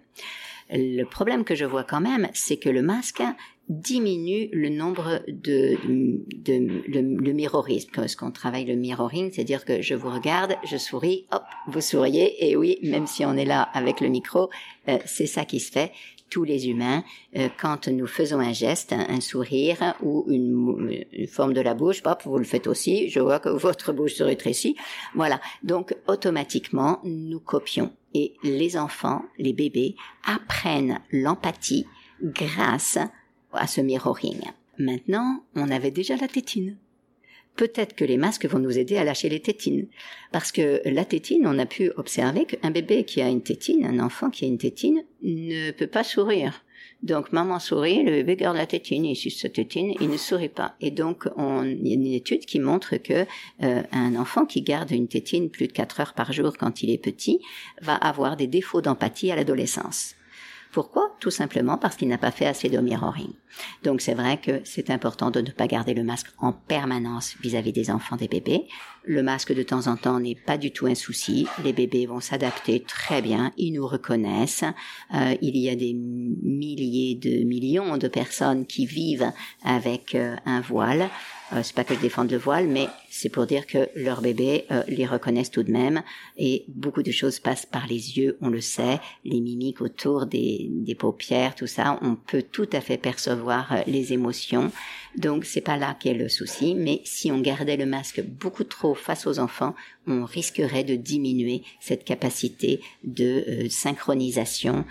Le 0.72 1.04
problème 1.04 1.44
que 1.44 1.54
je 1.54 1.66
vois 1.66 1.84
quand 1.84 2.02
même, 2.02 2.30
c'est 2.34 2.58
que 2.58 2.70
le 2.70 2.82
masque 2.82 3.22
diminue 3.70 4.50
le 4.52 4.70
nombre 4.70 5.22
de, 5.28 5.78
de, 5.88 6.92
le, 6.92 7.34
mirrorisme. 7.34 7.90
Parce 7.94 8.16
qu'on 8.16 8.32
travaille 8.32 8.66
le 8.66 8.76
mirroring, 8.76 9.32
c'est-à-dire 9.32 9.64
que 9.66 9.82
je 9.82 9.96
vous 9.96 10.10
regarde, 10.10 10.56
je 10.66 10.78
souris, 10.78 11.28
hop, 11.32 11.44
vous 11.68 11.82
souriez, 11.82 12.50
et 12.50 12.56
oui, 12.56 12.80
même 12.84 13.08
si 13.08 13.26
on 13.26 13.36
est 13.36 13.46
là 13.46 13.62
avec 13.62 14.02
le 14.02 14.10
micro, 14.10 14.50
euh, 14.90 14.98
c'est 15.06 15.28
ça 15.28 15.46
qui 15.46 15.60
se 15.60 15.72
fait. 15.72 15.92
Tous 16.30 16.44
les 16.44 16.68
humains, 16.68 17.04
euh, 17.38 17.48
quand 17.60 17.88
nous 17.88 18.08
faisons 18.08 18.40
un 18.40 18.54
geste, 18.54 18.92
un, 18.92 19.22
sourire 19.22 19.94
ou 20.02 20.26
une, 20.28 21.06
une, 21.12 21.28
forme 21.28 21.54
de 21.54 21.62
la 21.62 21.76
bouche, 21.76 22.02
hop, 22.06 22.24
vous 22.26 22.40
le 22.40 22.44
faites 22.44 22.68
aussi. 22.68 23.10
Je 23.10 23.20
vois 23.20 23.40
que 23.40 23.50
votre 23.50 23.94
bouche 23.94 24.16
se 24.16 24.24
rétrécit. 24.24 24.76
Voilà. 25.14 25.40
Donc 25.62 25.96
automatiquement, 26.08 27.00
nous 27.04 27.40
copions. 27.40 27.94
Et 28.16 28.34
les 28.44 28.78
enfants, 28.78 29.24
les 29.38 29.54
bébés, 29.54 29.96
apprennent 30.26 31.00
l'empathie 31.12 31.86
grâce 32.24 32.98
à 32.98 33.12
ce 33.68 33.82
mirroring. 33.82 34.42
Maintenant, 34.78 35.44
on 35.56 35.70
avait 35.70 35.92
déjà 35.92 36.16
la 36.16 36.28
tétine. 36.28 36.78
Peut-être 37.56 37.96
que 37.96 38.04
les 38.04 38.18
masques 38.18 38.48
vont 38.48 38.58
nous 38.58 38.80
aider 38.80 38.98
à 38.98 39.04
lâcher 39.04 39.30
les 39.30 39.40
tétines. 39.40 39.88
Parce 40.32 40.52
que 40.52 40.82
la 40.86 41.06
tétine, 41.06 41.46
on 41.46 41.60
a 41.60 41.68
pu 41.68 41.92
observer 41.98 42.46
qu'un 42.46 42.72
bébé 42.72 43.04
qui 43.04 43.22
a 43.22 43.30
une 43.30 43.44
tétine, 43.44 43.86
un 43.86 44.00
enfant 44.00 44.32
qui 44.32 44.46
a 44.46 44.48
une 44.48 44.58
tétine, 44.58 45.04
ne 45.22 45.72
peut 45.72 45.88
pas 45.88 46.04
sourire. 46.04 46.64
Donc 47.04 47.34
maman 47.34 47.60
sourit, 47.60 48.02
le 48.02 48.12
bébé 48.12 48.38
garde 48.38 48.56
la 48.56 48.66
tétine, 48.66 49.04
il 49.04 49.16
suce 49.16 49.42
sa 49.42 49.50
tétine, 49.50 49.94
il 50.00 50.10
ne 50.10 50.18
sourit 50.18 50.48
pas. 50.50 50.76
Et 50.80 50.90
donc 50.90 51.28
on, 51.36 51.64
il 51.64 51.88
y 51.88 51.92
a 51.92 51.96
une 51.96 52.08
étude 52.08 52.46
qui 52.46 52.60
montre 52.60 52.96
que 52.96 53.26
euh, 53.62 53.84
un 53.92 54.16
enfant 54.16 54.46
qui 54.46 54.62
garde 54.62 54.92
une 54.92 55.10
tétine 55.10 55.50
plus 55.50 55.68
de 55.68 55.74
4 55.74 56.00
heures 56.00 56.14
par 56.14 56.32
jour 56.32 56.54
quand 56.58 56.82
il 56.82 56.90
est 56.90 56.98
petit 56.98 57.42
va 57.82 57.96
avoir 57.96 58.38
des 58.38 58.48
défauts 58.48 58.82
d'empathie 58.82 59.32
à 59.32 59.36
l'adolescence. 59.36 60.16
Pourquoi? 60.74 61.16
Tout 61.20 61.30
simplement 61.30 61.78
parce 61.78 61.96
qu'il 61.96 62.08
n'a 62.08 62.18
pas 62.18 62.32
fait 62.32 62.48
assez 62.48 62.68
de 62.68 62.80
mirroring. 62.80 63.32
Donc 63.84 64.02
c'est 64.02 64.16
vrai 64.16 64.42
que 64.42 64.62
c'est 64.64 64.90
important 64.90 65.30
de 65.30 65.40
ne 65.40 65.52
pas 65.52 65.68
garder 65.68 65.94
le 65.94 66.04
masque 66.04 66.28
en 66.40 66.52
permanence 66.52 67.36
vis-à-vis 67.42 67.72
des 67.72 67.92
enfants, 67.92 68.16
des 68.16 68.28
bébés. 68.28 68.66
Le 69.06 69.22
masque 69.22 69.54
de 69.54 69.62
temps 69.62 69.86
en 69.86 69.98
temps 69.98 70.20
n'est 70.20 70.34
pas 70.34 70.58
du 70.58 70.72
tout 70.72 70.88
un 70.88 70.96
souci. 70.96 71.48
Les 71.64 71.74
bébés 71.74 72.08
vont 72.08 72.22
s'adapter 72.22 72.80
très 72.80 73.22
bien, 73.22 73.52
ils 73.56 73.72
nous 73.72 73.86
reconnaissent. 73.86 74.64
Euh, 75.14 75.36
il 75.42 75.58
y 75.58 75.70
a 75.70 75.76
des 75.76 75.94
milliers 75.94 77.16
de 77.16 77.44
millions 77.44 77.98
de 77.98 78.08
personnes 78.08 78.66
qui 78.66 78.88
vivent 78.88 79.32
avec 79.64 80.16
euh, 80.16 80.36
un 80.48 80.62
voile. 80.62 81.10
Euh, 81.54 81.62
c'est 81.62 81.76
pas 81.76 81.84
que 81.84 81.94
je 81.94 82.00
défende 82.00 82.32
le 82.32 82.38
voile, 82.38 82.68
mais 82.68 82.88
c'est 83.16 83.30
pour 83.30 83.46
dire 83.46 83.68
que 83.68 83.90
leurs 83.96 84.22
bébés 84.22 84.66
euh, 84.72 84.82
les 84.88 85.06
reconnaissent 85.06 85.52
tout 85.52 85.62
de 85.62 85.72
même 85.72 86.02
et 86.36 86.66
beaucoup 86.68 87.04
de 87.04 87.12
choses 87.12 87.40
passent 87.40 87.68
par 87.68 87.86
les 87.86 88.18
yeux, 88.18 88.38
on 88.42 88.50
le 88.50 88.60
sait, 88.60 89.00
les 89.24 89.40
mimiques 89.40 89.82
autour 89.82 90.26
des, 90.26 90.68
des 90.72 90.96
paupières, 90.96 91.54
tout 91.54 91.68
ça, 91.68 92.00
on 92.02 92.16
peut 92.16 92.42
tout 92.42 92.68
à 92.74 92.82
fait 92.82 92.98
percevoir 92.98 93.72
euh, 93.72 93.82
les 93.86 94.14
émotions. 94.14 94.72
Donc 95.16 95.46
c'est 95.46 95.62
pas 95.62 95.78
là 95.78 95.96
qu'est 96.00 96.16
le 96.16 96.28
souci, 96.28 96.74
mais 96.74 97.02
si 97.04 97.32
on 97.32 97.40
gardait 97.40 97.78
le 97.78 97.86
masque 97.86 98.24
beaucoup 98.24 98.64
trop 98.64 98.96
face 98.96 99.28
aux 99.28 99.38
enfants, 99.38 99.76
on 100.08 100.26
risquerait 100.26 100.84
de 100.84 100.96
diminuer 100.96 101.62
cette 101.80 102.06
capacité 102.06 102.82
de 103.04 103.46
euh, 103.48 103.70
synchronisation 103.70 104.86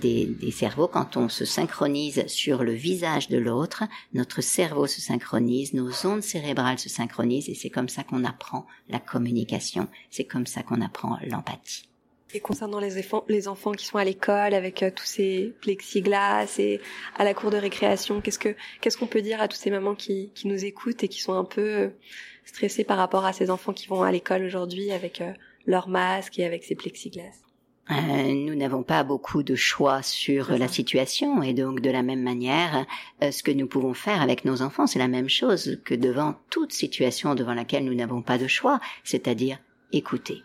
des, 0.00 0.24
des 0.24 0.50
cerveaux. 0.50 0.88
Quand 0.88 1.18
on 1.18 1.28
se 1.28 1.44
synchronise 1.44 2.26
sur 2.26 2.64
le 2.64 2.72
visage 2.72 3.28
de 3.28 3.36
l'autre, 3.36 3.84
notre 4.14 4.40
cerveau 4.40 4.86
se 4.86 5.02
synchronise, 5.02 5.74
nos 5.74 5.90
ondes 6.06 6.22
cérébrales 6.22 6.78
se 6.78 6.88
synchronisent 6.88 7.50
et 7.50 7.54
c'est 7.54 7.65
comme 7.70 7.88
ça 7.88 8.02
qu'on 8.02 8.24
apprend 8.24 8.66
la 8.88 8.98
communication, 8.98 9.88
c'est 10.10 10.24
comme 10.24 10.46
ça 10.46 10.62
qu'on 10.62 10.80
apprend 10.80 11.18
l'empathie. 11.26 11.88
Et 12.34 12.40
concernant 12.40 12.80
les, 12.80 12.98
enfants, 12.98 13.24
les 13.28 13.46
enfants 13.48 13.72
qui 13.72 13.86
sont 13.86 13.98
à 13.98 14.04
l'école 14.04 14.52
avec 14.52 14.84
tous 14.96 15.04
ces 15.04 15.54
plexiglas 15.60 16.56
et 16.58 16.80
à 17.16 17.24
la 17.24 17.34
cour 17.34 17.50
de 17.50 17.56
récréation, 17.56 18.20
qu'est-ce 18.20 18.38
que 18.38 18.56
qu'est-ce 18.80 18.98
qu'on 18.98 19.06
peut 19.06 19.22
dire 19.22 19.40
à 19.40 19.48
toutes 19.48 19.60
ces 19.60 19.70
mamans 19.70 19.94
qui, 19.94 20.32
qui 20.34 20.48
nous 20.48 20.64
écoutent 20.64 21.04
et 21.04 21.08
qui 21.08 21.20
sont 21.20 21.34
un 21.34 21.44
peu 21.44 21.92
stressées 22.44 22.84
par 22.84 22.98
rapport 22.98 23.24
à 23.24 23.32
ces 23.32 23.48
enfants 23.48 23.72
qui 23.72 23.86
vont 23.86 24.02
à 24.02 24.10
l'école 24.10 24.42
aujourd'hui 24.42 24.90
avec 24.90 25.22
leur 25.66 25.88
masque 25.88 26.38
et 26.38 26.44
avec 26.44 26.64
ces 26.64 26.74
plexiglas? 26.74 27.45
Euh, 27.90 28.34
nous 28.34 28.56
n'avons 28.56 28.82
pas 28.82 29.04
beaucoup 29.04 29.42
de 29.42 29.54
choix 29.54 30.02
sur 30.02 30.50
la 30.58 30.66
situation 30.66 31.42
et 31.42 31.52
donc 31.52 31.80
de 31.80 31.90
la 31.90 32.02
même 32.02 32.22
manière, 32.22 32.84
euh, 33.22 33.30
ce 33.30 33.42
que 33.42 33.52
nous 33.52 33.68
pouvons 33.68 33.94
faire 33.94 34.22
avec 34.22 34.44
nos 34.44 34.60
enfants, 34.60 34.86
c'est 34.86 34.98
la 34.98 35.08
même 35.08 35.28
chose 35.28 35.78
que 35.84 35.94
devant 35.94 36.34
toute 36.50 36.72
situation 36.72 37.34
devant 37.34 37.54
laquelle 37.54 37.84
nous 37.84 37.94
n'avons 37.94 38.22
pas 38.22 38.38
de 38.38 38.48
choix, 38.48 38.80
c'est-à-dire 39.04 39.58
écouter. 39.92 40.42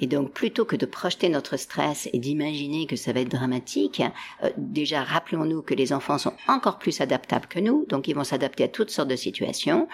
Et 0.00 0.06
donc, 0.06 0.32
plutôt 0.32 0.64
que 0.64 0.76
de 0.76 0.86
projeter 0.86 1.28
notre 1.28 1.56
stress 1.58 2.08
et 2.12 2.18
d'imaginer 2.18 2.86
que 2.86 2.96
ça 2.96 3.12
va 3.12 3.20
être 3.20 3.30
dramatique, 3.30 4.02
euh, 4.42 4.50
déjà 4.56 5.02
rappelons-nous 5.04 5.62
que 5.62 5.74
les 5.74 5.92
enfants 5.92 6.18
sont 6.18 6.32
encore 6.48 6.78
plus 6.78 7.00
adaptables 7.00 7.46
que 7.46 7.60
nous, 7.60 7.84
donc 7.88 8.08
ils 8.08 8.14
vont 8.14 8.24
s'adapter 8.24 8.64
à 8.64 8.68
toutes 8.68 8.90
sortes 8.90 9.10
de 9.10 9.16
situations 9.16 9.88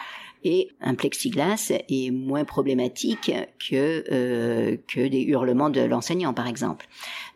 et 0.46 0.70
un 0.80 0.94
plexiglas 0.94 1.72
est 1.88 2.10
moins 2.12 2.44
problématique 2.44 3.32
que 3.68 4.04
euh, 4.12 4.76
que 4.86 5.08
des 5.08 5.22
hurlements 5.22 5.70
de 5.70 5.80
l'enseignant 5.80 6.32
par 6.32 6.46
exemple. 6.46 6.86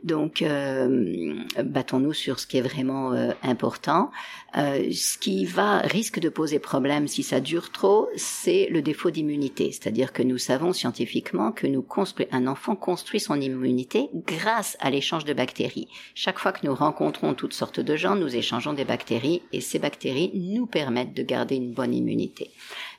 Donc 0.05 0.43
euh, 0.43 1.35
battons-nous 1.63 2.13
sur 2.13 2.39
ce 2.39 2.47
qui 2.47 2.59
est 2.59 2.63
vraiment 2.63 3.13
euh, 3.13 3.33
important. 3.43 4.13
Ce 4.55 5.17
qui 5.17 5.45
va 5.45 5.79
risque 5.79 6.19
de 6.19 6.29
poser 6.29 6.59
problème 6.59 7.07
si 7.07 7.23
ça 7.23 7.41
dure 7.41 7.71
trop, 7.71 8.09
c'est 8.17 8.67
le 8.69 8.83
défaut 8.83 9.13
d'immunité, 9.13 9.71
c'est-à-dire 9.71 10.13
que 10.13 10.25
nous 10.25 10.39
savons 10.39 10.73
scientifiquement 10.73 11.53
que 11.53 11.69
nous 11.69 11.85
un 12.33 12.47
enfant 12.47 12.75
construit 12.75 13.21
son 13.21 13.41
immunité 13.41 14.09
grâce 14.15 14.77
à 14.81 14.91
l'échange 14.91 15.25
de 15.25 15.33
bactéries. 15.33 15.89
Chaque 16.15 16.39
fois 16.39 16.53
que 16.53 16.67
nous 16.67 16.75
rencontrons 16.75 17.35
toutes 17.35 17.53
sortes 17.53 17.81
de 17.81 17.97
gens, 17.97 18.17
nous 18.17 18.35
échangeons 18.35 18.73
des 18.73 18.85
bactéries 18.85 19.43
et 19.53 19.61
ces 19.61 19.79
bactéries 19.79 20.33
nous 20.35 20.67
permettent 20.67 21.15
de 21.15 21.23
garder 21.23 21.57
une 21.57 21.73
bonne 21.73 21.95
immunité. 21.95 22.51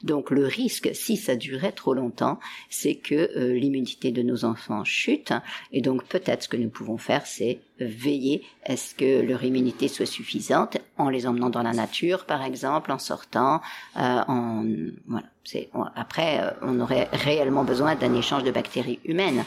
Donc 0.03 0.31
le 0.31 0.45
risque, 0.45 0.89
si 0.93 1.17
ça 1.17 1.35
durait 1.35 1.71
trop 1.71 1.93
longtemps, 1.93 2.39
c'est 2.69 2.95
que 2.95 3.15
euh, 3.37 3.53
l'immunité 3.53 4.11
de 4.11 4.21
nos 4.21 4.45
enfants 4.45 4.83
chute. 4.83 5.33
Et 5.71 5.81
donc 5.81 6.05
peut-être 6.05 6.43
ce 6.43 6.47
que 6.47 6.57
nous 6.57 6.69
pouvons 6.69 6.97
faire, 6.97 7.25
c'est 7.25 7.59
veiller 7.79 8.43
à 8.65 8.77
ce 8.77 8.93
que 8.95 9.21
leur 9.21 9.43
immunité 9.43 9.87
soit 9.87 10.05
suffisante 10.05 10.77
en 10.97 11.09
les 11.09 11.27
emmenant 11.27 11.49
dans 11.49 11.63
la 11.63 11.73
nature, 11.73 12.25
par 12.25 12.43
exemple, 12.43 12.91
en 12.91 12.99
sortant, 12.99 13.61
euh, 13.97 14.21
en 14.27 14.65
voilà. 15.07 15.27
C'est 15.43 15.69
après, 15.95 16.39
euh, 16.39 16.51
on 16.61 16.79
aurait 16.79 17.09
réellement 17.11 17.63
besoin 17.63 17.95
d'un 17.95 18.13
échange 18.13 18.43
de 18.43 18.51
bactéries 18.51 18.99
humaines. 19.05 19.43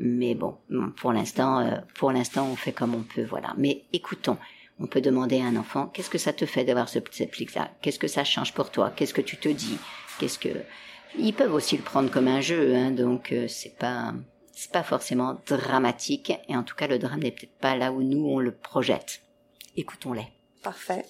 Mais 0.00 0.36
bon, 0.36 0.56
pour 0.96 1.12
l'instant, 1.12 1.82
pour 1.94 2.12
l'instant, 2.12 2.46
on 2.52 2.54
fait 2.54 2.70
comme 2.70 2.94
on 2.94 3.02
peut, 3.02 3.24
voilà. 3.24 3.54
Mais 3.56 3.82
écoutons, 3.92 4.36
on 4.80 4.86
peut 4.86 5.00
demander 5.00 5.40
à 5.40 5.44
un 5.44 5.56
enfant, 5.56 5.86
qu'est-ce 5.86 6.10
que 6.10 6.18
ça 6.18 6.32
te 6.32 6.46
fait 6.46 6.64
d'avoir 6.64 6.88
ce 6.88 6.98
là 7.54 7.70
Qu'est-ce 7.82 7.98
que 7.98 8.08
ça 8.08 8.24
change 8.24 8.54
pour 8.54 8.70
toi? 8.70 8.92
Qu'est-ce 8.94 9.14
que 9.14 9.20
tu 9.20 9.36
te 9.36 9.48
dis? 9.48 9.76
Qu'est-ce 10.18 10.38
que 10.38 10.50
Ils 11.18 11.34
peuvent 11.34 11.54
aussi 11.54 11.76
le 11.76 11.82
prendre 11.82 12.10
comme 12.10 12.28
un 12.28 12.40
jeu, 12.40 12.74
hein, 12.74 12.90
donc 12.90 13.32
euh, 13.32 13.46
c'est 13.48 13.76
pas 13.76 14.14
c'est 14.52 14.72
pas 14.72 14.82
forcément 14.82 15.40
dramatique. 15.46 16.32
Et 16.48 16.56
en 16.56 16.64
tout 16.64 16.74
cas, 16.74 16.88
le 16.88 16.98
drame 16.98 17.20
n'est 17.20 17.30
peut-être 17.30 17.58
pas 17.60 17.76
là 17.76 17.92
où 17.92 18.02
nous 18.02 18.26
on 18.26 18.40
le 18.40 18.52
projette. 18.52 19.22
Écoutons-les. 19.76 20.26
Parfait. 20.64 21.04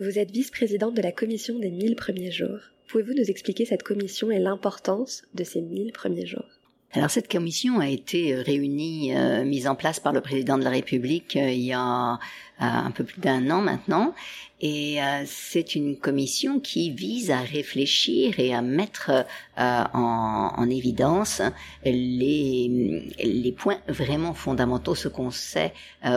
Vous 0.00 0.18
êtes 0.18 0.32
vice-présidente 0.32 0.94
de 0.94 1.02
la 1.02 1.12
commission 1.12 1.60
des 1.60 1.70
1000 1.70 1.94
premiers 1.94 2.32
jours. 2.32 2.58
Pouvez-vous 2.88 3.14
nous 3.14 3.30
expliquer 3.30 3.64
cette 3.64 3.84
commission 3.84 4.32
et 4.32 4.40
l'importance 4.40 5.22
de 5.34 5.44
ces 5.44 5.60
1000 5.60 5.92
premiers 5.92 6.26
jours? 6.26 6.48
Alors 6.94 7.10
cette 7.10 7.30
commission 7.30 7.80
a 7.80 7.88
été 7.88 8.34
euh, 8.34 8.42
réunie, 8.42 9.16
euh, 9.16 9.44
mise 9.44 9.66
en 9.66 9.74
place 9.74 9.98
par 9.98 10.12
le 10.12 10.20
président 10.20 10.58
de 10.58 10.64
la 10.64 10.70
République 10.70 11.36
euh, 11.36 11.50
il 11.50 11.62
y 11.62 11.72
a 11.72 12.18
un 12.58 12.90
peu 12.92 13.02
plus 13.02 13.20
d'un 13.20 13.50
an 13.50 13.60
maintenant, 13.60 14.14
et 14.60 14.98
c'est 15.26 15.74
une 15.74 15.96
commission 15.96 16.60
qui 16.60 16.92
vise 16.92 17.32
à 17.32 17.40
réfléchir 17.40 18.38
et 18.38 18.54
à 18.54 18.62
mettre 18.62 19.26
en, 19.56 20.52
en, 20.56 20.70
évidence 20.70 21.42
les 21.84 23.54
points 23.58 23.80
vraiment 23.88 24.32
fondamentaux, 24.32 24.94
ce 24.94 25.08
qu'on 25.08 25.32
sait 25.32 25.72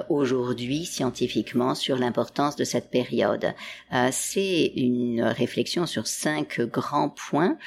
aujourd'hui 0.08 0.86
scientifiquement 0.86 1.74
sur 1.74 1.98
l'importance 1.98 2.56
de 2.56 2.64
cette 2.64 2.92
période. 2.92 3.56
c'est 4.12 4.72
une 4.76 5.24
réflexion 5.24 5.88
sur 5.88 6.06
cinq 6.06 6.62
grands 6.62 7.10
points 7.10 7.58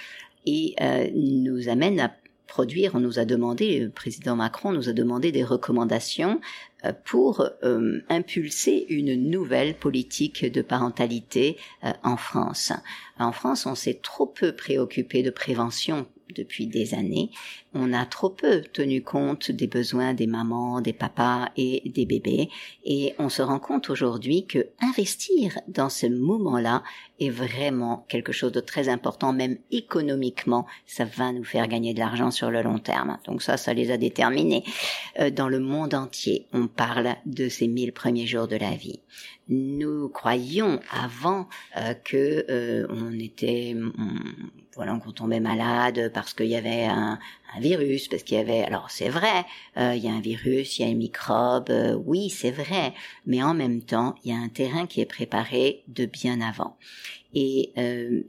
et 0.46 0.76
nous 1.16 1.68
amène 1.68 1.98
à 1.98 2.12
produire, 2.48 2.96
on 2.96 3.00
nous 3.00 3.20
a 3.20 3.24
demandé, 3.24 3.78
le 3.78 3.90
président 3.90 4.34
Macron 4.34 4.72
nous 4.72 4.88
a 4.88 4.92
demandé 4.92 5.30
des 5.30 5.44
recommandations 5.44 6.40
euh, 6.84 6.92
pour 7.04 7.48
euh, 7.62 8.00
impulser 8.08 8.86
une 8.88 9.14
nouvelle 9.30 9.76
politique 9.76 10.44
de 10.44 10.62
parentalité 10.62 11.56
euh, 11.84 11.92
en 12.02 12.16
France. 12.16 12.72
En 13.18 13.30
France, 13.30 13.66
on 13.66 13.76
s'est 13.76 14.00
trop 14.02 14.26
peu 14.26 14.52
préoccupé 14.56 15.22
de 15.22 15.30
prévention 15.30 16.06
depuis 16.34 16.66
des 16.66 16.94
années. 16.94 17.30
On 17.74 17.92
a 17.92 18.06
trop 18.06 18.30
peu 18.30 18.62
tenu 18.72 19.02
compte 19.02 19.50
des 19.50 19.66
besoins 19.66 20.14
des 20.14 20.26
mamans, 20.26 20.80
des 20.80 20.92
papas 20.92 21.50
et 21.56 21.82
des 21.86 22.06
bébés. 22.06 22.48
Et 22.84 23.14
on 23.18 23.28
se 23.28 23.42
rend 23.42 23.58
compte 23.58 23.90
aujourd'hui 23.90 24.46
que 24.46 24.66
investir 24.80 25.58
dans 25.68 25.88
ce 25.88 26.06
moment-là 26.06 26.82
est 27.20 27.30
vraiment 27.30 28.06
quelque 28.08 28.32
chose 28.32 28.52
de 28.52 28.60
très 28.60 28.88
important, 28.88 29.32
même 29.32 29.58
économiquement. 29.70 30.66
Ça 30.86 31.04
va 31.04 31.32
nous 31.32 31.44
faire 31.44 31.68
gagner 31.68 31.94
de 31.94 31.98
l'argent 31.98 32.30
sur 32.30 32.50
le 32.50 32.62
long 32.62 32.78
terme. 32.78 33.18
Donc 33.26 33.42
ça, 33.42 33.56
ça 33.56 33.74
les 33.74 33.90
a 33.90 33.96
déterminés. 33.96 34.64
Euh, 35.18 35.30
dans 35.30 35.48
le 35.48 35.60
monde 35.60 35.94
entier, 35.94 36.46
on 36.52 36.68
parle 36.68 37.16
de 37.26 37.48
ces 37.48 37.68
mille 37.68 37.92
premiers 37.92 38.26
jours 38.26 38.48
de 38.48 38.56
la 38.56 38.74
vie 38.74 39.00
nous 39.48 40.08
croyions 40.08 40.80
avant 40.90 41.48
euh, 41.76 41.94
que 41.94 42.44
euh, 42.50 42.86
on 42.90 43.18
était 43.18 43.74
voilà 44.78 44.96
qu'on 45.02 45.10
tombait 45.10 45.40
malade 45.40 46.12
parce 46.14 46.34
qu'il 46.34 46.46
y 46.46 46.54
avait 46.54 46.84
un, 46.84 47.18
virus 47.58 48.06
parce 48.06 48.22
qu'il 48.22 48.36
y 48.36 48.40
avait 48.40 48.62
alors 48.62 48.90
c'est 48.90 49.08
vrai 49.08 49.44
euh, 49.76 49.94
il 49.96 50.04
y 50.04 50.08
a 50.08 50.12
un 50.12 50.20
virus 50.20 50.78
il 50.78 50.86
y 50.86 50.88
a 50.88 50.92
un 50.92 50.94
microbe 50.94 51.72
oui 52.06 52.30
c'est 52.30 52.52
vrai 52.52 52.94
mais 53.26 53.42
en 53.42 53.54
même 53.54 53.82
temps 53.82 54.14
il 54.22 54.30
y 54.30 54.34
a 54.34 54.38
un 54.38 54.48
terrain 54.48 54.86
qui 54.86 55.00
est 55.00 55.06
préparé 55.06 55.82
de 55.88 56.06
bien 56.06 56.40
avant. 56.40 56.76
Et 57.34 57.72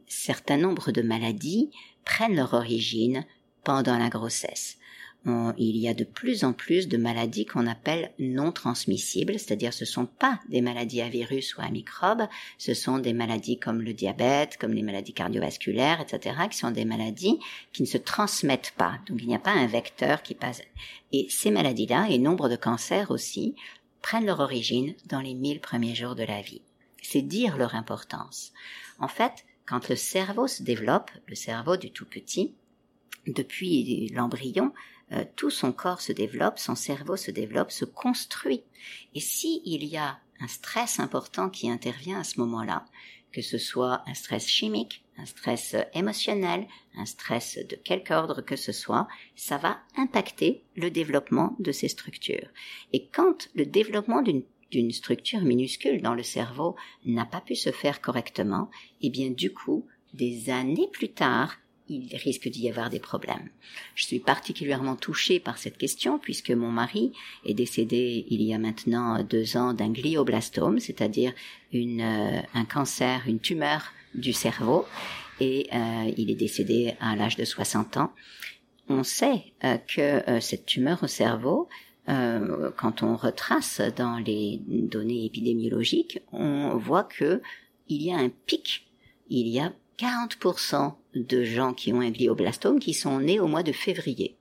certains 0.07 0.57
nombres 0.57 0.91
de 0.91 1.01
maladies 1.01 1.71
prennent 2.03 2.35
leur 2.35 2.53
origine 2.53 3.25
pendant 3.63 3.97
la 3.97 4.09
grossesse 4.09 4.78
il 5.25 5.77
y 5.77 5.87
a 5.87 5.93
de 5.93 6.05
plus 6.05 6.43
en 6.43 6.53
plus 6.53 6.87
de 6.87 6.97
maladies 6.97 7.45
qu'on 7.45 7.67
appelle 7.67 8.11
non 8.19 8.51
transmissibles, 8.51 9.37
c'est-à-dire 9.37 9.73
ce 9.73 9.85
sont 9.85 10.05
pas 10.05 10.39
des 10.47 10.61
maladies 10.61 11.01
à 11.01 11.09
virus 11.09 11.55
ou 11.55 11.61
à 11.61 11.69
microbes, 11.69 12.27
ce 12.57 12.73
sont 12.73 12.99
des 12.99 13.13
maladies 13.13 13.59
comme 13.59 13.81
le 13.81 13.93
diabète, 13.93 14.57
comme 14.57 14.73
les 14.73 14.81
maladies 14.81 15.13
cardiovasculaires, 15.13 16.01
etc., 16.01 16.35
qui 16.49 16.57
sont 16.57 16.71
des 16.71 16.85
maladies 16.85 17.37
qui 17.73 17.83
ne 17.83 17.87
se 17.87 17.97
transmettent 17.97 18.73
pas. 18.77 18.99
Donc 19.07 19.19
il 19.21 19.27
n'y 19.27 19.35
a 19.35 19.39
pas 19.39 19.51
un 19.51 19.67
vecteur 19.67 20.23
qui 20.23 20.35
passe. 20.35 20.61
Et 21.11 21.27
ces 21.29 21.51
maladies-là, 21.51 22.07
et 22.09 22.17
nombre 22.17 22.49
de 22.49 22.55
cancers 22.55 23.11
aussi, 23.11 23.55
prennent 24.01 24.25
leur 24.25 24.39
origine 24.39 24.95
dans 25.05 25.21
les 25.21 25.33
mille 25.33 25.59
premiers 25.59 25.95
jours 25.95 26.15
de 26.15 26.23
la 26.23 26.41
vie. 26.41 26.61
C'est 27.01 27.21
dire 27.21 27.57
leur 27.57 27.75
importance. 27.75 28.53
En 28.99 29.07
fait, 29.07 29.45
quand 29.65 29.89
le 29.89 29.95
cerveau 29.95 30.47
se 30.47 30.63
développe, 30.63 31.11
le 31.27 31.35
cerveau 31.35 31.77
du 31.77 31.91
tout 31.91 32.05
petit, 32.05 32.53
depuis 33.27 34.09
l'embryon, 34.13 34.73
euh, 35.11 35.25
tout 35.35 35.49
son 35.49 35.71
corps 35.71 36.01
se 36.01 36.11
développe, 36.11 36.59
son 36.59 36.75
cerveau 36.75 37.17
se 37.17 37.31
développe, 37.31 37.71
se 37.71 37.85
construit. 37.85 38.63
Et 39.15 39.19
si 39.19 39.61
il 39.65 39.83
y 39.85 39.97
a 39.97 40.19
un 40.39 40.47
stress 40.47 40.99
important 40.99 41.49
qui 41.49 41.69
intervient 41.69 42.19
à 42.19 42.23
ce 42.23 42.39
moment-là, 42.39 42.85
que 43.31 43.41
ce 43.41 43.57
soit 43.57 44.03
un 44.07 44.13
stress 44.13 44.47
chimique, 44.47 45.03
un 45.17 45.25
stress 45.25 45.75
émotionnel, 45.93 46.67
un 46.95 47.05
stress 47.05 47.59
de 47.69 47.75
quelque 47.75 48.13
ordre 48.13 48.41
que 48.41 48.55
ce 48.55 48.71
soit, 48.71 49.07
ça 49.35 49.57
va 49.57 49.79
impacter 49.97 50.63
le 50.75 50.89
développement 50.89 51.55
de 51.59 51.71
ces 51.71 51.89
structures. 51.89 52.47
Et 52.93 53.07
quand 53.07 53.49
le 53.55 53.65
développement 53.65 54.21
d'une 54.21 54.43
d'une 54.71 54.91
structure 54.91 55.41
minuscule 55.41 56.01
dans 56.01 56.13
le 56.13 56.23
cerveau 56.23 56.75
n'a 57.05 57.25
pas 57.25 57.41
pu 57.41 57.55
se 57.55 57.71
faire 57.71 58.01
correctement, 58.01 58.69
eh 59.01 59.09
bien 59.09 59.31
du 59.31 59.51
coup, 59.53 59.87
des 60.13 60.49
années 60.49 60.89
plus 60.91 61.09
tard, 61.09 61.57
il 61.89 62.15
risque 62.15 62.47
d'y 62.47 62.69
avoir 62.69 62.89
des 62.89 62.99
problèmes. 62.99 63.49
Je 63.95 64.05
suis 64.05 64.19
particulièrement 64.19 64.95
touchée 64.95 65.39
par 65.39 65.57
cette 65.57 65.77
question 65.77 66.19
puisque 66.19 66.51
mon 66.51 66.69
mari 66.69 67.11
est 67.45 67.53
décédé 67.53 68.25
il 68.29 68.41
y 68.41 68.53
a 68.53 68.59
maintenant 68.59 69.23
deux 69.23 69.57
ans 69.57 69.73
d'un 69.73 69.89
glioblastome, 69.89 70.79
c'est-à-dire 70.79 71.33
euh, 71.73 72.41
un 72.53 72.65
cancer, 72.65 73.23
une 73.27 73.39
tumeur 73.39 73.91
du 74.13 74.33
cerveau, 74.33 74.85
et 75.39 75.67
euh, 75.73 76.11
il 76.17 76.29
est 76.29 76.35
décédé 76.35 76.93
à 76.99 77.15
l'âge 77.15 77.35
de 77.35 77.45
60 77.45 77.97
ans. 77.97 78.11
On 78.87 79.03
sait 79.03 79.43
euh, 79.63 79.77
que 79.77 80.39
cette 80.39 80.65
tumeur 80.65 81.03
au 81.03 81.07
cerveau, 81.07 81.67
quand 82.07 83.03
on 83.03 83.15
retrace 83.15 83.81
dans 83.95 84.17
les 84.17 84.59
données 84.67 85.25
épidémiologiques, 85.25 86.19
on 86.31 86.75
voit 86.75 87.03
que 87.03 87.39
il 87.87 88.01
y 88.01 88.11
a 88.11 88.17
un 88.17 88.29
pic, 88.29 88.87
il 89.29 89.47
y 89.47 89.59
a 89.59 89.71
40% 89.99 90.93
de 91.15 91.43
gens 91.43 91.73
qui 91.73 91.91
ont 91.91 91.99
un 91.99 92.11
glioblastome 92.11 92.79
qui 92.79 92.93
sont 92.93 93.19
nés 93.19 93.39
au 93.39 93.47
mois 93.47 93.63
de 93.63 93.73
février. 93.73 94.37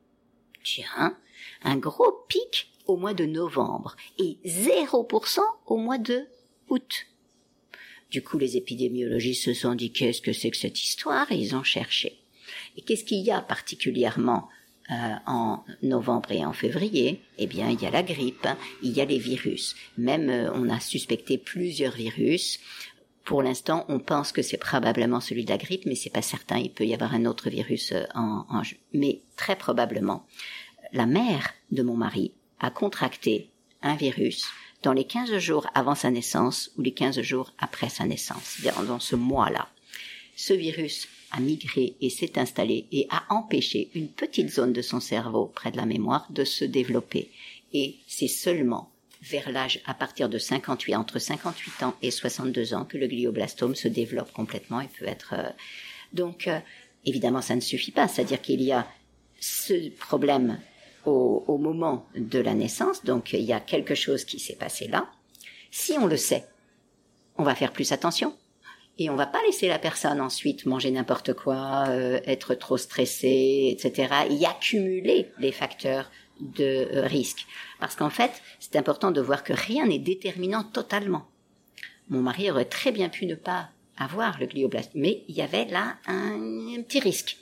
Tiens, 0.62 1.16
un 1.62 1.76
gros 1.76 2.24
pic 2.28 2.70
au 2.86 2.96
mois 2.96 3.14
de 3.14 3.24
novembre 3.24 3.96
et 4.18 4.38
0% 4.46 5.40
au 5.66 5.76
mois 5.76 5.98
de 5.98 6.26
août. 6.68 7.06
Du 8.10 8.22
coup, 8.22 8.38
les 8.38 8.56
épidémiologistes 8.56 9.44
se 9.44 9.54
sont 9.54 9.74
dit 9.74 9.92
qu'est-ce 9.92 10.22
que 10.22 10.32
c'est 10.32 10.50
que 10.50 10.56
cette 10.56 10.82
histoire? 10.82 11.30
Et 11.32 11.36
ils 11.36 11.56
ont 11.56 11.64
cherché. 11.64 12.20
Et 12.76 12.82
qu'est-ce 12.82 13.04
qu'il 13.04 13.24
y 13.24 13.30
a 13.30 13.42
particulièrement 13.42 14.48
euh, 14.90 14.94
en 15.26 15.64
novembre 15.82 16.32
et 16.32 16.46
en 16.46 16.54
février, 16.54 17.20
eh 17.36 17.46
bien, 17.46 17.68
il 17.68 17.82
y 17.82 17.84
a 17.84 17.90
la 17.90 18.02
grippe, 18.02 18.48
il 18.82 18.92
y 18.92 19.02
a 19.02 19.04
les 19.04 19.18
virus. 19.18 19.76
Même, 19.98 20.30
euh, 20.30 20.50
on 20.54 20.70
a 20.70 20.80
suspecté 20.80 21.36
plusieurs 21.36 21.92
virus. 21.92 22.58
Pour 23.28 23.42
l'instant, 23.42 23.84
on 23.88 23.98
pense 23.98 24.32
que 24.32 24.40
c'est 24.40 24.56
probablement 24.56 25.20
celui 25.20 25.44
de 25.44 25.50
la 25.50 25.58
grippe, 25.58 25.84
mais 25.84 25.96
c'est 25.96 26.08
pas 26.08 26.22
certain. 26.22 26.56
Il 26.56 26.72
peut 26.72 26.86
y 26.86 26.94
avoir 26.94 27.12
un 27.12 27.26
autre 27.26 27.50
virus 27.50 27.92
euh, 27.92 28.04
en, 28.14 28.46
en 28.48 28.62
jeu. 28.62 28.78
Mais 28.94 29.20
très 29.36 29.54
probablement, 29.54 30.26
la 30.94 31.04
mère 31.04 31.52
de 31.70 31.82
mon 31.82 31.94
mari 31.94 32.32
a 32.58 32.70
contracté 32.70 33.50
un 33.82 33.96
virus 33.96 34.46
dans 34.82 34.94
les 34.94 35.04
15 35.04 35.36
jours 35.36 35.66
avant 35.74 35.94
sa 35.94 36.10
naissance 36.10 36.70
ou 36.78 36.80
les 36.80 36.94
15 36.94 37.20
jours 37.20 37.52
après 37.58 37.90
sa 37.90 38.06
naissance, 38.06 38.62
dans 38.86 38.98
ce 38.98 39.14
mois-là. 39.14 39.68
Ce 40.34 40.54
virus 40.54 41.06
a 41.30 41.40
migré 41.40 41.96
et 42.00 42.08
s'est 42.08 42.38
installé 42.38 42.86
et 42.92 43.08
a 43.10 43.24
empêché 43.28 43.90
une 43.94 44.08
petite 44.08 44.48
zone 44.48 44.72
de 44.72 44.80
son 44.80 45.00
cerveau 45.00 45.52
près 45.54 45.70
de 45.70 45.76
la 45.76 45.84
mémoire 45.84 46.26
de 46.30 46.44
se 46.44 46.64
développer. 46.64 47.30
Et 47.74 47.96
c'est 48.06 48.26
seulement 48.26 48.90
vers 49.30 49.50
l'âge 49.50 49.80
à 49.86 49.94
partir 49.94 50.28
de 50.28 50.38
58, 50.38 50.94
entre 50.94 51.18
58 51.18 51.82
ans 51.82 51.94
et 52.02 52.10
62 52.10 52.74
ans, 52.74 52.84
que 52.84 52.98
le 52.98 53.06
glioblastome 53.06 53.74
se 53.74 53.88
développe 53.88 54.32
complètement 54.32 54.80
et 54.80 54.88
peut 54.98 55.06
être. 55.06 55.34
Euh, 55.36 55.50
donc, 56.12 56.48
euh, 56.48 56.58
évidemment, 57.04 57.42
ça 57.42 57.54
ne 57.54 57.60
suffit 57.60 57.90
pas. 57.90 58.08
C'est-à-dire 58.08 58.40
qu'il 58.40 58.62
y 58.62 58.72
a 58.72 58.86
ce 59.40 59.90
problème 59.90 60.58
au, 61.04 61.58
moment 61.58 62.06
de 62.16 62.38
la 62.38 62.54
naissance. 62.54 63.04
Donc, 63.04 63.32
il 63.32 63.40
y 63.40 63.52
a 63.52 63.60
quelque 63.60 63.94
chose 63.94 64.24
qui 64.24 64.38
s'est 64.38 64.56
passé 64.56 64.88
là. 64.88 65.08
Si 65.70 65.92
on 65.92 66.06
le 66.06 66.16
sait, 66.16 66.44
on 67.36 67.44
va 67.44 67.54
faire 67.54 67.72
plus 67.72 67.92
attention 67.92 68.36
et 68.98 69.08
on 69.10 69.16
va 69.16 69.26
pas 69.26 69.40
laisser 69.46 69.68
la 69.68 69.78
personne 69.78 70.20
ensuite 70.20 70.66
manger 70.66 70.90
n'importe 70.90 71.32
quoi, 71.32 71.86
euh, 71.88 72.20
être 72.26 72.54
trop 72.54 72.76
stressée, 72.76 73.68
etc. 73.72 74.12
y 74.30 74.44
accumuler 74.44 75.30
les 75.38 75.52
facteurs 75.52 76.10
de 76.40 76.88
euh, 76.92 77.06
risque. 77.06 77.46
Parce 77.80 77.96
qu'en 77.96 78.10
fait, 78.10 78.42
c'est 78.60 78.76
important 78.76 79.10
de 79.10 79.20
voir 79.20 79.44
que 79.44 79.52
rien 79.52 79.86
n'est 79.86 79.98
déterminant 79.98 80.64
totalement. 80.64 81.26
Mon 82.08 82.20
mari 82.20 82.50
aurait 82.50 82.64
très 82.64 82.92
bien 82.92 83.08
pu 83.08 83.26
ne 83.26 83.34
pas 83.34 83.68
avoir 83.96 84.38
le 84.38 84.46
glioblastome, 84.46 85.02
mais 85.02 85.24
il 85.28 85.36
y 85.36 85.42
avait 85.42 85.66
là 85.66 85.96
un, 86.06 86.76
un 86.76 86.82
petit 86.82 87.00
risque. 87.00 87.36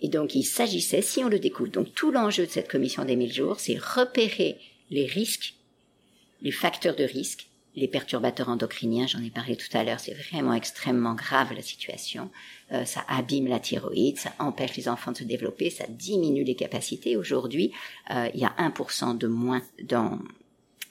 Et 0.00 0.08
donc, 0.08 0.34
il 0.34 0.44
s'agissait, 0.44 1.02
si 1.02 1.24
on 1.24 1.28
le 1.28 1.38
découvre, 1.38 1.70
donc 1.70 1.92
tout 1.94 2.12
l'enjeu 2.12 2.46
de 2.46 2.50
cette 2.50 2.70
commission 2.70 3.04
des 3.04 3.16
1000 3.16 3.32
jours, 3.32 3.60
c'est 3.60 3.78
repérer 3.78 4.58
les 4.90 5.06
risques, 5.06 5.54
les 6.40 6.52
facteurs 6.52 6.94
de 6.94 7.04
risque, 7.04 7.47
les 7.74 7.88
perturbateurs 7.88 8.48
endocriniens, 8.48 9.06
j'en 9.06 9.22
ai 9.22 9.30
parlé 9.30 9.56
tout 9.56 9.68
à 9.76 9.84
l'heure, 9.84 10.00
c'est 10.00 10.14
vraiment 10.14 10.52
extrêmement 10.52 11.14
grave 11.14 11.52
la 11.54 11.62
situation. 11.62 12.30
Euh, 12.72 12.84
ça 12.84 13.04
abîme 13.08 13.46
la 13.46 13.60
thyroïde, 13.60 14.18
ça 14.18 14.32
empêche 14.38 14.76
les 14.76 14.88
enfants 14.88 15.12
de 15.12 15.18
se 15.18 15.24
développer, 15.24 15.70
ça 15.70 15.86
diminue 15.88 16.44
les 16.44 16.54
capacités. 16.54 17.16
Aujourd'hui, 17.16 17.72
euh, 18.10 18.28
il 18.34 18.40
y 18.40 18.44
a 18.44 18.54
1% 18.58 19.16
de 19.16 19.26
moins 19.26 19.62
dans 19.84 20.18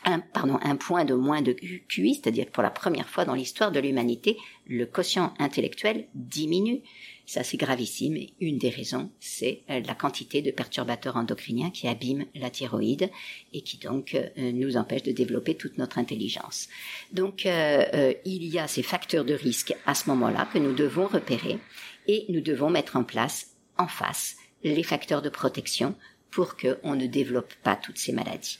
un, 0.06 0.20
pardon, 0.20 0.60
un 0.64 0.76
point 0.76 1.06
de 1.06 1.14
moins 1.14 1.42
de 1.42 1.54
QI, 1.54 2.16
c'est-à-dire 2.16 2.48
pour 2.48 2.64
la 2.64 2.70
première 2.70 3.10
fois 3.10 3.26
dans 3.26 3.34
l'histoire 3.34 3.72
de 3.72 3.80
l'humanité, 3.80 4.38
le 4.68 4.86
quotient 4.86 5.34
intellectuel 5.40 6.08
diminue. 6.16 6.82
Ça, 7.28 7.44
c'est 7.44 7.58
gravissime. 7.58 8.18
Une 8.40 8.58
des 8.58 8.70
raisons, 8.70 9.12
c'est 9.20 9.60
euh, 9.70 9.82
la 9.86 9.96
quantité 9.96 10.42
de 10.42 10.50
perturbateurs 10.50 11.18
endocriniens 11.18 11.72
qui 11.72 11.90
abîment 11.90 12.26
la 12.34 12.50
thyroïde 12.50 13.10
et 13.52 13.62
qui 13.64 13.78
donc 13.78 14.16
euh, 14.16 14.30
nous 14.54 14.78
empêchent 14.78 15.04
de 15.04 15.12
développer 15.12 15.56
toute 15.56 15.78
notre 15.78 15.98
intelligence. 15.98 16.70
Donc, 17.12 17.46
euh, 17.46 18.14
il 18.24 18.46
y 18.46 18.58
a 18.58 18.70
ces 18.70 18.82
facteurs 18.82 19.26
de 19.26 19.34
risque 19.34 19.76
à 19.86 19.94
ce 19.94 20.10
moment-là 20.10 20.48
que 20.54 20.58
nous 20.58 20.74
devons 20.74 21.06
repérer 21.06 21.60
et 22.08 22.26
nous 22.30 22.40
devons 22.40 22.70
mettre 22.70 22.96
en 22.96 23.04
place 23.04 23.48
en 23.78 23.90
face 23.90 24.38
les 24.64 24.84
facteurs 24.84 25.22
de 25.22 25.30
protection 25.30 25.96
pour 26.32 26.56
qu'on 26.56 26.96
ne 26.96 27.08
développe 27.08 27.54
pas 27.62 27.76
toutes 27.76 27.98
ces 27.98 28.14
maladies. 28.14 28.60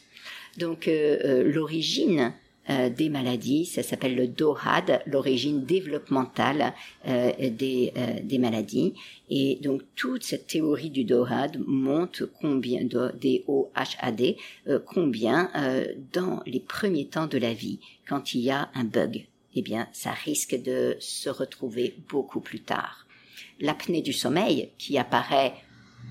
Donc, 0.58 0.90
l'origine 0.90 2.34
euh, 2.70 2.90
des 2.90 3.08
maladies. 3.08 3.66
Ça 3.66 3.82
s'appelle 3.82 4.16
le 4.16 4.28
DOHAD, 4.28 5.02
l'origine 5.06 5.64
développementale 5.64 6.74
euh, 7.08 7.32
des, 7.50 7.94
euh, 7.96 8.20
des 8.22 8.40
maladies. 8.40 8.94
Et 9.30 9.58
donc 9.62 9.84
toute 9.96 10.24
cette 10.24 10.48
théorie 10.48 10.90
du 10.90 11.06
DOHAD 11.06 11.62
montre 11.66 12.30
combien, 12.42 12.84
des 13.20 13.46
OHAD, 13.48 14.36
combien 14.86 15.50
dans 16.14 16.42
les 16.46 16.60
premiers 16.60 17.08
temps 17.08 17.28
de 17.28 17.38
la 17.38 17.54
vie, 17.54 17.80
quand 18.08 18.34
il 18.34 18.42
y 18.42 18.52
a 18.52 18.70
un 18.74 18.84
bug, 18.84 19.26
eh 19.56 19.62
bien 19.62 19.88
ça 19.94 20.12
risque 20.12 20.62
de 20.62 20.98
se 21.00 21.30
retrouver 21.30 21.96
beaucoup 22.10 22.42
plus 22.42 22.62
tard. 22.62 23.06
L'apnée 23.60 24.02
du 24.02 24.14
sommeil, 24.14 24.70
qui 24.78 24.98
apparaît 24.98 25.54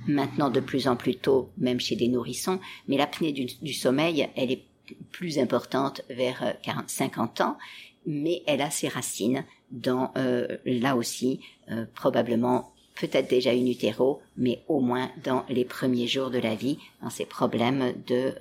maintenant 0.07 0.51
de 0.51 0.61
plus 0.61 0.89
en 0.89 0.97
plus 0.97 1.17
tôt, 1.17 1.51
même 1.59 1.81
chez 1.81 1.97
des 1.97 2.09
nourrissons, 2.09 2.61
mais 2.89 2.97
l'apnée 2.97 3.33
du, 3.33 3.47
du 3.61 3.73
sommeil, 3.73 4.29
elle 4.37 4.53
est 4.53 4.63
plus 5.13 5.39
importante 5.39 6.03
vers 6.11 6.57
40, 6.63 6.85
euh, 6.85 6.89
50 6.89 7.41
ans, 7.41 7.59
mais 8.07 8.43
elle 8.47 8.61
a 8.61 8.71
ses 8.71 8.89
racines 8.89 9.45
dans, 9.71 10.13
euh, 10.17 10.47
là 10.65 10.97
aussi, 10.97 11.41
euh, 11.71 11.85
probablement 11.95 12.73
peut-être 12.95 13.29
déjà 13.29 13.53
une 13.53 13.69
utero, 13.69 14.23
mais 14.37 14.63
au 14.69 14.81
moins 14.81 15.11
dans 15.23 15.45
les 15.51 15.65
premiers 15.65 16.07
jours 16.07 16.31
de 16.31 16.39
la 16.39 16.55
vie, 16.55 16.79
dans 17.03 17.11
ces 17.11 17.27
problèmes 17.27 17.93
de, 18.07 18.33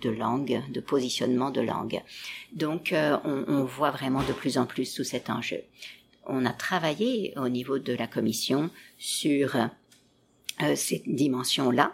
de 0.00 0.08
langue, 0.08 0.62
de 0.70 0.80
positionnement 0.80 1.50
de 1.50 1.60
langue. 1.60 2.00
Donc, 2.54 2.94
on, 2.94 3.44
on, 3.48 3.64
voit 3.64 3.90
vraiment 3.90 4.22
de 4.22 4.32
plus 4.32 4.56
en 4.56 4.64
plus 4.64 4.86
sous 4.86 5.04
cet 5.04 5.28
enjeu. 5.28 5.60
On 6.24 6.46
a 6.46 6.54
travaillé 6.54 7.34
au 7.36 7.50
niveau 7.50 7.78
de 7.78 7.92
la 7.92 8.06
commission 8.06 8.70
sur 8.96 9.58
cette 10.74 11.06
dimension-là 11.06 11.92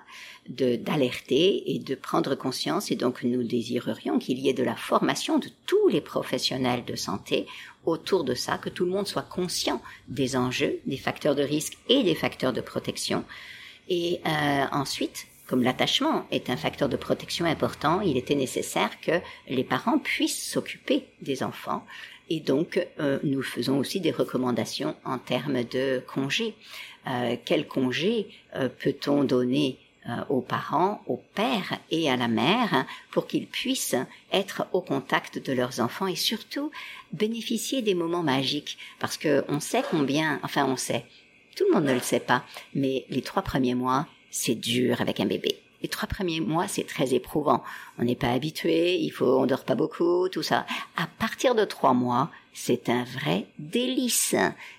d'alerter 0.49 1.75
et 1.75 1.79
de 1.79 1.95
prendre 1.95 2.35
conscience 2.35 2.91
et 2.91 2.97
donc 2.97 3.23
nous 3.23 3.43
désirerions 3.43 4.19
qu'il 4.19 4.39
y 4.39 4.49
ait 4.49 4.55
de 4.55 4.63
la 4.63 4.77
formation 4.77 5.39
de 5.39 5.49
tous 5.67 5.89
les 5.89 6.01
professionnels 6.01 6.85
de 6.87 6.97
santé 6.97 7.47
autour 7.85 8.25
de 8.25 8.35
ça, 8.35 8.59
que 8.59 8.69
tout 8.69 8.85
le 8.85 8.91
monde 8.91 9.07
soit 9.07 9.23
conscient 9.23 9.81
des 10.09 10.37
enjeux, 10.37 10.81
des 10.87 10.97
facteurs 10.97 11.35
de 11.35 11.43
risque 11.43 11.77
et 11.89 12.03
des 12.03 12.15
facteurs 12.15 12.53
de 12.53 12.61
protection. 12.61 13.25
Et 13.89 14.21
euh, 14.27 14.65
ensuite, 14.73 15.27
comme 15.47 15.63
l'attachement 15.63 16.27
est 16.31 16.51
un 16.51 16.57
facteur 16.57 16.89
de 16.89 16.97
protection 16.97 17.45
important, 17.47 18.01
il 18.01 18.17
était 18.17 18.35
nécessaire 18.35 19.01
que 19.01 19.21
les 19.49 19.65
parents 19.65 19.99
puissent 19.99 20.51
s'occuper 20.51 21.07
des 21.23 21.43
enfants. 21.43 21.85
Et 22.31 22.41
donc, 22.41 22.87
euh, 23.01 23.19
nous 23.23 23.43
faisons 23.43 23.79
aussi 23.79 24.01
des 24.01 24.11
recommandations 24.11 24.95
en 25.05 25.19
termes 25.19 25.65
de 25.65 26.03
congés. 26.07 26.55
Euh, 27.07 27.37
quel 27.45 27.67
congé 27.67 28.29
peut-on 28.81 29.25
donner 29.25 29.79
aux 30.29 30.41
parents, 30.41 31.03
aux 31.07 31.21
pères 31.35 31.79
et 31.91 32.11
à 32.11 32.17
la 32.17 32.29
mère 32.29 32.87
pour 33.11 33.27
qu'ils 33.27 33.47
puissent 33.47 33.97
être 34.33 34.67
au 34.73 34.81
contact 34.81 35.39
de 35.45 35.53
leurs 35.53 35.81
enfants 35.81 36.07
et 36.07 36.17
surtout 36.17 36.71
bénéficier 37.13 37.83
des 37.83 37.95
moments 37.95 38.23
magiques 38.23 38.79
parce 38.99 39.17
que 39.17 39.45
on 39.49 39.61
sait 39.61 39.83
combien, 39.91 40.41
enfin 40.43 40.67
on 40.67 40.77
sait, 40.77 41.05
tout 41.57 41.65
le 41.69 41.75
monde 41.75 41.85
ne 41.85 41.95
le 41.95 42.01
sait 42.01 42.21
pas, 42.21 42.45
mais 42.75 43.05
les 43.11 43.23
trois 43.23 43.43
premiers 43.43 43.75
mois, 43.75 44.07
c'est 44.31 44.55
dur 44.55 45.01
avec 45.01 45.21
un 45.21 45.27
bébé. 45.27 45.59
Les 45.83 45.89
trois 45.89 46.09
premiers 46.09 46.41
mois, 46.41 46.67
c'est 46.67 46.87
très 46.87 47.15
éprouvant. 47.15 47.63
On 47.99 48.05
n'est 48.05 48.17
pas 48.17 48.31
habitué, 48.31 48.97
il 48.97 49.11
faut, 49.11 49.41
on 49.41 49.47
dort 49.47 49.65
pas 49.65 49.77
beaucoup, 49.77 50.29
tout 50.29 50.43
ça. 50.43 50.67
À 50.97 51.07
partir 51.07 51.55
de 51.55 51.65
trois 51.65 51.95
mois, 51.95 52.31
c'est 52.53 52.89
un 52.89 53.05
vrai 53.05 53.47
délice. 53.59 54.35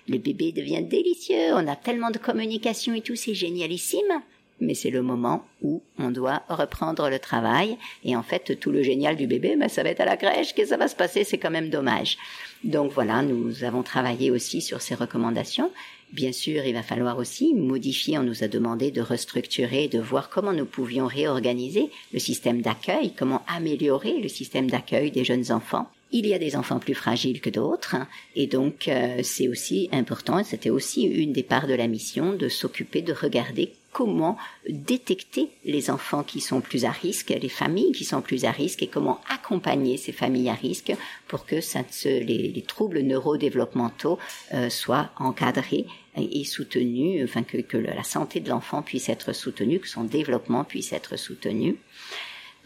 Le 0.08 0.18
bébé 0.18 0.52
devient 0.52 0.82
délicieux, 0.82 1.54
on 1.54 1.66
a 1.68 1.76
tellement 1.76 2.10
de 2.10 2.18
communication 2.18 2.92
et 2.92 3.00
tout, 3.00 3.16
c'est 3.16 3.34
génialissime 3.34 4.22
mais 4.60 4.74
c'est 4.74 4.90
le 4.90 5.02
moment 5.02 5.44
où 5.62 5.82
on 5.98 6.10
doit 6.10 6.42
reprendre 6.48 7.08
le 7.08 7.18
travail. 7.18 7.76
Et 8.04 8.16
en 8.16 8.22
fait, 8.22 8.58
tout 8.58 8.70
le 8.70 8.82
génial 8.82 9.16
du 9.16 9.26
bébé, 9.26 9.56
ben, 9.56 9.68
ça 9.68 9.82
va 9.82 9.90
être 9.90 10.00
à 10.00 10.04
la 10.04 10.16
crèche, 10.16 10.54
que 10.54 10.66
ça 10.66 10.76
va 10.76 10.88
se 10.88 10.96
passer, 10.96 11.24
c'est 11.24 11.38
quand 11.38 11.50
même 11.50 11.70
dommage. 11.70 12.18
Donc 12.64 12.92
voilà, 12.92 13.22
nous 13.22 13.64
avons 13.64 13.82
travaillé 13.82 14.30
aussi 14.30 14.60
sur 14.60 14.82
ces 14.82 14.94
recommandations. 14.94 15.70
Bien 16.12 16.32
sûr, 16.32 16.64
il 16.64 16.74
va 16.74 16.82
falloir 16.82 17.18
aussi 17.18 17.54
modifier, 17.54 18.18
on 18.18 18.24
nous 18.24 18.42
a 18.42 18.48
demandé 18.48 18.90
de 18.90 19.00
restructurer, 19.00 19.86
de 19.86 20.00
voir 20.00 20.28
comment 20.28 20.52
nous 20.52 20.66
pouvions 20.66 21.06
réorganiser 21.06 21.88
le 22.12 22.18
système 22.18 22.62
d'accueil, 22.62 23.12
comment 23.16 23.42
améliorer 23.46 24.20
le 24.20 24.28
système 24.28 24.68
d'accueil 24.68 25.12
des 25.12 25.24
jeunes 25.24 25.52
enfants. 25.52 25.88
Il 26.10 26.26
y 26.26 26.34
a 26.34 26.40
des 26.40 26.56
enfants 26.56 26.80
plus 26.80 26.94
fragiles 26.94 27.40
que 27.40 27.50
d'autres, 27.50 27.94
et 28.34 28.48
donc 28.48 28.88
euh, 28.88 29.20
c'est 29.22 29.46
aussi 29.46 29.88
important, 29.92 30.42
c'était 30.42 30.70
aussi 30.70 31.02
une 31.04 31.32
des 31.32 31.44
parts 31.44 31.68
de 31.68 31.74
la 31.74 31.86
mission 31.86 32.32
de 32.32 32.48
s'occuper 32.48 33.02
de 33.02 33.12
regarder 33.12 33.72
comment 33.92 34.36
détecter 34.68 35.50
les 35.64 35.90
enfants 35.90 36.22
qui 36.22 36.40
sont 36.40 36.60
plus 36.60 36.84
à 36.84 36.90
risque, 36.90 37.30
les 37.30 37.48
familles 37.48 37.92
qui 37.92 38.04
sont 38.04 38.22
plus 38.22 38.44
à 38.44 38.50
risque 38.50 38.82
et 38.82 38.86
comment 38.86 39.20
accompagner 39.28 39.96
ces 39.96 40.12
familles 40.12 40.48
à 40.48 40.54
risque 40.54 40.92
pour 41.26 41.44
que 41.44 41.56
les, 42.04 42.48
les, 42.48 42.62
troubles 42.62 43.00
neurodéveloppementaux 43.00 44.18
euh, 44.54 44.70
soient 44.70 45.10
encadrés 45.18 45.86
et, 46.16 46.44
soutenus, 46.44 47.24
enfin 47.24 47.42
que, 47.42 47.58
que 47.58 47.76
la 47.76 48.04
santé 48.04 48.40
de 48.40 48.48
l'enfant 48.48 48.82
puisse 48.82 49.08
être 49.08 49.32
soutenue, 49.32 49.80
que 49.80 49.88
son 49.88 50.04
développement 50.04 50.64
puisse 50.64 50.92
être 50.92 51.16
soutenu. 51.16 51.76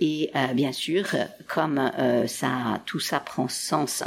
Et 0.01 0.31
euh, 0.35 0.49
bien 0.55 0.73
sûr, 0.73 1.07
comme 1.47 1.79
euh, 1.79 2.27
ça, 2.27 2.83
tout 2.85 3.01
ça 3.01 3.21
prend 3.21 3.49
sens 3.49 4.03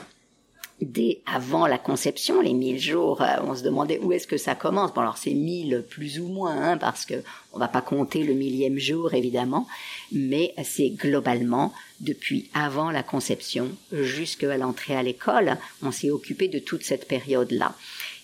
dès 0.82 1.22
avant 1.26 1.66
la 1.66 1.78
conception, 1.78 2.42
les 2.42 2.54
mille 2.54 2.80
jours, 2.80 3.22
euh, 3.22 3.38
on 3.44 3.56
se 3.56 3.64
demandait 3.64 4.00
où 4.00 4.12
est-ce 4.12 4.28
que 4.28 4.38
ça 4.38 4.56
commence. 4.56 4.94
Bon, 4.94 5.02
alors 5.02 5.18
c'est 5.18 5.34
mille 5.34 5.84
plus 5.90 6.20
ou 6.20 6.28
moins, 6.28 6.56
hein, 6.56 6.78
parce 6.78 7.06
que 7.06 7.16
on 7.54 7.60
va 7.60 7.68
pas 7.68 7.82
compter 7.82 8.24
le 8.24 8.34
millième 8.34 8.78
jour 8.78 9.14
évidemment, 9.14 9.68
mais 10.12 10.54
c'est 10.64 10.90
globalement 10.90 11.74
depuis 12.00 12.50
avant 12.54 12.92
la 12.92 13.04
conception 13.04 13.70
jusqu'à 13.92 14.58
l'entrée 14.58 14.96
à 14.96 15.04
l'école, 15.04 15.58
on 15.82 15.92
s'est 15.92 16.12
occupé 16.12 16.48
de 16.48 16.60
toute 16.60 16.84
cette 16.84 17.08
période-là. 17.08 17.74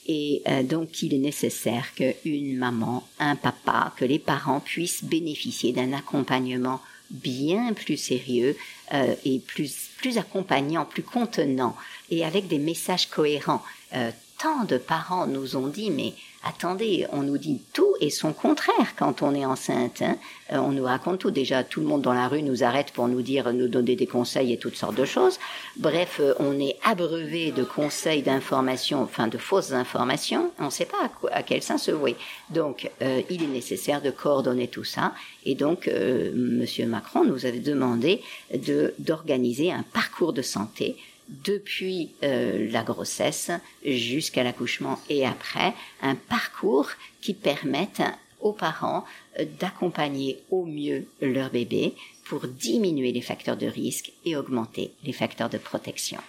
Et 0.05 0.43
donc, 0.65 1.01
il 1.01 1.13
est 1.13 1.17
nécessaire 1.17 1.95
qu'une 1.95 2.57
maman, 2.57 3.07
un 3.19 3.37
papa, 3.37 3.93
que 3.95 4.03
les 4.03 4.19
parents 4.19 4.59
puissent 4.59 5.05
bénéficier 5.05 5.71
d'un 5.71 5.93
accompagnement 5.93 6.81
bien 7.13 7.73
plus 7.73 7.97
sérieux 7.97 8.57
euh, 8.93 9.15
et 9.23 9.39
plus, 9.39 9.89
plus 9.97 10.17
accompagnant, 10.17 10.85
plus 10.85 11.03
contenant 11.03 11.75
et 12.09 12.25
avec 12.25 12.47
des 12.47 12.57
messages 12.57 13.07
cohérents. 13.07 13.63
Euh, 13.93 14.11
tant 14.39 14.65
de 14.65 14.77
parents 14.77 15.27
nous 15.27 15.55
ont 15.55 15.67
dit 15.67 15.91
mais 15.91 16.13
attendez, 16.43 17.05
on 17.11 17.23
nous 17.23 17.37
dit 17.37 17.61
tout 17.73 17.93
et 18.01 18.09
son 18.09 18.33
contraire 18.33 18.95
quand 18.97 19.21
on 19.21 19.33
est 19.33 19.45
enceinte. 19.45 20.01
Hein. 20.01 20.17
Euh, 20.51 20.57
on 20.57 20.71
nous 20.71 20.83
raconte 20.83 21.19
tout. 21.19 21.31
Déjà, 21.31 21.63
tout 21.63 21.79
le 21.79 21.85
monde 21.85 22.01
dans 22.01 22.13
la 22.13 22.27
rue 22.27 22.43
nous 22.43 22.63
arrête 22.63 22.91
pour 22.91 23.07
nous 23.07 23.21
dire, 23.21 23.53
nous 23.53 23.67
donner 23.67 23.95
des 23.95 24.07
conseils 24.07 24.51
et 24.51 24.57
toutes 24.57 24.75
sortes 24.75 24.95
de 24.95 25.05
choses. 25.05 25.39
Bref, 25.77 26.17
euh, 26.19 26.33
on 26.39 26.59
est 26.59 26.77
abreuvé 26.83 27.51
de 27.51 27.63
conseils, 27.63 28.21
d'informations, 28.21 29.01
enfin 29.01 29.27
de 29.27 29.37
fausses 29.37 29.71
informations. 29.71 30.51
On 30.59 30.65
ne 30.65 30.69
sait 30.69 30.85
pas 30.85 31.09
à, 31.31 31.43
quel 31.43 31.63
sens 31.63 31.83
se 31.83 31.91
vouer. 31.91 32.15
Donc, 32.49 32.89
euh, 33.01 33.21
il 33.29 33.43
est 33.43 33.47
nécessaire 33.47 34.01
de 34.01 34.11
coordonner 34.11 34.67
tout 34.67 34.83
ça. 34.83 35.13
Et 35.45 35.55
donc, 35.55 35.89
Monsieur 36.33 36.85
Macron 36.85 37.23
nous 37.25 37.45
avait 37.45 37.59
demandé 37.59 38.21
de 38.53 38.93
d'organiser 38.99 39.71
un 39.71 39.83
parcours 39.83 40.33
de 40.33 40.41
santé 40.41 40.95
depuis 41.29 42.11
euh, 42.23 42.69
la 42.71 42.83
grossesse 42.83 43.51
jusqu'à 43.85 44.43
l'accouchement 44.43 44.99
et 45.09 45.25
après, 45.25 45.73
un 46.01 46.15
parcours 46.15 46.89
qui 47.21 47.33
permette 47.33 48.01
aux 48.41 48.53
parents 48.53 49.05
euh, 49.39 49.45
d'accompagner 49.59 50.39
au 50.51 50.65
mieux 50.65 51.07
leur 51.21 51.49
bébé 51.49 51.95
pour 52.25 52.47
diminuer 52.47 53.11
les 53.11 53.21
facteurs 53.21 53.57
de 53.57 53.67
risque 53.67 54.11
et 54.25 54.35
augmenter 54.35 54.91
les 55.03 55.13
facteurs 55.13 55.49
de 55.49 55.57
protection. 55.57 56.19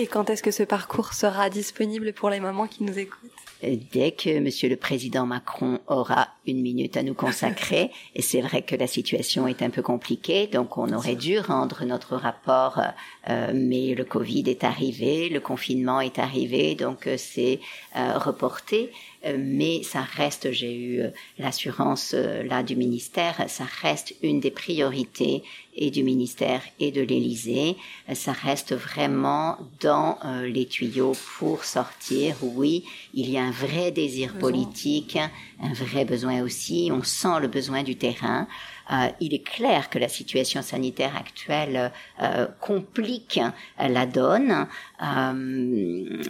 Et 0.00 0.06
quand 0.06 0.30
est-ce 0.30 0.44
que 0.44 0.52
ce 0.52 0.62
parcours 0.62 1.12
sera 1.12 1.50
disponible 1.50 2.12
pour 2.12 2.30
les 2.30 2.38
mamans 2.38 2.68
qui 2.68 2.84
nous 2.84 3.00
écoutent 3.00 3.32
Dès 3.62 4.12
que 4.12 4.38
Monsieur 4.38 4.68
le 4.68 4.76
Président 4.76 5.26
Macron 5.26 5.80
aura 5.88 6.28
une 6.46 6.62
minute 6.62 6.96
à 6.96 7.02
nous 7.02 7.14
consacrer, 7.14 7.90
et 8.14 8.22
c'est 8.22 8.40
vrai 8.40 8.62
que 8.62 8.76
la 8.76 8.86
situation 8.86 9.48
est 9.48 9.60
un 9.60 9.70
peu 9.70 9.82
compliquée, 9.82 10.46
donc 10.46 10.78
on 10.78 10.92
aurait 10.92 11.16
dû 11.16 11.40
rendre 11.40 11.84
notre 11.84 12.14
rapport, 12.14 12.80
euh, 13.28 13.50
mais 13.52 13.96
le 13.96 14.04
Covid 14.04 14.44
est 14.46 14.62
arrivé, 14.62 15.28
le 15.28 15.40
confinement 15.40 16.00
est 16.00 16.20
arrivé, 16.20 16.76
donc 16.76 17.08
euh, 17.08 17.16
c'est 17.18 17.58
euh, 17.96 18.16
reporté. 18.18 18.92
Euh, 19.24 19.36
mais 19.38 19.82
ça 19.82 20.02
reste, 20.02 20.52
j'ai 20.52 20.74
eu 20.74 21.00
euh, 21.00 21.10
l'assurance 21.38 22.12
euh, 22.14 22.44
là 22.44 22.62
du 22.62 22.76
ministère, 22.76 23.44
ça 23.48 23.64
reste 23.82 24.14
une 24.22 24.38
des 24.38 24.52
priorités 24.52 25.42
et 25.74 25.90
du 25.90 26.04
ministère 26.04 26.62
et 26.78 26.92
de 26.92 27.02
l'Élysée. 27.02 27.76
Ça 28.14 28.32
reste 28.32 28.74
vraiment 28.74 29.58
dans 29.80 30.18
les 30.42 30.66
tuyaux 30.66 31.12
pour 31.38 31.62
sortir. 31.62 32.34
Oui, 32.42 32.84
il 33.14 33.30
y 33.30 33.38
a 33.38 33.42
un 33.42 33.52
vrai 33.52 33.92
désir 33.92 34.36
politique, 34.38 35.18
un 35.60 35.72
vrai 35.72 36.04
besoin 36.04 36.42
aussi. 36.42 36.90
On 36.92 37.02
sent 37.02 37.40
le 37.40 37.48
besoin 37.48 37.82
du 37.82 37.96
terrain. 37.96 38.46
Euh, 38.90 39.08
il 39.20 39.34
est 39.34 39.44
clair 39.44 39.90
que 39.90 39.98
la 39.98 40.08
situation 40.08 40.62
sanitaire 40.62 41.14
actuelle 41.14 41.92
euh, 42.22 42.46
complique 42.60 43.38
la 43.78 44.06
donne, 44.06 44.66
euh, 45.02 46.22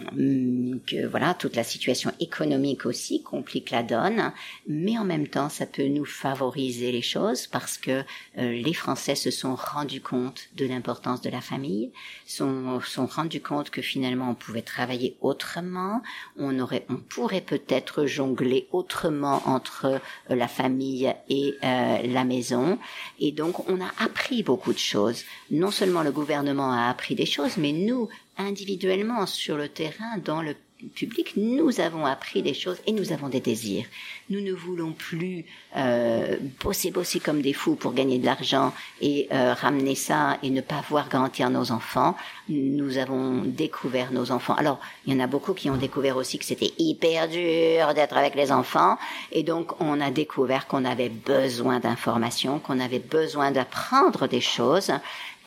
que 0.85 1.07
voilà 1.07 1.33
toute 1.33 1.55
la 1.55 1.63
situation 1.63 2.11
économique 2.19 2.85
aussi 2.85 3.23
complique 3.23 3.71
la 3.71 3.83
donne, 3.83 4.33
mais 4.67 4.97
en 4.97 5.05
même 5.05 5.27
temps 5.27 5.47
ça 5.47 5.65
peut 5.65 5.87
nous 5.87 6.05
favoriser 6.05 6.91
les 6.91 7.01
choses 7.01 7.47
parce 7.47 7.77
que 7.77 8.03
les 8.35 8.73
Français 8.73 9.15
se 9.15 9.31
sont 9.31 9.55
rendus 9.55 10.01
compte 10.01 10.49
de 10.55 10.65
l'importance 10.65 11.21
de 11.21 11.29
la 11.29 11.41
famille, 11.41 11.91
sont 12.25 12.81
sont 12.81 13.05
rendus 13.05 13.41
compte 13.41 13.69
que 13.69 13.81
finalement 13.81 14.29
on 14.31 14.35
pouvait 14.35 14.61
travailler 14.61 15.15
autrement, 15.21 16.01
on 16.37 16.59
aurait 16.59 16.85
on 16.89 16.97
pourrait 16.97 17.41
peut-être 17.41 18.05
jongler 18.05 18.67
autrement 18.71 19.18
entre 19.23 19.99
la 20.29 20.47
famille 20.47 21.13
et 21.29 21.55
la 21.61 22.23
maison 22.23 22.77
et 23.19 23.31
donc, 23.31 23.67
on 23.69 23.81
a 23.81 23.91
appris 23.99 24.43
beaucoup 24.43 24.73
de 24.73 24.79
choses. 24.79 25.23
Non 25.51 25.71
seulement 25.71 26.03
le 26.03 26.11
gouvernement 26.11 26.71
a 26.71 26.89
appris 26.89 27.15
des 27.15 27.25
choses, 27.25 27.57
mais 27.57 27.71
nous, 27.71 28.09
individuellement, 28.37 29.25
sur 29.25 29.57
le 29.57 29.69
terrain, 29.69 30.17
dans 30.23 30.41
le 30.41 30.55
public, 30.87 31.33
nous 31.35 31.81
avons 31.81 32.05
appris 32.05 32.41
des 32.41 32.53
choses 32.53 32.77
et 32.87 32.91
nous 32.91 33.11
avons 33.11 33.27
des 33.27 33.41
désirs. 33.41 33.85
Nous 34.29 34.39
ne 34.39 34.53
voulons 34.53 34.93
plus 34.93 35.45
euh, 35.75 36.37
bosser, 36.63 36.91
bosser 36.91 37.19
comme 37.19 37.41
des 37.41 37.53
fous 37.53 37.75
pour 37.75 37.93
gagner 37.93 38.17
de 38.17 38.25
l'argent 38.25 38.73
et 39.01 39.27
euh, 39.31 39.53
ramener 39.53 39.95
ça 39.95 40.37
et 40.41 40.49
ne 40.49 40.61
pas 40.61 40.81
voir 40.89 41.09
grandir 41.09 41.49
nos 41.49 41.71
enfants. 41.71 42.15
Nous 42.47 42.97
avons 42.97 43.41
découvert 43.43 44.11
nos 44.11 44.31
enfants. 44.31 44.55
Alors, 44.55 44.79
il 45.05 45.13
y 45.13 45.15
en 45.15 45.19
a 45.19 45.27
beaucoup 45.27 45.53
qui 45.53 45.69
ont 45.69 45.77
découvert 45.77 46.15
aussi 46.15 46.39
que 46.39 46.45
c'était 46.45 46.71
hyper 46.77 47.27
dur 47.27 47.93
d'être 47.93 48.15
avec 48.15 48.35
les 48.35 48.51
enfants 48.51 48.97
et 49.31 49.43
donc 49.43 49.79
on 49.81 49.99
a 49.99 50.11
découvert 50.11 50.67
qu'on 50.67 50.85
avait 50.85 51.09
besoin 51.09 51.79
d'informations, 51.79 52.59
qu'on 52.59 52.79
avait 52.79 52.99
besoin 52.99 53.51
d'apprendre 53.51 54.27
des 54.27 54.41
choses 54.41 54.91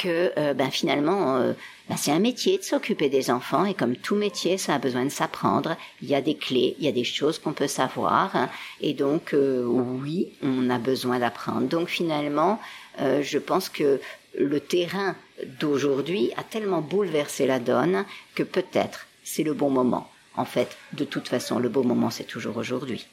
que 0.03 0.33
euh, 0.37 0.55
ben 0.55 0.71
finalement 0.71 1.37
euh, 1.37 1.53
ben, 1.89 1.97
c'est 1.97 2.11
un 2.11 2.19
métier 2.19 2.59
de 2.59 2.63
s'occuper 2.63 3.09
des 3.09 3.31
enfants 3.31 3.65
et 3.65 3.75
comme 3.75 3.97
tout 3.97 4.17
métier 4.17 4.59
ça 4.59 4.75
a 4.75 4.79
besoin 4.79 5.05
de 5.05 5.11
s'apprendre. 5.11 5.77
Il 6.03 6.09
y 6.09 6.15
a 6.15 6.21
des 6.21 6.35
clés 6.35 6.75
il 6.79 6.85
y 6.85 6.89
a 6.89 6.93
des 6.93 7.05
choses 7.05 7.39
qu'on 7.39 7.53
peut 7.53 7.69
savoir 7.69 8.35
hein, 8.35 8.51
et 8.81 8.95
donc 8.95 9.35
euh, 9.35 9.65
oui 9.65 10.33
on 10.43 10.71
a 10.71 10.79
besoin 10.79 11.19
d'apprendre. 11.19 11.69
Donc 11.69 11.89
finalement 11.89 12.61
je 12.99 13.39
pense 13.39 13.71
que 13.71 14.01
le 14.39 14.61
terrain 14.61 15.17
d'aujourd'hui 15.61 16.31
a 16.37 16.43
tellement 16.43 16.83
bouleversé 16.83 17.47
la 17.47 17.59
donne 17.59 18.05
que 18.35 18.43
peut-être 18.43 19.07
c'est 19.25 19.45
le 19.45 19.55
bon 19.55 19.71
moment. 19.71 20.11
En 20.37 20.45
fait 20.45 20.77
de 20.93 21.05
toute 21.05 21.29
façon 21.29 21.59
le 21.59 21.69
bon 21.69 21.85
moment 21.85 22.11
c'est 22.11 22.25
toujours 22.25 22.57
aujourd'hui. 22.57 23.07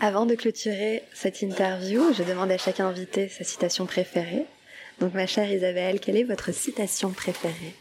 Avant 0.00 0.26
de 0.26 0.34
clôturer 0.34 1.04
cette 1.14 1.42
interview, 1.42 2.12
je 2.12 2.24
demande 2.24 2.50
à 2.50 2.58
chaque 2.58 2.80
invité 2.80 3.28
sa 3.28 3.44
citation 3.44 3.86
préférée. 3.86 4.46
Donc 5.00 5.14
ma 5.14 5.26
chère 5.26 5.50
Isabelle, 5.50 6.00
quelle 6.00 6.16
est 6.16 6.24
votre 6.24 6.52
citation 6.52 7.10
préférée? 7.10 7.74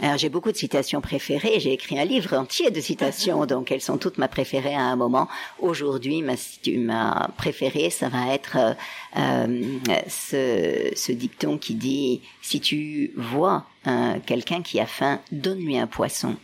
Alors 0.00 0.18
j'ai 0.18 0.28
beaucoup 0.28 0.50
de 0.50 0.56
citations 0.56 1.00
préférées, 1.00 1.60
j'ai 1.60 1.72
écrit 1.72 1.98
un 1.98 2.04
livre 2.04 2.36
entier 2.36 2.70
de 2.72 2.80
citations, 2.80 3.46
donc 3.46 3.70
elles 3.70 3.80
sont 3.80 3.96
toutes 3.96 4.18
ma 4.18 4.26
préférée 4.26 4.74
à 4.74 4.82
un 4.82 4.96
moment. 4.96 5.28
Aujourd'hui, 5.60 6.20
ma, 6.20 6.34
ma 6.78 7.30
préférée, 7.36 7.90
ça 7.90 8.08
va 8.08 8.34
être 8.34 8.56
euh, 8.56 8.74
euh, 9.16 9.80
ce, 10.08 10.90
ce, 10.96 11.12
dicton 11.12 11.58
qui 11.58 11.76
dit, 11.76 12.22
si 12.42 12.60
tu 12.60 13.12
vois 13.16 13.66
euh, 13.86 14.18
quelqu'un 14.26 14.62
qui 14.62 14.80
a 14.80 14.86
faim, 14.86 15.20
donne-lui 15.30 15.78
un 15.78 15.86
poisson. 15.86 16.36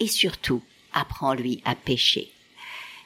Et 0.00 0.08
surtout, 0.08 0.60
apprends-lui 0.92 1.62
à 1.64 1.76
pêcher. 1.76 2.32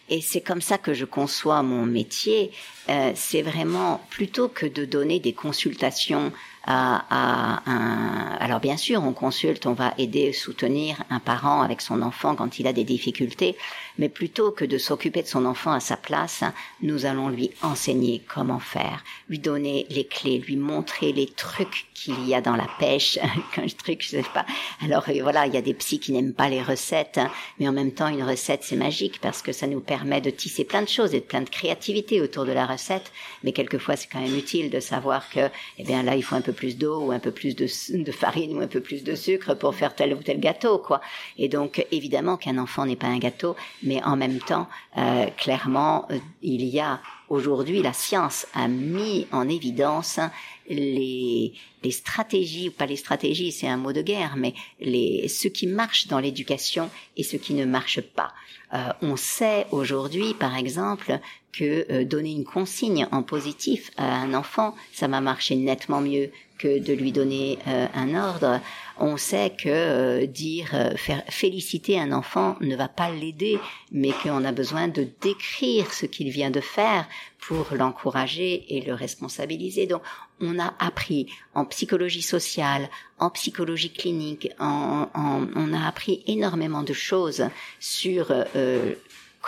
Et 0.08 0.20
c'est 0.20 0.42
comme 0.42 0.60
ça 0.60 0.78
que 0.78 0.94
je 0.94 1.04
conçois 1.04 1.62
mon 1.62 1.86
métier. 1.86 2.52
Euh, 2.88 3.12
c'est 3.14 3.42
vraiment 3.42 4.00
plutôt 4.10 4.48
que 4.48 4.66
de 4.66 4.84
donner 4.84 5.18
des 5.18 5.32
consultations 5.32 6.32
à, 6.66 7.60
un... 7.66 8.36
Alors 8.40 8.60
bien 8.60 8.76
sûr, 8.76 9.02
on 9.02 9.12
consulte, 9.12 9.66
on 9.66 9.72
va 9.72 9.94
aider, 9.98 10.32
soutenir 10.32 11.02
un 11.10 11.20
parent 11.20 11.62
avec 11.62 11.80
son 11.80 12.02
enfant 12.02 12.34
quand 12.34 12.58
il 12.58 12.66
a 12.66 12.72
des 12.72 12.84
difficultés, 12.84 13.56
mais 13.98 14.08
plutôt 14.08 14.50
que 14.50 14.64
de 14.64 14.78
s'occuper 14.78 15.22
de 15.22 15.28
son 15.28 15.44
enfant 15.44 15.72
à 15.72 15.80
sa 15.80 15.96
place, 15.96 16.42
nous 16.82 17.06
allons 17.06 17.28
lui 17.28 17.50
enseigner 17.62 18.22
comment 18.26 18.58
faire, 18.58 19.04
lui 19.28 19.38
donner 19.38 19.86
les 19.90 20.06
clés, 20.06 20.38
lui 20.38 20.56
montrer 20.56 21.12
les 21.12 21.26
trucs 21.26 21.86
qu'il 21.94 22.26
y 22.26 22.34
a 22.34 22.40
dans 22.40 22.56
la 22.56 22.68
pêche. 22.78 23.18
Quand 23.54 23.66
je 23.66 23.76
truc, 23.76 24.02
je 24.02 24.08
sais 24.10 24.24
pas. 24.34 24.46
Alors 24.82 25.04
euh, 25.08 25.22
voilà, 25.22 25.46
il 25.46 25.54
y 25.54 25.58
a 25.58 25.62
des 25.62 25.74
psys 25.74 26.00
qui 26.00 26.12
n'aiment 26.12 26.34
pas 26.34 26.48
les 26.48 26.62
recettes, 26.62 27.20
mais 27.58 27.68
en 27.68 27.72
même 27.72 27.92
temps, 27.92 28.08
une 28.08 28.22
recette 28.22 28.62
c'est 28.62 28.76
magique 28.76 29.20
parce 29.20 29.42
que 29.42 29.52
ça 29.52 29.66
nous 29.66 29.80
permet 29.80 30.20
de 30.20 30.30
tisser 30.30 30.64
plein 30.64 30.82
de 30.82 30.88
choses 30.88 31.14
et 31.14 31.20
de 31.20 31.24
plein 31.24 31.42
de 31.42 31.50
créativité 31.50 32.20
autour 32.20 32.44
de 32.44 32.52
la 32.52 32.66
recette. 32.66 32.73
Mais 33.42 33.52
quelquefois, 33.52 33.96
c'est 33.96 34.08
quand 34.08 34.20
même 34.20 34.36
utile 34.36 34.70
de 34.70 34.80
savoir 34.80 35.28
que, 35.30 35.50
eh 35.78 35.84
bien 35.84 36.02
là, 36.02 36.16
il 36.16 36.22
faut 36.22 36.36
un 36.36 36.40
peu 36.40 36.52
plus 36.52 36.76
d'eau 36.76 37.00
ou 37.00 37.12
un 37.12 37.18
peu 37.18 37.30
plus 37.30 37.54
de, 37.56 37.66
farine 38.12 38.56
ou 38.56 38.60
un 38.60 38.66
peu 38.66 38.80
plus 38.80 39.04
de 39.04 39.14
sucre 39.14 39.54
pour 39.54 39.74
faire 39.74 39.94
tel 39.94 40.14
ou 40.14 40.22
tel 40.22 40.40
gâteau, 40.40 40.78
quoi. 40.78 41.00
Et 41.38 41.48
donc, 41.48 41.86
évidemment 41.90 42.36
qu'un 42.36 42.58
enfant 42.58 42.86
n'est 42.86 42.96
pas 42.96 43.06
un 43.06 43.18
gâteau, 43.18 43.56
mais 43.82 44.02
en 44.02 44.16
même 44.16 44.38
temps, 44.38 44.68
euh, 44.96 45.26
clairement, 45.36 46.06
euh, 46.10 46.18
il 46.42 46.64
y 46.64 46.80
a 46.80 47.00
Aujourd'hui, 47.28 47.82
la 47.82 47.92
science 47.92 48.46
a 48.54 48.68
mis 48.68 49.26
en 49.32 49.48
évidence 49.48 50.20
les, 50.68 51.52
les 51.82 51.90
stratégies, 51.90 52.68
ou 52.68 52.72
pas 52.72 52.86
les 52.86 52.96
stratégies, 52.96 53.52
c'est 53.52 53.68
un 53.68 53.76
mot 53.76 53.92
de 53.92 54.02
guerre, 54.02 54.34
mais 54.36 54.54
les, 54.80 55.28
ce 55.28 55.48
qui 55.48 55.66
marche 55.66 56.06
dans 56.08 56.18
l'éducation 56.18 56.90
et 57.16 57.22
ce 57.22 57.36
qui 57.36 57.54
ne 57.54 57.64
marche 57.64 58.00
pas. 58.00 58.32
Euh, 58.72 58.88
on 59.02 59.16
sait 59.16 59.66
aujourd'hui, 59.70 60.34
par 60.34 60.56
exemple, 60.56 61.18
que 61.52 61.86
euh, 61.90 62.04
donner 62.04 62.32
une 62.32 62.44
consigne 62.44 63.06
en 63.12 63.22
positif 63.22 63.90
à 63.96 64.16
un 64.16 64.34
enfant, 64.34 64.74
ça 64.92 65.06
va 65.06 65.20
marcher 65.20 65.56
nettement 65.56 66.00
mieux 66.00 66.30
de 66.66 66.92
lui 66.92 67.12
donner 67.12 67.58
euh, 67.66 67.86
un 67.94 68.14
ordre. 68.14 68.60
On 68.98 69.16
sait 69.16 69.50
que 69.50 69.68
euh, 69.68 70.26
dire 70.26 70.70
euh, 70.74 70.96
faire 70.96 71.22
féliciter 71.28 71.98
un 71.98 72.12
enfant 72.12 72.56
ne 72.60 72.76
va 72.76 72.88
pas 72.88 73.10
l'aider, 73.10 73.58
mais 73.90 74.12
qu'on 74.22 74.44
a 74.44 74.52
besoin 74.52 74.88
de 74.88 75.06
décrire 75.20 75.92
ce 75.92 76.06
qu'il 76.06 76.30
vient 76.30 76.50
de 76.50 76.60
faire 76.60 77.08
pour 77.40 77.66
l'encourager 77.72 78.64
et 78.76 78.80
le 78.80 78.94
responsabiliser. 78.94 79.86
Donc, 79.86 80.02
on 80.40 80.58
a 80.58 80.74
appris 80.78 81.26
en 81.54 81.64
psychologie 81.64 82.22
sociale, 82.22 82.88
en 83.18 83.30
psychologie 83.30 83.92
clinique, 83.92 84.50
en, 84.58 85.08
on 85.14 85.72
a 85.72 85.86
appris 85.86 86.22
énormément 86.26 86.82
de 86.82 86.92
choses 86.92 87.44
sur 87.78 88.32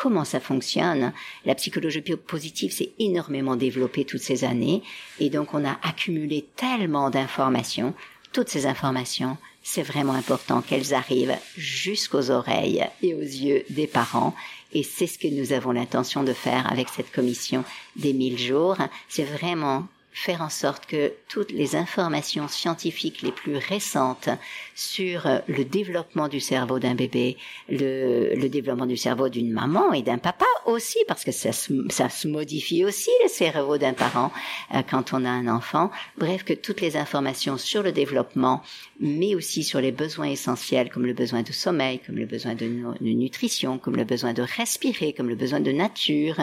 comment 0.01 0.25
ça 0.25 0.41
fonctionne. 0.41 1.13
La 1.45 1.55
psychologie 1.55 2.03
positive 2.03 2.73
s'est 2.73 2.93
énormément 2.99 3.57
développée 3.57 4.05
toutes 4.05 4.21
ces 4.21 4.45
années 4.45 4.83
et 5.19 5.31
donc 5.31 5.55
on 5.55 5.65
a 5.65 5.79
accumulé 5.83 6.47
tellement 6.57 7.11
d'informations. 7.11 7.95
Toutes 8.33 8.51
ces 8.51 8.67
informations, 8.67 9.39
c'est 9.63 9.83
vraiment 9.83 10.13
important 10.13 10.61
qu'elles 10.61 10.93
arrivent 10.93 11.37
jusqu'aux 11.57 12.31
oreilles 12.31 12.85
et 13.03 13.15
aux 13.15 13.21
yeux 13.21 13.65
des 13.71 13.87
parents 13.87 14.35
et 14.73 14.83
c'est 14.83 15.07
ce 15.07 15.19
que 15.19 15.29
nous 15.29 15.53
avons 15.53 15.73
l'intention 15.73 16.23
de 16.23 16.35
faire 16.35 16.71
avec 16.71 16.89
cette 16.91 17.11
commission 17.11 17.65
des 17.97 18.13
1000 18.13 18.39
jours. 18.39 18.77
C'est 19.09 19.25
vraiment 19.25 19.87
faire 20.17 20.41
en 20.41 20.49
sorte 20.49 20.87
que 20.87 21.13
toutes 21.29 21.53
les 21.53 21.77
informations 21.77 22.49
scientifiques 22.49 23.21
les 23.21 23.33
plus 23.33 23.59
récentes 23.59 24.31
sur 24.75 25.29
le 25.47 25.63
développement 25.63 26.29
du 26.29 26.41
cerveau 26.41 26.79
d'un 26.79 26.95
bébé, 26.95 27.37
le, 27.69 28.49
développement 28.49 28.87
du 28.87 28.97
cerveau 28.97 29.29
d'une 29.29 29.53
maman 29.53 29.93
et 29.93 30.01
d'un 30.01 30.17
papa 30.17 30.47
aussi, 30.65 30.99
parce 31.07 31.23
que 31.23 31.33
ça 31.33 31.53
se, 31.53 32.27
modifie 32.27 32.83
aussi 32.83 33.11
le 33.25 33.29
cerveau 33.29 33.77
d'un 33.77 33.93
parent 33.93 34.33
euh, 34.75 34.81
quand 34.91 35.13
on 35.13 35.23
a 35.27 35.29
un 35.29 35.49
enfant. 35.49 35.91
Bref, 36.17 36.45
que 36.45 36.55
toutes 36.55 36.81
les 36.81 36.97
informations 36.97 37.59
sur 37.59 37.83
le 37.83 37.93
développement, 37.93 38.63
mais 38.99 39.35
aussi 39.35 39.65
sur 39.65 39.83
les 39.83 39.93
besoins 39.93 40.29
essentiels 40.29 40.89
comme 40.89 41.05
le 41.05 41.13
besoin 41.13 41.43
de 41.43 41.53
sommeil, 41.53 42.01
comme 42.07 42.17
le 42.17 42.25
besoin 42.25 42.55
de, 42.55 42.67
de 42.67 43.11
nutrition, 43.11 43.77
comme 43.77 43.97
le 43.97 44.05
besoin 44.05 44.33
de 44.33 44.43
respirer, 44.43 45.13
comme 45.13 45.29
le 45.29 45.37
besoin 45.37 45.61
de 45.61 45.73
nature, 45.73 46.37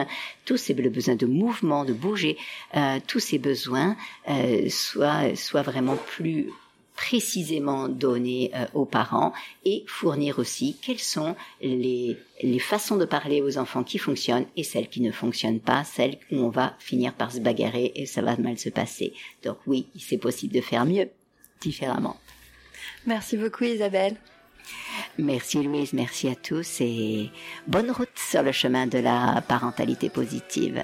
tous 0.45 0.57
ces 0.57 0.75
le 0.75 0.89
besoin 0.89 1.15
de 1.15 1.25
mouvement, 1.25 1.85
de 1.85 1.93
bouger, 1.93 2.37
euh, 2.75 2.99
tous 3.07 3.19
ces 3.19 3.39
besoins 3.39 3.62
euh, 3.69 4.69
soient, 4.69 5.35
soient 5.35 5.61
vraiment 5.61 5.95
plus 5.95 6.49
précisément 6.95 7.89
donnés 7.89 8.51
euh, 8.53 8.65
aux 8.73 8.85
parents 8.85 9.33
et 9.65 9.83
fournir 9.87 10.39
aussi 10.39 10.77
quelles 10.81 10.99
sont 10.99 11.35
les, 11.61 12.17
les 12.41 12.59
façons 12.59 12.97
de 12.97 13.05
parler 13.05 13.41
aux 13.41 13.57
enfants 13.57 13.83
qui 13.83 13.97
fonctionnent 13.97 14.45
et 14.55 14.63
celles 14.63 14.89
qui 14.89 15.01
ne 15.01 15.11
fonctionnent 15.11 15.59
pas, 15.59 15.83
celles 15.83 16.17
où 16.31 16.37
on 16.37 16.49
va 16.49 16.75
finir 16.79 17.13
par 17.13 17.31
se 17.31 17.39
bagarrer 17.39 17.91
et 17.95 18.05
ça 18.05 18.21
va 18.21 18.37
mal 18.37 18.57
se 18.57 18.69
passer. 18.69 19.13
Donc 19.43 19.57
oui, 19.65 19.87
c'est 19.97 20.17
possible 20.17 20.53
de 20.53 20.61
faire 20.61 20.85
mieux, 20.85 21.09
différemment. 21.61 22.17
Merci 23.05 23.37
beaucoup 23.37 23.63
Isabelle. 23.63 24.15
Merci 25.17 25.61
Louise, 25.61 25.93
merci 25.93 26.29
à 26.29 26.35
tous 26.35 26.79
et 26.79 27.29
bonne 27.67 27.91
route 27.91 28.07
sur 28.15 28.43
le 28.43 28.51
chemin 28.51 28.87
de 28.87 28.99
la 28.99 29.43
parentalité 29.47 30.09
positive. 30.09 30.83